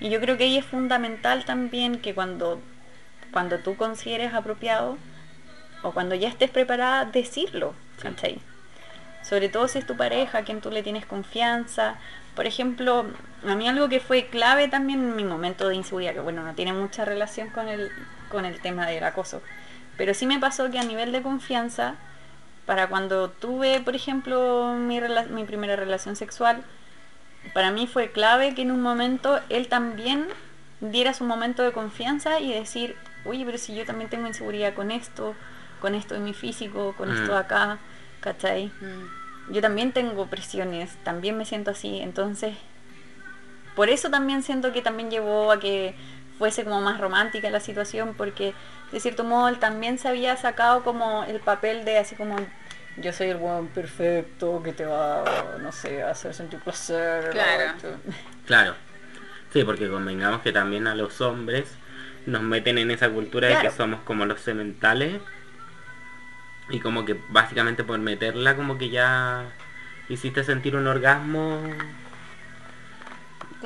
Y 0.00 0.08
yo 0.10 0.20
creo 0.20 0.36
que 0.36 0.44
ahí 0.44 0.56
es 0.56 0.64
fundamental 0.64 1.44
también 1.44 2.00
que 2.00 2.14
cuando, 2.14 2.60
cuando 3.32 3.58
tú 3.58 3.76
consideres 3.76 4.32
apropiado 4.34 4.96
o 5.82 5.92
cuando 5.92 6.14
ya 6.14 6.28
estés 6.28 6.50
preparada, 6.50 7.04
decirlo. 7.06 7.74
Sí. 7.96 8.02
¿cachai? 8.08 8.38
Sobre 9.22 9.48
todo 9.50 9.68
si 9.68 9.78
es 9.78 9.86
tu 9.86 9.96
pareja, 9.96 10.38
a 10.38 10.42
quien 10.42 10.60
tú 10.62 10.70
le 10.70 10.82
tienes 10.82 11.04
confianza. 11.06 11.96
Por 12.34 12.46
ejemplo, 12.46 13.06
a 13.46 13.54
mí 13.54 13.68
algo 13.68 13.88
que 13.88 14.00
fue 14.00 14.26
clave 14.28 14.68
también 14.68 15.00
en 15.00 15.16
mi 15.16 15.24
momento 15.24 15.68
de 15.68 15.74
inseguridad, 15.74 16.14
que 16.14 16.20
bueno, 16.20 16.42
no 16.44 16.54
tiene 16.54 16.72
mucha 16.72 17.04
relación 17.04 17.50
con 17.50 17.68
el, 17.68 17.90
con 18.30 18.44
el 18.44 18.60
tema 18.60 18.86
del 18.86 19.02
acoso, 19.04 19.42
pero 19.96 20.14
sí 20.14 20.26
me 20.26 20.38
pasó 20.38 20.70
que 20.70 20.78
a 20.78 20.84
nivel 20.84 21.12
de 21.12 21.22
confianza, 21.22 21.96
para 22.66 22.88
cuando 22.88 23.30
tuve, 23.30 23.80
por 23.80 23.94
ejemplo, 23.96 24.74
mi, 24.78 25.00
rela- 25.00 25.26
mi 25.28 25.44
primera 25.44 25.76
relación 25.76 26.14
sexual, 26.16 26.62
para 27.52 27.70
mí 27.72 27.86
fue 27.86 28.12
clave 28.12 28.54
que 28.54 28.62
en 28.62 28.70
un 28.70 28.80
momento 28.80 29.40
él 29.48 29.66
también 29.68 30.26
diera 30.80 31.12
su 31.14 31.24
momento 31.24 31.62
de 31.62 31.72
confianza 31.72 32.38
y 32.40 32.52
decir, 32.52 32.96
oye, 33.24 33.44
pero 33.44 33.58
si 33.58 33.74
yo 33.74 33.84
también 33.84 34.08
tengo 34.08 34.26
inseguridad 34.26 34.72
con 34.74 34.90
esto, 34.90 35.34
con 35.80 35.94
esto 35.94 36.14
en 36.14 36.24
mi 36.24 36.32
físico, 36.32 36.94
con 36.96 37.10
esto 37.10 37.32
Mm. 37.32 37.36
acá, 37.36 37.78
¿cachai? 38.20 38.66
Mm. 38.80 39.19
Yo 39.50 39.60
también 39.60 39.92
tengo 39.92 40.26
presiones, 40.26 40.96
también 41.02 41.36
me 41.36 41.44
siento 41.44 41.72
así, 41.72 42.00
entonces 42.00 42.54
por 43.74 43.88
eso 43.88 44.10
también 44.10 44.42
siento 44.42 44.72
que 44.72 44.82
también 44.82 45.10
llevó 45.10 45.52
a 45.52 45.60
que 45.60 45.94
fuese 46.38 46.64
como 46.64 46.80
más 46.80 47.00
romántica 47.00 47.50
la 47.50 47.60
situación, 47.60 48.14
porque 48.16 48.54
de 48.92 49.00
cierto 49.00 49.24
modo 49.24 49.48
él 49.48 49.58
también 49.58 49.98
se 49.98 50.08
había 50.08 50.36
sacado 50.36 50.82
como 50.82 51.24
el 51.24 51.40
papel 51.40 51.84
de 51.84 51.98
así 51.98 52.14
como 52.14 52.36
yo 52.96 53.12
soy 53.12 53.28
el 53.28 53.36
buen 53.36 53.68
perfecto 53.68 54.62
que 54.62 54.72
te 54.72 54.84
va, 54.84 55.24
no 55.60 55.72
sé, 55.72 56.02
a 56.02 56.10
hacer 56.10 56.34
sentir 56.34 56.60
placer. 56.60 57.30
Claro. 57.30 57.74
Claro. 58.46 58.74
Sí, 59.52 59.64
porque 59.64 59.88
convengamos 59.88 60.42
que 60.42 60.52
también 60.52 60.86
a 60.86 60.94
los 60.94 61.20
hombres 61.20 61.68
nos 62.26 62.42
meten 62.42 62.78
en 62.78 62.90
esa 62.90 63.08
cultura 63.08 63.48
de 63.48 63.58
que 63.58 63.70
somos 63.70 64.00
como 64.02 64.26
los 64.26 64.40
sementales. 64.40 65.20
Y 66.70 66.80
como 66.80 67.04
que 67.04 67.20
básicamente 67.28 67.84
por 67.84 67.98
meterla 67.98 68.56
como 68.56 68.78
que 68.78 68.90
ya 68.90 69.44
hiciste 70.08 70.44
sentir 70.44 70.76
un 70.76 70.86
orgasmo. 70.86 71.60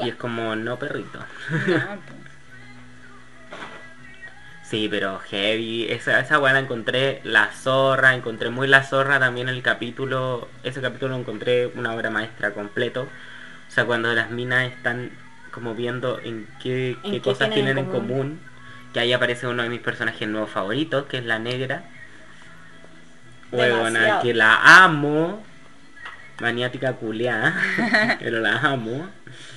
Y 0.02 0.08
es 0.08 0.14
como, 0.16 0.56
no, 0.56 0.78
perrito. 0.78 1.20
No, 1.50 1.96
po. 2.06 2.24
Sí, 4.64 4.88
pero 4.90 5.20
heavy. 5.20 5.86
Esa, 5.88 6.18
esa 6.20 6.38
weá 6.38 6.52
la 6.54 6.58
encontré 6.58 7.20
la 7.22 7.52
zorra. 7.52 8.14
Encontré 8.14 8.50
muy 8.50 8.66
la 8.66 8.82
zorra 8.82 9.20
también 9.20 9.48
el 9.48 9.62
capítulo. 9.62 10.48
Ese 10.64 10.80
capítulo 10.80 11.12
lo 11.14 11.20
encontré 11.20 11.66
una 11.66 11.94
obra 11.94 12.10
maestra 12.10 12.52
completo. 12.54 13.02
O 13.02 13.70
sea, 13.70 13.84
cuando 13.84 14.12
las 14.14 14.30
minas 14.30 14.72
están 14.72 15.10
como 15.50 15.74
viendo 15.74 16.18
en 16.18 16.48
qué, 16.60 16.90
¿En 16.90 17.02
qué 17.02 17.10
qué 17.12 17.20
cosas 17.20 17.50
tienen 17.50 17.76
tienen 17.76 17.78
en 17.78 17.84
en 17.84 17.90
común. 17.90 18.40
Que 18.92 19.00
ahí 19.00 19.12
aparece 19.12 19.46
uno 19.46 19.62
de 19.62 19.68
mis 19.68 19.80
personajes 19.80 20.26
nuevos 20.26 20.50
favoritos, 20.50 21.06
que 21.06 21.18
es 21.18 21.24
la 21.24 21.38
negra. 21.38 21.84
Huevona, 23.58 24.20
que 24.20 24.34
la 24.34 24.84
amo. 24.84 25.42
Maniática 26.40 26.94
culiada. 26.94 27.54
pero 28.18 28.40
la 28.40 28.56
amo. 28.58 29.08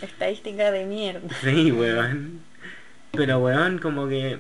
Estadística 0.01 0.71
de 0.71 0.85
mierda. 0.85 1.21
Sí, 1.41 1.71
weón. 1.71 2.41
Pero 3.11 3.39
weón, 3.39 3.79
como 3.79 4.07
que 4.07 4.37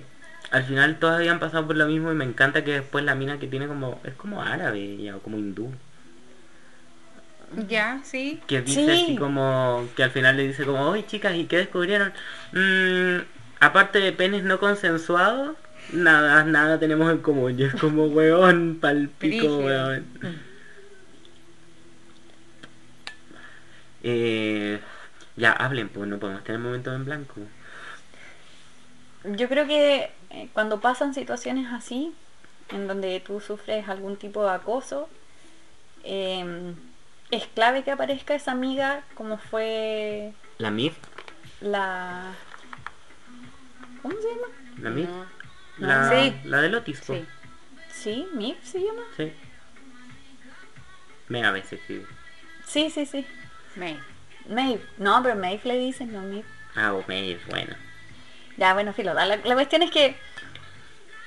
al 0.51 0.63
final 0.63 0.97
todos 0.99 1.15
habían 1.15 1.39
pasado 1.39 1.65
por 1.67 1.75
lo 1.75 1.87
mismo 1.87 2.11
y 2.11 2.15
me 2.15 2.25
encanta 2.25 2.63
que 2.63 2.73
después 2.73 3.03
la 3.03 3.15
mina 3.15 3.39
que 3.39 3.47
tiene 3.47 3.67
como, 3.67 3.99
es 4.03 4.13
como 4.13 4.41
árabe 4.43 4.97
ya, 4.97 5.15
o 5.15 5.19
como 5.19 5.37
hindú. 5.37 5.71
Ya, 7.67 8.01
sí. 8.03 8.41
Que 8.45 8.61
dice 8.61 8.85
Sí. 8.85 8.91
así 9.03 9.15
como, 9.15 9.87
que 9.95 10.03
al 10.03 10.11
final 10.11 10.35
le 10.37 10.47
dice 10.47 10.65
como, 10.65 10.81
oye 10.89 11.05
chicas, 11.07 11.33
¿y 11.35 11.45
qué 11.45 11.57
descubrieron? 11.57 12.11
"Mm, 12.51 13.23
aparte 13.61 13.99
de 13.99 14.11
penes 14.11 14.43
no 14.43 14.59
consensuados, 14.59 15.55
nada, 15.93 16.43
nada 16.43 16.79
tenemos 16.79 17.11
en 17.11 17.19
común. 17.19 17.59
Y 17.59 17.63
es 17.63 17.75
como, 17.75 18.05
weón, 18.05 18.77
palpico, 18.81 19.59
weón. 19.59 20.05
Eh, 24.03 24.79
ya, 25.35 25.51
hablen, 25.51 25.89
pues 25.89 26.07
no 26.07 26.17
podemos 26.19 26.43
tener 26.43 26.61
momentos 26.61 26.95
en 26.95 27.05
blanco. 27.05 27.35
Yo 29.23 29.49
creo 29.49 29.67
que 29.67 30.11
eh, 30.29 30.49
cuando 30.53 30.79
pasan 30.79 31.13
situaciones 31.13 31.71
así, 31.73 32.13
en 32.69 32.87
donde 32.87 33.19
tú 33.19 33.41
sufres 33.41 33.89
algún 33.89 34.17
tipo 34.17 34.43
de 34.43 34.51
acoso, 34.51 35.09
eh, 36.03 36.73
es 37.31 37.47
clave 37.47 37.83
que 37.83 37.91
aparezca 37.91 38.35
esa 38.35 38.51
amiga 38.51 39.03
como 39.15 39.37
fue 39.37 40.33
La 40.59 40.71
MIF, 40.71 40.95
la... 41.59 42.33
¿Cómo 44.01 44.15
se 44.21 44.29
llama? 44.29 44.47
la 44.81 44.89
MIF, 44.89 45.09
No. 45.09 45.36
La, 45.79 46.09
Sí. 46.09 46.35
la 46.45 46.61
del 46.61 46.75
Otis, 46.75 46.99
po. 47.01 47.13
Sí. 47.13 47.25
Sí, 47.91 48.27
Mif 48.33 48.57
se 48.63 48.79
llama. 48.79 49.01
Sí. 49.17 49.33
Me 51.29 51.43
a 51.45 51.51
veces 51.51 51.79
sí. 51.87 52.03
Sí, 52.65 52.89
sí, 52.89 53.05
sí. 53.05 53.25
May. 53.75 53.99
Maeve. 54.49 54.81
No, 54.97 55.21
pero 55.23 55.35
Maeve 55.35 55.61
le 55.65 55.77
dicen, 55.77 56.13
no 56.13 56.21
Mif. 56.21 56.45
Ah, 56.75 56.93
o 56.93 57.03
Maeve, 57.07 57.39
bueno. 57.49 57.75
Ya, 58.57 58.73
bueno, 58.73 58.93
filo. 58.93 59.13
La, 59.13 59.25
la 59.25 59.53
cuestión 59.53 59.83
es 59.83 59.91
que 59.91 60.15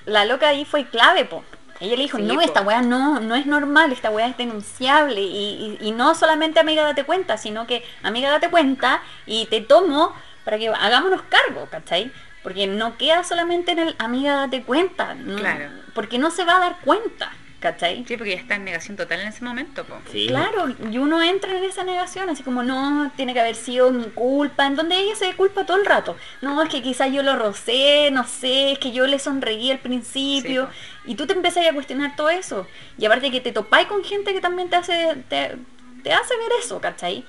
la 0.07 0.25
loca 0.25 0.49
ahí 0.49 0.65
fue 0.65 0.87
clave, 0.89 1.25
po. 1.25 1.45
Ella 1.81 1.97
le 1.97 2.03
dijo, 2.03 2.19
Sí, 2.19 2.25
no, 2.25 2.35
po. 2.35 2.41
esta 2.41 2.63
weá 2.63 2.83
no, 2.83 3.21
no 3.21 3.35
es 3.37 3.47
normal, 3.47 3.93
esta 3.93 4.11
weá 4.11 4.27
es 4.27 4.37
denunciable. 4.37 5.21
Y, 5.21 5.79
y- 5.81 5.89
y 5.89 5.93
no 5.93 6.15
solamente 6.15 6.61
amiga 6.61 6.83
date 6.83 7.05
cuenta, 7.05 7.37
sino 7.37 7.67
que 7.67 7.85
amiga 8.03 8.31
date 8.31 8.49
cuenta 8.51 9.03
y 9.27 9.47
te 9.47 9.61
tomo 9.61 10.15
para 10.45 10.59
que 10.59 10.69
hagámonos 10.69 11.23
cargo, 11.23 11.67
¿cachai? 11.71 12.11
Porque 12.43 12.67
no 12.67 12.97
queda 12.97 13.23
solamente 13.25 13.73
en 13.73 13.79
el 13.81 13.97
amiga 13.99 14.35
date 14.37 14.63
cuenta. 14.63 15.15
no- 15.15 15.37
Claro. 15.37 15.71
Porque 15.95 16.19
no 16.19 16.31
se 16.31 16.45
va 16.45 16.57
a 16.57 16.61
dar 16.61 16.77
cuenta, 16.85 17.33
¿cachai? 17.59 18.05
Sí, 18.07 18.17
porque 18.17 18.35
ya 18.35 18.41
está 18.41 18.55
en 18.55 18.65
negación 18.65 18.97
total 18.97 19.21
en 19.21 19.29
ese 19.29 19.45
momento, 19.45 19.85
po. 19.85 19.99
Sí. 20.11 20.29
Claro, 20.29 20.69
y 20.91 20.97
uno 20.99 21.21
entra 21.23 21.51
en 21.59 21.65
esa 21.65 21.85
negación, 21.85 22.31
así 22.31 22.43
como 22.43 22.63
no, 22.63 23.11
tiene 23.17 23.35
que 23.35 23.41
haber 23.41 23.57
sido 23.57 23.91
mi 23.91 24.05
culpa, 24.05 24.67
en 24.67 24.77
donde 24.77 24.97
ella 24.97 25.15
se 25.17 25.35
culpa 25.35 25.67
todo 25.67 25.77
el 25.77 25.85
rato. 25.85 26.17
No, 26.41 26.63
es 26.63 26.69
que 26.71 26.81
quizás 26.81 27.13
yo 27.13 27.23
lo 27.23 27.37
rocé, 27.37 28.09
no 28.13 28.25
sé, 28.27 28.73
es 28.73 28.79
que 28.79 28.93
yo 28.93 29.07
le 29.07 29.19
sonreí 29.19 29.71
al 29.71 29.81
principio. 29.81 30.71
Sí, 31.05 31.11
y 31.13 31.15
tú 31.17 31.27
te 31.27 31.35
empezás 31.35 31.67
a 31.67 31.75
cuestionar 31.75 32.17
todo 32.17 32.31
eso. 32.31 32.67
Y 32.97 33.05
aparte 33.05 33.31
que 33.31 33.41
te 33.41 33.53
topáis 33.53 33.87
con 33.89 34.03
gente 34.05 34.33
que 34.33 34.41
también 34.41 34.71
te 34.71 34.77
hace, 34.77 35.17
te, 35.29 35.57
te 36.03 36.13
hace 36.13 36.37
ver 36.39 36.53
eso, 36.63 36.81
¿cachai? 36.81 37.25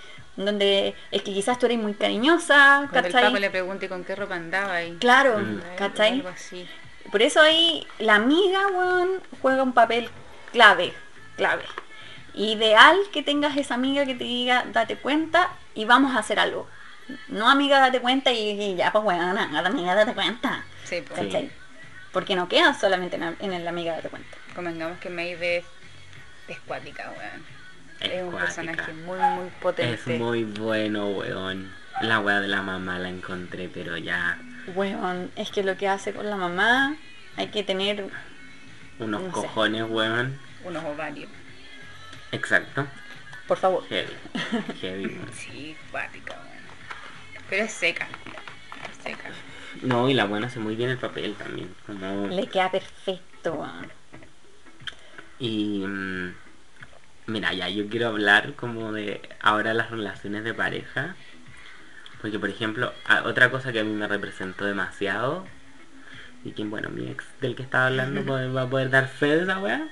Donde 0.46 0.96
es 1.12 1.22
que 1.22 1.34
quizás 1.34 1.58
tú 1.60 1.66
eres 1.68 1.78
muy 1.80 1.94
cariñosa, 1.94 2.88
Cuando 2.90 3.08
el 3.36 3.42
le 3.42 3.50
pregunte 3.50 3.88
con 3.90 4.04
qué 4.04 4.16
ropa 4.16 4.36
andaba 4.36 4.74
ahí. 4.76 4.98
Claro, 5.00 5.38
Mm. 5.40 5.62
¿cachai? 5.78 6.14
Algo 6.14 6.30
así. 6.30 6.68
Por 7.12 7.22
eso 7.22 7.42
ahí 7.42 7.86
la 8.00 8.16
amiga, 8.16 8.68
weón, 8.68 9.22
juega 9.42 9.64
un 9.64 9.74
papel 9.74 10.10
clave, 10.52 10.94
clave. 11.36 11.64
Ideal 12.34 12.98
que 13.12 13.24
tengas 13.24 13.58
esa 13.58 13.74
amiga 13.74 14.06
que 14.06 14.16
te 14.16 14.24
diga, 14.24 14.64
date 14.72 14.96
cuenta 14.96 15.50
y 15.76 15.86
vamos 15.86 16.16
a 16.16 16.20
hacer 16.20 16.40
algo. 16.40 16.68
No 17.28 17.50
amiga, 17.50 17.80
date 17.80 18.00
cuenta 18.00 18.32
y, 18.32 18.52
y 18.62 18.76
ya, 18.76 18.92
pues 18.92 19.04
weón, 19.04 19.38
amiga, 19.38 19.96
date 19.96 20.14
cuenta. 20.14 20.64
Sí. 20.86 20.98
Sí. 21.00 21.04
¿Cachai? 21.14 21.52
Porque 22.14 22.36
no 22.36 22.48
queda 22.48 22.74
solamente 22.74 23.16
en, 23.18 23.22
la- 23.22 23.34
en 23.40 23.54
el 23.54 23.68
amiga, 23.68 23.94
date 23.94 24.10
cuenta. 24.10 24.38
Convengamos 24.56 24.98
que 25.00 25.10
Maeve 25.10 25.58
es, 25.58 25.66
es 26.48 26.60
cuática, 26.62 27.12
weón. 27.18 27.61
Es 28.02 28.12
Es 28.12 28.24
un 28.24 28.32
cuática. 28.32 28.46
personaje 28.62 28.94
muy, 28.94 29.20
muy 29.20 29.50
potente. 29.62 30.14
Es 30.16 30.20
muy 30.20 30.44
bueno, 30.44 31.08
weón. 31.10 31.72
La 32.02 32.20
weá 32.20 32.40
de 32.40 32.48
la 32.48 32.62
mamá 32.62 32.98
la 33.00 33.10
encontré, 33.10 33.70
pero 33.72 33.96
ya 33.98 34.40
Weón, 34.76 35.32
es 35.36 35.52
que 35.52 35.64
lo 35.64 35.76
que 35.78 35.88
hace 35.88 36.14
con 36.14 36.30
la 36.30 36.36
mamá 36.36 36.96
hay 37.36 37.48
que 37.48 37.64
tener, 37.64 38.08
unos 39.00 39.22
No 39.22 39.28
sé. 39.28 39.34
cojones, 39.34 39.84
weón. 39.90 40.40
Unos 40.64 40.84
ovarios. 40.84 41.30
Exacto. 42.32 42.88
por 43.48 43.58
favor. 43.58 43.84
Heavy. 43.90 44.14
Heavy, 44.82 45.06
weón. 45.08 45.30
Sí, 45.34 45.76
cuática, 45.92 46.34
weón. 46.34 47.44
Pero 47.50 47.66
es 47.66 47.72
seca. 47.74 48.08
Es 48.90 49.04
seca. 49.04 49.30
No, 49.84 50.10
y 50.10 50.14
la 50.14 50.26
buena 50.26 50.48
hace 50.48 50.60
muy 50.60 50.76
bien 50.76 50.90
el 50.90 50.98
papel 50.98 51.34
también. 51.36 51.74
Como... 51.86 52.28
Le 52.28 52.48
queda 52.48 52.72
perfecto, 52.72 53.54
weón. 53.54 53.92
Y 55.40 55.84
mm, 55.86 56.34
mira, 57.28 57.54
ya 57.54 57.70
yo 57.70 57.88
quiero 57.88 58.08
hablar 58.08 58.54
como 58.56 58.92
de 58.92 59.22
ahora 59.42 59.74
las 59.74 59.92
relaciones 59.92 60.44
de 60.44 60.54
pareja. 60.54 61.16
Porque 62.22 62.38
por 62.38 62.50
ejemplo, 62.50 62.94
otra 63.26 63.50
cosa 63.50 63.72
que 63.72 63.80
a 63.80 63.84
mí 63.84 63.94
me 63.94 64.08
representó 64.08 64.66
demasiado, 64.66 65.46
y 66.44 66.52
que 66.52 66.64
bueno, 66.64 66.90
mi 66.90 67.10
ex 67.10 67.26
del 67.40 67.56
que 67.56 67.64
estaba 67.64 67.88
hablando 67.88 68.24
va 68.54 68.62
a 68.62 68.70
poder 68.70 68.90
dar 68.90 69.08
fe 69.08 69.38
de 69.38 69.44
esa 69.44 69.60
weá, 69.60 69.88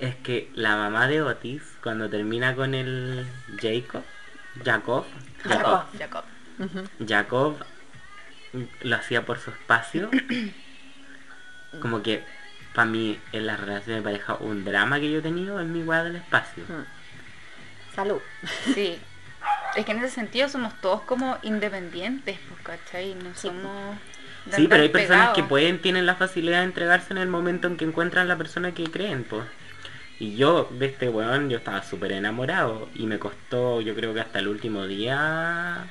es 0.00 0.14
que 0.16 0.50
la 0.54 0.76
mamá 0.76 1.08
de 1.08 1.22
Otis, 1.22 1.62
cuando 1.82 2.08
termina 2.08 2.54
con 2.54 2.74
el 2.74 3.26
Jacob, 3.60 4.02
Jacob, 4.64 5.04
Jacob, 5.42 5.84
Jacob. 5.98 6.24
Jacob. 7.06 7.56
Lo 8.82 8.96
hacía 8.96 9.26
por 9.26 9.38
su 9.38 9.50
espacio. 9.50 10.10
Como 11.80 12.02
que 12.02 12.24
para 12.76 12.86
mí 12.88 13.18
en 13.32 13.46
la 13.46 13.56
relación 13.56 13.96
de 13.96 14.02
pareja 14.02 14.36
un 14.38 14.64
drama 14.64 15.00
que 15.00 15.10
yo 15.10 15.18
he 15.18 15.22
tenido 15.22 15.58
es 15.58 15.66
mi 15.66 15.82
weá 15.82 16.04
del 16.04 16.16
espacio. 16.16 16.62
Mm. 16.68 17.94
Salud. 17.94 18.20
Sí. 18.74 18.98
Es 19.76 19.84
que 19.84 19.92
en 19.92 19.98
ese 19.98 20.10
sentido 20.14 20.48
somos 20.48 20.72
todos 20.80 21.02
como 21.02 21.36
independientes, 21.42 22.38
pues, 22.48 22.60
¿cachai? 22.62 23.14
No 23.14 23.34
Sí. 23.34 23.48
somos... 23.48 23.98
Sí, 24.50 24.68
pero 24.68 24.82
hay 24.82 24.88
personas 24.88 25.30
que 25.34 25.42
pueden, 25.42 25.82
tienen 25.82 26.06
la 26.06 26.14
facilidad 26.14 26.60
de 26.60 26.64
entregarse 26.64 27.12
en 27.12 27.18
el 27.18 27.28
momento 27.28 27.68
en 27.68 27.76
que 27.76 27.84
encuentran 27.84 28.26
la 28.28 28.36
persona 28.36 28.72
que 28.72 28.84
creen, 28.84 29.24
pues. 29.24 29.44
Y 30.18 30.36
yo, 30.36 30.68
de 30.72 30.86
este 30.86 31.10
weón, 31.10 31.50
yo 31.50 31.58
estaba 31.58 31.82
súper 31.82 32.12
enamorado. 32.12 32.88
Y 32.94 33.06
me 33.06 33.18
costó, 33.18 33.82
yo 33.82 33.94
creo 33.94 34.14
que 34.14 34.20
hasta 34.20 34.38
el 34.38 34.48
último 34.48 34.86
día, 34.86 35.84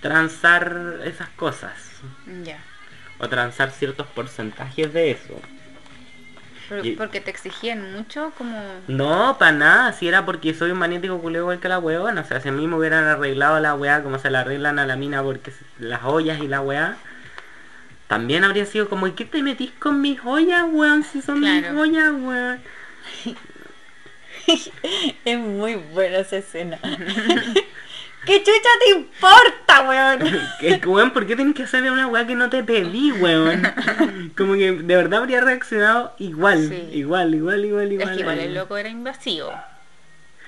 transar 0.00 1.00
esas 1.04 1.28
cosas. 1.30 1.72
Ya. 2.44 2.58
O 3.22 3.28
transar 3.28 3.70
ciertos 3.70 4.06
porcentajes 4.08 4.92
de 4.92 5.12
eso. 5.12 5.40
Y- 6.82 6.92
porque 6.92 7.20
te 7.20 7.30
exigían 7.30 7.92
mucho, 7.92 8.32
como... 8.36 8.58
No, 8.88 9.36
para 9.38 9.52
nada, 9.52 9.92
si 9.92 10.08
era 10.08 10.24
porque 10.24 10.54
soy 10.54 10.70
un 10.70 10.78
magnético 10.78 11.18
culeo 11.20 11.42
igual 11.42 11.60
que 11.60 11.68
la 11.68 11.78
weona. 11.78 12.22
O 12.22 12.24
sea, 12.24 12.40
si 12.40 12.48
a 12.48 12.52
mí 12.52 12.66
me 12.66 12.76
hubieran 12.76 13.04
arreglado 13.04 13.60
la 13.60 13.74
weá 13.74 14.02
como 14.02 14.18
se 14.18 14.30
la 14.30 14.40
arreglan 14.40 14.78
a 14.78 14.86
la 14.86 14.96
mina 14.96 15.22
porque 15.22 15.52
las 15.78 16.02
ollas 16.04 16.40
y 16.40 16.48
la 16.48 16.60
weá, 16.62 16.96
también 18.08 18.44
habría 18.44 18.66
sido 18.66 18.88
como, 18.88 19.06
¿y 19.06 19.12
qué 19.12 19.24
te 19.24 19.42
metís 19.42 19.70
con 19.78 20.00
mis 20.00 20.18
ollas, 20.24 20.64
weón? 20.70 21.04
Si 21.04 21.22
son 21.22 21.40
mis 21.40 21.64
ollas, 21.70 22.10
weón. 22.12 22.60
Es 25.24 25.38
muy 25.38 25.76
buena 25.76 26.18
esa 26.18 26.36
escena. 26.38 26.78
¿Qué 28.24 28.38
chucha 28.38 28.68
te 28.84 28.90
importa, 28.90 29.82
weón? 29.88 30.40
Weón, 30.86 31.10
¿por 31.12 31.26
qué 31.26 31.34
tenés 31.34 31.54
que 31.56 31.64
hacerle 31.64 31.90
una 31.90 32.06
weá 32.06 32.24
que 32.26 32.36
no 32.36 32.48
te 32.50 32.62
pedí, 32.62 33.10
weón? 33.12 33.62
Como 34.36 34.54
que 34.54 34.70
de 34.72 34.96
verdad 34.96 35.20
habría 35.20 35.40
reaccionado 35.40 36.14
igual, 36.18 36.68
Sí. 36.68 36.88
igual, 36.92 37.34
igual, 37.34 37.64
igual, 37.64 37.92
igual. 37.92 38.08
Es 38.10 38.14
que 38.14 38.20
igual 38.20 38.38
el 38.38 38.44
weón. 38.46 38.54
loco 38.54 38.76
era 38.76 38.88
invasivo. 38.88 39.52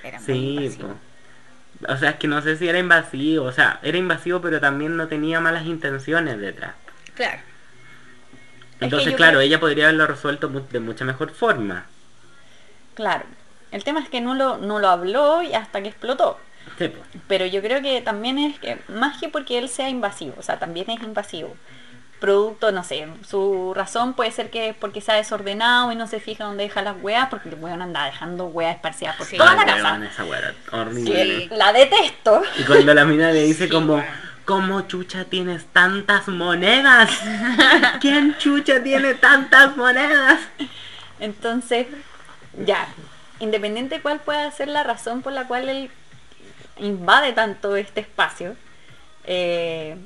Era 0.05 0.18
muy 0.18 0.27
Sí, 0.27 0.57
invasivo. 0.57 0.89
po. 0.89 1.93
O 1.93 1.97
sea, 1.97 2.11
es 2.11 2.16
que 2.16 2.29
no 2.29 2.41
sé 2.43 2.57
si 2.57 2.68
era 2.68 2.79
invasivo, 2.79 3.45
o 3.47 3.53
sea, 3.53 3.81
era 3.83 3.99
invasivo 3.99 4.41
pero 4.41 4.61
también 4.61 4.97
no 4.97 5.09
tenía 5.09 5.41
malas 5.41 5.66
intenciones 5.66 6.39
detrás. 6.39 6.75
Claro. 7.14 7.41
Entonces, 8.81 9.14
claro, 9.16 9.33
creo- 9.39 9.41
ella 9.41 9.61
podría 9.61 9.85
haberlo 9.85 10.07
resuelto 10.07 10.49
de 10.49 10.81
mucha 10.81 11.05
mejor 11.05 11.33
forma. 11.33 11.87
Claro. 12.95 13.25
El 13.72 13.83
tema 13.83 14.01
es 14.01 14.09
que 14.09 14.20
no 14.20 14.35
lo, 14.35 14.59
no 14.59 14.79
lo 14.79 14.89
habló 14.89 15.43
y 15.43 15.55
hasta 15.55 15.83
que 15.83 15.89
explotó. 15.89 16.39
Sí, 16.79 16.89
po. 16.89 17.03
Pero 17.29 17.47
yo 17.47 17.61
creo 17.62 17.83
que 17.83 18.01
también 18.01 18.39
es 18.39 18.59
que, 18.59 18.79
más 18.89 19.19
que 19.21 19.29
porque 19.29 19.59
él 19.59 19.69
sea 19.69 19.89
invasivo, 19.89 20.35
o 20.39 20.43
sea, 20.43 20.59
también 20.59 20.91
es 20.91 21.03
invasivo. 21.03 21.55
Producto, 22.21 22.73
no 22.73 22.83
sé, 22.85 23.07
su 23.29 23.75
razón 23.75 24.15
puede 24.15 24.31
ser 24.31 24.49
que 24.51 24.71
es 24.71 24.77
porque 24.77 25.01
sea 25.03 25.17
desordenado 25.17 25.93
y 25.93 25.97
no 25.97 26.07
se 26.07 26.21
fija 26.21 26.45
dónde 26.45 26.65
deja 26.65 26.81
las 26.81 26.97
weas, 27.03 27.29
porque 27.29 27.51
el 27.51 27.57
weón 27.57 27.83
anda 27.83 28.07
dejando 28.07 28.47
weas 28.47 28.77
esparcidas 28.77 29.17
por 29.17 29.27
Sí. 29.27 29.37
toda 29.37 29.55
la 29.55 29.62
Ah, 29.62 29.67
casa. 29.67 30.01
esa. 30.07 30.95
Que 31.05 31.49
la 31.53 31.73
detesto. 31.73 32.43
Y 32.59 32.62
cuando 32.65 32.95
la 32.95 33.05
mina 33.05 33.31
le 33.31 33.43
dice 33.43 33.65
Sí, 33.65 33.71
como. 33.71 34.03
¿cómo 34.47 34.83
chucha 34.83 35.25
tienes 35.25 35.67
tantas 35.67 36.29
monedas? 36.29 37.11
¿Quién 38.01 38.37
chucha 38.39 38.83
tiene 38.83 39.15
tantas 39.15 39.77
monedas? 39.77 40.39
Entonces, 41.21 41.87
ya, 42.65 42.87
independiente 43.39 43.97
de 43.97 44.01
cuál 44.03 44.21
pueda 44.21 44.51
ser 44.51 44.69
la 44.69 44.83
razón 44.83 45.23
por 45.23 45.33
la 45.33 45.47
cual 45.47 45.69
él 45.69 45.91
invade 46.79 47.33
tanto 47.33 47.77
este 47.77 48.01
espacio, 48.01 48.57
eh, 49.25 49.97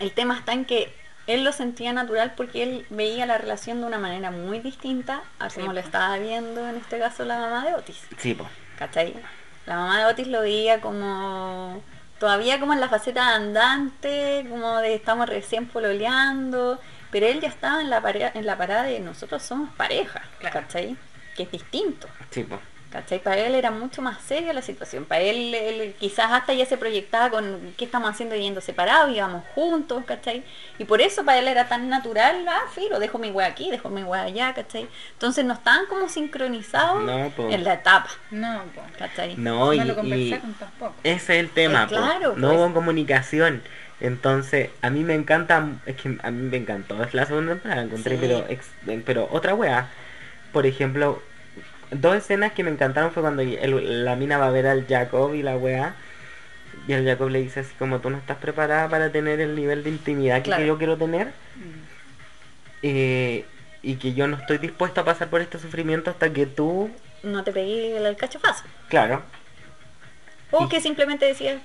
el 0.00 0.12
tema 0.12 0.36
está 0.38 0.52
en 0.52 0.64
que 0.64 0.92
él 1.26 1.44
lo 1.44 1.52
sentía 1.52 1.92
natural 1.92 2.34
porque 2.36 2.62
él 2.62 2.86
veía 2.90 3.24
la 3.26 3.38
relación 3.38 3.80
de 3.80 3.86
una 3.86 3.98
manera 3.98 4.30
muy 4.30 4.58
distinta 4.58 5.22
a 5.38 5.48
Sí, 5.48 5.60
como 5.60 5.72
lo 5.72 5.80
estaba 5.80 6.18
viendo 6.18 6.68
en 6.68 6.76
este 6.76 6.98
caso 6.98 7.24
la 7.24 7.38
mamá 7.38 7.64
de 7.64 7.74
Otis. 7.74 8.02
Sí, 8.18 8.34
po. 8.34 8.46
¿Cachai? 8.78 9.14
La 9.66 9.76
mamá 9.76 9.98
de 10.00 10.04
Otis 10.12 10.26
lo 10.28 10.40
veía 10.42 10.80
como 10.80 11.82
todavía 12.18 12.60
como 12.60 12.74
en 12.74 12.80
la 12.80 12.88
faceta 12.88 13.34
andante, 13.34 14.44
como 14.50 14.78
de 14.78 14.94
estamos 14.94 15.28
recién 15.28 15.66
pololeando, 15.66 16.78
pero 17.10 17.26
él 17.26 17.40
ya 17.40 17.48
estaba 17.48 17.80
en 17.80 17.88
la 17.88 18.02
en 18.34 18.44
la 18.46 18.58
parada 18.58 18.82
de 18.82 19.00
nosotros 19.00 19.42
somos 19.42 19.70
pareja, 19.76 20.22
Claro. 20.40 20.60
¿cachai? 20.60 20.96
Que 21.36 21.44
es 21.44 21.50
distinto. 21.50 22.06
Sí, 22.30 22.42
po. 22.44 22.58
¿Cachai? 22.94 23.18
Para 23.18 23.38
él 23.38 23.56
era 23.56 23.72
mucho 23.72 24.02
más 24.02 24.20
seria 24.22 24.52
la 24.52 24.62
situación. 24.62 25.04
Para 25.04 25.20
él, 25.22 25.52
él 25.52 25.96
quizás 25.98 26.30
hasta 26.30 26.52
ya 26.54 26.64
se 26.64 26.76
proyectaba 26.76 27.28
con 27.28 27.74
qué 27.76 27.86
estamos 27.86 28.08
haciendo 28.08 28.36
viviendo 28.36 28.60
separados, 28.60 29.10
íbamos 29.12 29.42
juntos, 29.52 30.04
¿cachai? 30.06 30.44
Y 30.78 30.84
por 30.84 31.00
eso 31.00 31.24
para 31.24 31.40
él 31.40 31.48
era 31.48 31.66
tan 31.66 31.88
natural, 31.88 32.46
ah, 32.48 32.60
filo, 32.72 33.00
dejo 33.00 33.18
mi 33.18 33.32
wea 33.32 33.48
aquí, 33.48 33.68
dejo 33.68 33.88
mi 33.88 34.04
wea 34.04 34.22
allá, 34.22 34.54
¿cachai? 34.54 34.86
Entonces 35.14 35.44
no 35.44 35.54
estaban 35.54 35.86
como 35.86 36.08
sincronizados 36.08 37.02
No, 37.02 37.32
en 37.50 37.64
la 37.64 37.74
etapa, 37.74 38.10
No, 38.30 38.62
po. 38.72 38.82
¿cachai? 38.96 39.34
No, 39.38 39.72
y, 39.74 39.78
no 39.78 39.86
lo 39.86 39.92
y 39.94 39.96
conversaron 39.96 40.54
tampoco. 40.54 40.94
ese 41.02 41.34
es 41.34 41.40
el 41.40 41.50
tema, 41.50 41.82
Eh, 41.82 41.86
po. 41.90 41.96
claro, 41.96 42.34
no 42.36 42.46
pues. 42.46 42.58
hubo 42.60 42.74
comunicación. 42.74 43.60
Entonces, 44.00 44.70
a 44.82 44.90
mí 44.90 45.02
me 45.02 45.14
encanta, 45.14 45.66
es 45.86 45.96
que 45.96 46.16
a 46.22 46.30
mí 46.30 46.48
me 46.48 46.58
encantó, 46.58 47.02
es 47.02 47.12
la 47.12 47.26
segunda 47.26 47.54
temporada, 47.54 47.82
encontré, 47.82 48.14
Sí. 48.16 48.18
pero, 48.20 48.44
ex- 48.48 48.70
pero 49.04 49.28
otra 49.32 49.52
wea, 49.54 49.88
por 50.52 50.64
ejemplo, 50.66 51.20
dos 52.00 52.16
escenas 52.16 52.52
que 52.52 52.62
me 52.64 52.70
encantaron 52.70 53.10
fue 53.12 53.22
cuando 53.22 53.42
el- 53.42 54.04
la 54.04 54.16
mina 54.16 54.38
va 54.38 54.46
a 54.48 54.50
ver 54.50 54.66
al 54.66 54.86
Jacob 54.86 55.34
y 55.34 55.42
la 55.42 55.56
wea, 55.56 55.94
y 56.86 56.92
el 56.92 57.04
Jacob 57.06 57.28
le 57.30 57.40
dice 57.40 57.60
así 57.60 57.72
como 57.78 58.00
tú 58.00 58.10
no 58.10 58.18
estás 58.18 58.36
preparada 58.38 58.88
para 58.88 59.10
tener 59.10 59.40
el 59.40 59.54
nivel 59.56 59.82
de 59.84 59.90
intimidad 59.90 60.36
que, 60.38 60.50
Claro. 60.50 60.64
yo 60.64 60.78
quiero 60.78 60.96
tener, 60.96 61.28
Mm. 61.28 61.84
eh, 62.82 63.44
y 63.82 63.96
que 63.96 64.14
yo 64.14 64.26
no 64.26 64.36
estoy 64.36 64.58
dispuesto 64.58 65.00
a 65.00 65.04
pasar 65.04 65.28
por 65.28 65.40
este 65.40 65.58
sufrimiento 65.58 66.10
hasta 66.10 66.32
que 66.32 66.46
tú, 66.46 66.90
No 67.22 67.42
te 67.44 67.52
pegué 67.52 67.96
el 67.96 68.16
cachofazo. 68.16 68.64
claro, 68.88 69.22
O 70.50 70.64
Y- 70.66 70.68
que 70.68 70.80
simplemente 70.80 71.24
decías 71.26 71.60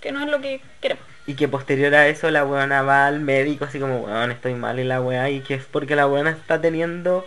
que 0.00 0.12
no 0.12 0.20
es 0.20 0.28
lo 0.28 0.40
que 0.42 0.60
queremos. 0.82 1.02
Y 1.26 1.34
que 1.34 1.48
posterior 1.48 1.94
a 1.94 2.06
eso 2.06 2.30
la 2.30 2.44
weona 2.44 2.82
va 2.82 3.06
al 3.06 3.18
médico 3.20 3.64
así 3.64 3.78
como, 3.80 4.00
weón, 4.00 4.30
estoy 4.30 4.54
mal 4.54 4.78
en 4.78 4.88
la 4.88 5.00
weá. 5.00 5.30
Y 5.30 5.40
que 5.40 5.54
es 5.54 5.64
porque 5.64 5.96
la 5.96 6.06
weona 6.06 6.30
está 6.30 6.60
teniendo 6.60 7.26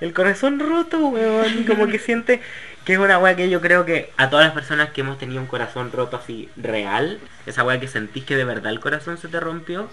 el 0.00 0.12
corazón 0.12 0.58
roto, 0.58 0.98
weón. 1.08 1.60
Y 1.60 1.64
como 1.64 1.86
que 1.86 1.98
siente 2.00 2.40
que 2.84 2.94
es 2.94 2.98
una 2.98 3.18
weá 3.18 3.36
que 3.36 3.50
yo 3.50 3.60
creo 3.60 3.84
que 3.84 4.10
a 4.16 4.30
todas 4.30 4.46
las 4.46 4.54
personas 4.54 4.90
que 4.90 5.02
hemos 5.02 5.18
tenido 5.18 5.40
un 5.40 5.46
corazón 5.46 5.92
roto 5.92 6.16
así 6.16 6.48
real, 6.56 7.20
esa 7.46 7.62
weá 7.62 7.78
que 7.78 7.88
sentís 7.88 8.24
que 8.24 8.36
de 8.36 8.44
verdad 8.44 8.72
el 8.72 8.80
corazón 8.80 9.18
se 9.18 9.28
te 9.28 9.38
rompió, 9.38 9.90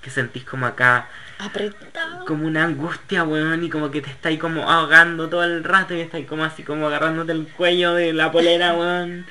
que 0.00 0.10
sentís 0.10 0.44
como 0.44 0.66
acá, 0.66 1.08
Apretado. 1.38 2.24
como 2.26 2.46
una 2.46 2.64
angustia, 2.64 3.24
weón, 3.24 3.64
y 3.64 3.68
como 3.70 3.90
que 3.90 4.00
te 4.00 4.10
estáis 4.10 4.38
como 4.38 4.70
ahogando 4.70 5.28
todo 5.28 5.42
el 5.42 5.64
rato 5.64 5.94
y 5.94 6.00
estáis 6.00 6.26
como 6.26 6.44
así 6.44 6.62
como 6.62 6.86
agarrándote 6.86 7.32
el 7.32 7.48
cuello 7.48 7.94
de 7.94 8.12
la 8.12 8.30
polera, 8.30 8.72
weón. 8.78 9.26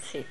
Sí. 0.00 0.24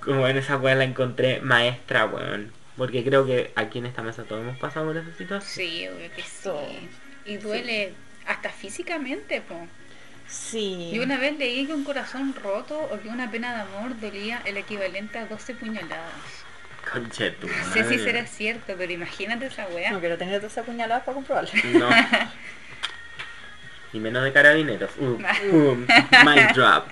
Como 0.00 0.26
en 0.26 0.36
esa 0.36 0.56
weá 0.56 0.74
la 0.74 0.84
encontré 0.84 1.40
maestra, 1.40 2.06
weón. 2.06 2.52
Porque 2.76 3.04
creo 3.04 3.24
que 3.26 3.52
aquí 3.56 3.78
en 3.78 3.86
esta 3.86 4.02
mesa 4.02 4.24
todos 4.24 4.42
hemos 4.42 4.58
pasado 4.58 4.86
por 4.86 4.96
esa 4.96 5.12
situación. 5.16 5.42
Sí, 5.42 5.88
obvio 5.88 6.10
que 6.14 6.22
sí. 6.22 6.88
Y 7.24 7.36
duele 7.36 7.92
hasta 8.28 8.50
físicamente, 8.50 9.40
po. 9.40 9.66
Sí. 10.28 10.90
Yo 10.92 11.02
una 11.02 11.16
vez 11.16 11.36
leí 11.38 11.66
que 11.66 11.72
un 11.72 11.84
corazón 11.84 12.34
roto 12.34 12.78
o 12.78 13.00
que 13.00 13.08
una 13.08 13.30
pena 13.30 13.54
de 13.54 13.60
amor 13.62 13.98
dolía 13.98 14.42
el 14.44 14.58
equivalente 14.58 15.18
a 15.18 15.26
12 15.26 15.54
puñaladas. 15.54 16.44
Conche 16.92 17.30
tu 17.32 17.46
No 17.48 17.72
sé 17.72 17.84
si 17.84 17.98
será 17.98 18.26
cierto, 18.26 18.74
pero 18.76 18.92
imagínate 18.92 19.46
esa 19.46 19.66
weá. 19.68 19.90
No 19.90 20.00
quiero 20.00 20.18
tener 20.18 20.40
dos 20.40 20.56
apuñaladas 20.58 21.04
para 21.04 21.14
comprobarlo. 21.14 21.50
No. 21.78 21.88
Y 23.90 24.00
menos 24.00 24.22
de 24.22 24.32
carabineros. 24.34 24.90
Uh, 24.98 25.04
uh, 25.52 25.76
mic 26.24 26.54
drop. 26.54 26.88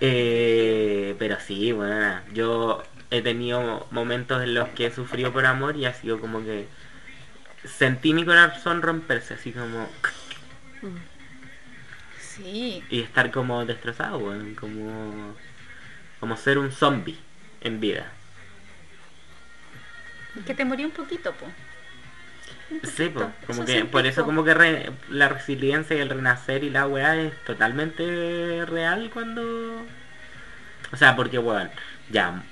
Eh, 0.00 1.16
pero 1.18 1.40
sí, 1.40 1.72
bueno, 1.72 2.20
yo 2.34 2.82
he 3.10 3.22
tenido 3.22 3.86
momentos 3.90 4.42
en 4.42 4.52
los 4.52 4.68
que 4.68 4.86
he 4.86 4.90
sufrido 4.90 5.32
por 5.32 5.46
amor 5.46 5.76
y 5.76 5.86
ha 5.86 5.94
sido 5.94 6.20
como 6.20 6.44
que 6.44 6.68
sentí 7.64 8.12
mi 8.14 8.24
corazón 8.24 8.82
romperse, 8.82 9.34
así 9.34 9.52
como 9.52 9.88
Sí. 12.20 12.84
y 12.90 13.00
estar 13.02 13.30
como 13.30 13.64
destrozado, 13.64 14.18
weón, 14.18 14.54
como 14.54 15.34
como 16.20 16.36
ser 16.36 16.58
un 16.58 16.72
zombie 16.72 17.18
en 17.60 17.80
vida. 17.80 18.10
Que 20.46 20.54
te 20.54 20.64
morí 20.64 20.84
un 20.84 20.90
poquito, 20.92 21.32
po. 21.32 21.46
Sí, 22.84 23.08
po, 23.08 23.30
como 23.46 23.62
eso 23.62 23.66
que 23.72 23.84
por 23.86 24.06
eso 24.06 24.24
como 24.24 24.44
que 24.44 24.54
re- 24.54 24.90
la 25.08 25.28
resiliencia 25.28 25.96
y 25.96 26.00
el 26.00 26.10
renacer 26.10 26.64
y 26.64 26.70
la 26.70 26.86
weá 26.86 27.16
es 27.16 27.32
totalmente 27.44 28.64
real 28.66 29.10
cuando... 29.12 29.86
O 30.92 30.96
sea, 30.96 31.16
porque 31.16 31.38
weón, 31.38 31.70
ya... 32.10 32.42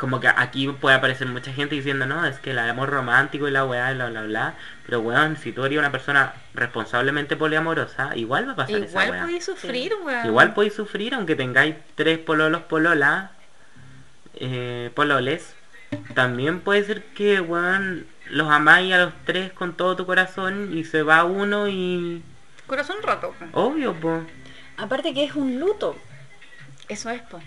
Como 0.00 0.18
que 0.18 0.28
aquí 0.28 0.66
puede 0.68 0.96
aparecer 0.96 1.28
mucha 1.28 1.52
gente 1.52 1.74
diciendo, 1.74 2.06
no, 2.06 2.24
es 2.24 2.38
que 2.38 2.52
el 2.52 2.58
amor 2.58 2.88
romántico 2.88 3.46
y 3.46 3.50
la 3.50 3.66
weá 3.66 3.92
y 3.92 3.96
bla 3.96 4.08
bla 4.08 4.22
bla. 4.22 4.54
Pero 4.86 5.00
weón, 5.00 5.36
si 5.36 5.52
tú 5.52 5.62
eres 5.62 5.78
una 5.78 5.92
persona 5.92 6.32
responsablemente 6.54 7.36
poliamorosa, 7.36 8.16
igual 8.16 8.48
va 8.48 8.52
a 8.52 8.56
pasar 8.56 8.76
esa 8.76 8.86
Igual 8.88 9.10
weá. 9.10 9.20
podéis 9.20 9.44
sufrir, 9.44 9.92
weón. 10.02 10.26
Igual 10.26 10.54
podéis 10.54 10.72
sufrir 10.74 11.14
aunque 11.14 11.36
tengáis 11.36 11.74
tres 11.96 12.18
pololos 12.18 12.62
polola, 12.62 13.32
eh, 14.36 14.90
pololes. 14.94 15.54
También 16.14 16.60
puede 16.60 16.82
ser 16.84 17.04
que, 17.04 17.42
weón, 17.42 18.06
los 18.30 18.48
amáis 18.50 18.94
a 18.94 18.98
los 19.04 19.12
tres 19.26 19.52
con 19.52 19.74
todo 19.74 19.96
tu 19.96 20.06
corazón 20.06 20.70
y 20.72 20.84
se 20.84 21.02
va 21.02 21.24
uno 21.24 21.68
y... 21.68 22.22
Corazón 22.66 22.96
roto. 23.02 23.34
Obvio, 23.52 23.92
po. 23.92 24.24
Aparte 24.78 25.12
que 25.12 25.24
es 25.24 25.34
un 25.34 25.60
luto. 25.60 25.94
Eso 26.88 27.10
es, 27.10 27.20
po. 27.20 27.38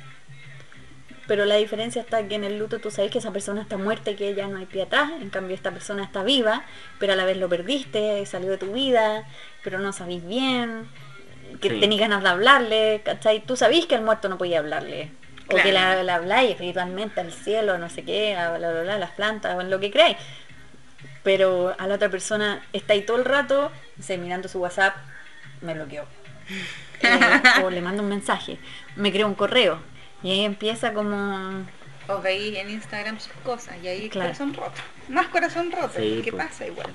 Pero 1.26 1.46
la 1.46 1.56
diferencia 1.56 2.02
está 2.02 2.28
que 2.28 2.36
en 2.36 2.44
el 2.44 2.60
luto 2.60 2.80
tú 2.80 2.92
sabes 2.92 3.10
que 3.10 3.20
esa 3.20 3.32
persona 3.32 3.62
está 3.62 3.78
muerta 3.78 4.12
y 4.12 4.16
que 4.16 4.36
ya 4.36 4.48
no 4.48 4.58
hay 4.58 4.66
pie 4.66 4.84
atrás. 4.84 5.10
En 5.22 5.30
cambio 5.30 5.56
esta 5.56 5.72
persona 5.72 6.04
está 6.04 6.24
viva, 6.24 6.64
pero 7.00 7.14
a 7.14 7.16
la 7.16 7.24
vez 7.26 7.38
lo 7.38 7.48
perdiste, 7.48 8.26
salió 8.26 8.52
de 8.52 8.58
tu 8.58 8.74
vida, 8.74 9.24
pero 9.64 9.80
no 9.80 9.94
sabís 9.94 10.26
bien, 10.28 10.88
que 11.62 11.70
Sí. 11.70 11.80
tenías 11.80 12.02
ganas 12.02 12.24
de 12.24 12.30
hablarle, 12.30 13.02
¿cachai? 13.06 13.40
Tú 13.42 13.56
sabís 13.56 13.86
que 13.86 13.96
el 13.96 14.02
muerto 14.02 14.28
no 14.28 14.38
podía 14.38 14.60
hablarle. 14.60 15.12
O 15.48 15.56
que 15.58 15.72
le 15.72 15.78
habláis 15.80 16.52
espiritualmente 16.52 17.20
al 17.20 17.32
cielo, 17.32 17.78
no 17.78 17.90
sé 17.90 18.04
qué, 18.04 18.36
a, 18.36 18.58
bla, 18.58 18.72
bla, 18.72 18.82
bla, 18.82 18.98
las 18.98 19.12
plantas, 19.12 19.56
o 19.56 19.62
en 19.62 19.70
lo 19.70 19.80
que 19.80 19.92
creáis. 19.92 20.18
Pero 21.22 21.76
a 21.78 21.88
la 21.88 21.96
otra 21.96 22.10
persona 22.10 22.62
está 22.74 22.94
ahí 22.94 23.02
todo 23.02 23.18
el 23.18 23.26
rato, 23.26 23.72
dice, 23.96 24.18
mirando 24.18 24.48
su 24.50 24.60
WhatsApp, 24.60 24.96
me 25.62 25.74
bloqueó. 25.74 26.06
Eh, 27.06 27.64
o 27.64 27.70
le 27.70 27.82
mando 27.82 28.02
un 28.02 28.08
mensaje, 28.08 28.58
me 28.96 29.12
creó 29.12 29.28
un 29.28 29.36
correo. 29.36 29.78
Y 30.24 30.32
ahí 30.32 30.46
empieza 30.46 30.94
como 30.94 31.66
O 32.08 32.22
veis 32.22 32.58
en 32.58 32.70
Instagram 32.70 33.20
sus 33.20 33.34
cosas 33.44 33.76
y 33.84 33.88
ahí 33.88 34.10
Claro. 34.10 34.28
corazón 34.30 34.54
roto. 34.54 34.82
Más 35.10 35.28
corazón 35.28 35.72
roto. 35.72 35.94
Sí, 35.98 36.22
¿Qué 36.24 36.32
pasa 36.32 36.66
igual? 36.66 36.90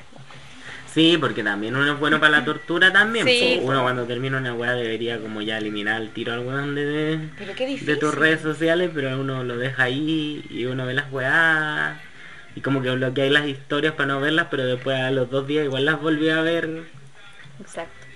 Sí, 0.93 1.17
porque 1.21 1.43
también 1.45 1.77
uno 1.77 1.93
es 1.93 2.01
bueno 2.01 2.19
para 2.19 2.39
la 2.39 2.45
tortura 2.45 2.93
también. 2.93 3.27
Sí. 3.27 3.61
Uno 3.63 3.83
cuando 3.83 4.05
termina 4.05 4.39
una 4.39 4.55
weá 4.55 4.73
debería 4.73 5.21
como 5.21 5.43
ya 5.43 5.59
eliminar 5.59 6.01
el 6.01 6.11
tiro 6.11 6.33
al 6.33 6.41
weón 6.41 6.75
de, 6.75 7.19
de, 7.19 7.97
tus 7.97 8.15
redes 8.15 8.41
sociales, 8.41 8.91
pero 8.95 9.21
uno 9.21 9.45
lo 9.45 9.57
deja 9.59 9.85
ahí 9.85 10.45
y 10.51 10.65
uno 10.65 10.87
ve 10.87 10.95
las 10.95 11.13
weá 11.13 12.01
y 12.55 12.61
como 12.61 12.83
que 12.83 12.91
bloquea 12.91 13.31
las 13.31 13.47
historias 13.47 13.95
para 13.95 14.09
no 14.09 14.21
verlas, 14.21 14.49
pero 14.51 14.65
después 14.65 14.99
a 14.99 15.11
los 15.11 15.31
dos 15.31 15.47
días 15.47 15.65
igual 15.67 15.85
las 15.85 16.01
volví 16.01 16.31
a 16.31 16.41
ver. 16.41 16.85
Exacto. 17.61 18.07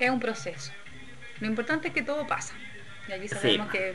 Es 0.00 0.10
un 0.10 0.20
proceso. 0.20 0.72
Lo 1.40 1.46
importante 1.46 1.88
es 1.88 1.94
que 1.94 2.02
todo 2.02 2.26
pasa. 2.26 2.54
Y 3.08 3.12
aquí 3.12 3.28
sabemos 3.28 3.70
que 3.70 3.94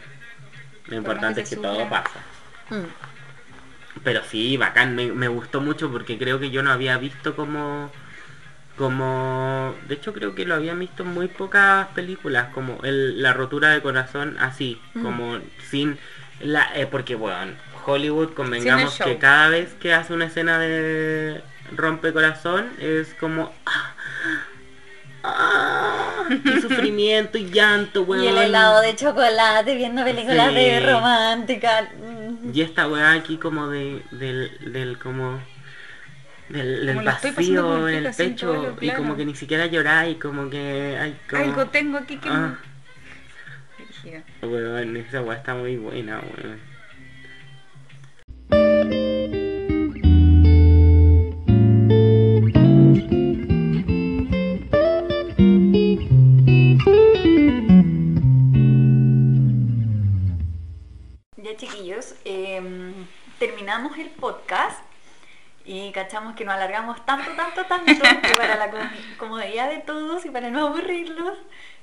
Lo 0.87 0.95
importante 0.95 1.41
es 1.41 1.49
que 1.49 1.55
todo 1.57 1.87
pasa. 1.89 2.19
Mm. 2.69 2.85
Pero 4.03 4.23
sí, 4.23 4.57
bacán, 4.57 4.95
me, 4.95 5.11
me 5.11 5.27
gustó 5.27 5.61
mucho 5.61 5.91
porque 5.91 6.17
creo 6.17 6.39
que 6.39 6.49
yo 6.49 6.63
no 6.63 6.71
había 6.71 6.97
visto 6.97 7.35
como 7.35 7.91
como 8.77 9.75
de 9.87 9.95
hecho 9.95 10.13
creo 10.13 10.33
que 10.33 10.45
lo 10.45 10.55
habían 10.55 10.79
visto 10.79 11.03
en 11.03 11.09
muy 11.13 11.27
pocas 11.27 11.87
películas 11.89 12.47
como 12.53 12.79
el, 12.83 13.21
la 13.21 13.33
rotura 13.33 13.69
de 13.69 13.81
corazón 13.81 14.37
así 14.39 14.81
Mm. 14.93 15.03
como 15.03 15.39
sin 15.69 15.99
la 16.39 16.71
eh, 16.75 16.87
porque 16.87 17.15
bueno 17.15 17.53
Hollywood 17.85 18.33
convengamos 18.33 18.97
que 18.97 19.17
cada 19.17 19.49
vez 19.49 19.73
que 19.73 19.93
hace 19.93 20.13
una 20.13 20.25
escena 20.25 20.57
de 20.57 21.41
rompe 21.75 22.13
corazón 22.13 22.69
es 22.79 23.13
como 23.19 23.53
ah, 23.65 23.93
ah, 25.23 26.00
y 26.43 26.61
sufrimiento 26.61 27.37
y 27.37 27.49
llanto 27.49 28.03
weón 28.03 28.23
Y 28.23 28.27
el 28.27 28.37
helado 28.37 28.81
de 28.81 28.95
chocolate 28.95 29.75
viendo 29.75 30.03
películas 30.03 30.49
Sí. 30.49 30.55
de 30.55 30.91
romántica. 30.91 31.89
Mm. 32.01 32.51
y 32.53 32.61
esta 32.61 32.87
weá 32.87 33.13
aquí 33.13 33.37
como 33.37 33.67
de 33.67 34.01
del, 34.11 34.73
del 34.73 34.97
como 34.97 35.39
del, 36.49 36.95
vacío 37.03 37.87
en 37.87 38.05
el 38.05 38.13
pecho 38.13 38.75
y 38.81 38.89
como 38.91 39.15
que 39.15 39.25
ni 39.25 39.35
siquiera 39.35 39.67
lloráis 39.67 40.17
como 40.17 40.49
que 40.49 40.97
hay 40.99 41.17
como 41.29 41.43
Algo 41.43 41.65
tengo 41.67 41.97
aquí 41.97 42.17
que 42.17 42.29
Ah. 42.29 42.57
me... 44.03 44.47
Weón, 44.47 44.97
esa 44.97 45.21
weá 45.21 45.37
está 45.37 45.53
muy 45.53 45.77
buena, 45.77 46.19
weón. 46.19 46.59
Chiquillos, 61.91 62.15
em, 62.25 62.93
terminamos 63.39 63.97
el 63.97 64.09
podcast 64.09 64.79
y 65.65 65.91
cachamos 65.91 66.35
que 66.35 66.45
nos 66.45 66.55
alargamos 66.55 67.05
tanto, 67.05 67.31
tanto, 67.35 67.65
tanto 67.65 67.85
que 68.21 68.35
para 68.35 68.55
la 68.55 68.71
com- 68.71 68.89
comodidad 69.17 69.69
de 69.69 69.79
todos 69.79 70.25
y 70.25 70.29
para 70.29 70.49
no 70.49 70.67
aburrirlos, 70.67 71.37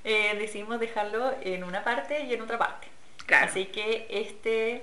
eh, 0.05 0.35
decidimos 0.39 0.81
dejarlo 0.81 1.35
en 1.43 1.63
una 1.65 1.85
parte 1.85 2.25
y 2.25 2.33
en 2.35 2.43
otra 2.43 2.59
parte. 2.59 2.89
Claro. 3.27 3.47
Así 3.47 3.67
que 3.67 4.07
este 4.11 4.83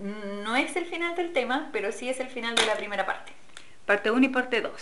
no 0.00 0.54
es 0.56 0.76
el 0.76 0.84
final 0.86 1.16
del 1.16 1.32
tema, 1.32 1.70
pero 1.72 1.90
sí 1.90 2.08
es 2.08 2.20
el 2.20 2.28
final 2.28 2.54
de 2.54 2.66
la 2.66 2.76
primera 2.76 3.04
parte. 3.06 3.32
Parte 3.86 4.10
1 4.10 4.26
y 4.26 4.28
parte 4.28 4.60
2. 4.60 4.72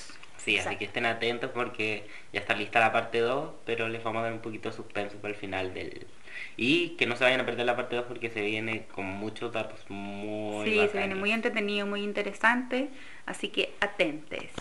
Sí, 0.47 0.59
así 0.59 0.77
que 0.77 0.85
estén 0.85 1.07
atentos 1.07 1.51
porque 1.53 2.07
ya 2.33 2.39
está 2.39 2.55
lista 2.55 2.79
la 2.79 2.93
parte 2.93 3.19
2, 3.19 3.51
pero 3.65 3.89
les 3.89 4.05
vamos 4.05 4.21
a 4.21 4.27
dar 4.27 4.33
un 4.33 4.39
poquito 4.39 4.71
de 4.71 4.77
suspenso 4.77 5.17
para 5.17 5.35
el 5.35 5.41
final 5.41 5.75
del... 5.75 6.07
Y 6.57 6.91
que 6.91 7.05
no 7.05 7.17
se 7.17 7.25
vayan 7.25 7.41
a 7.41 7.45
perder 7.45 7.67
la 7.67 7.75
parte 7.75 7.97
2 7.97 8.05
porque 8.07 8.31
se 8.31 8.43
viene 8.43 8.85
con 8.87 9.07
muchos 9.07 9.53
datos 9.53 9.81
muy 9.89 10.71
Sí, 10.71 10.89
se 10.93 10.99
viene 10.99 11.17
muy 11.17 11.33
entretenido, 11.33 11.85
muy 11.85 12.05
interesante. 12.05 12.91
Así 13.27 13.49
que 13.49 13.75
atentes. 13.81 14.53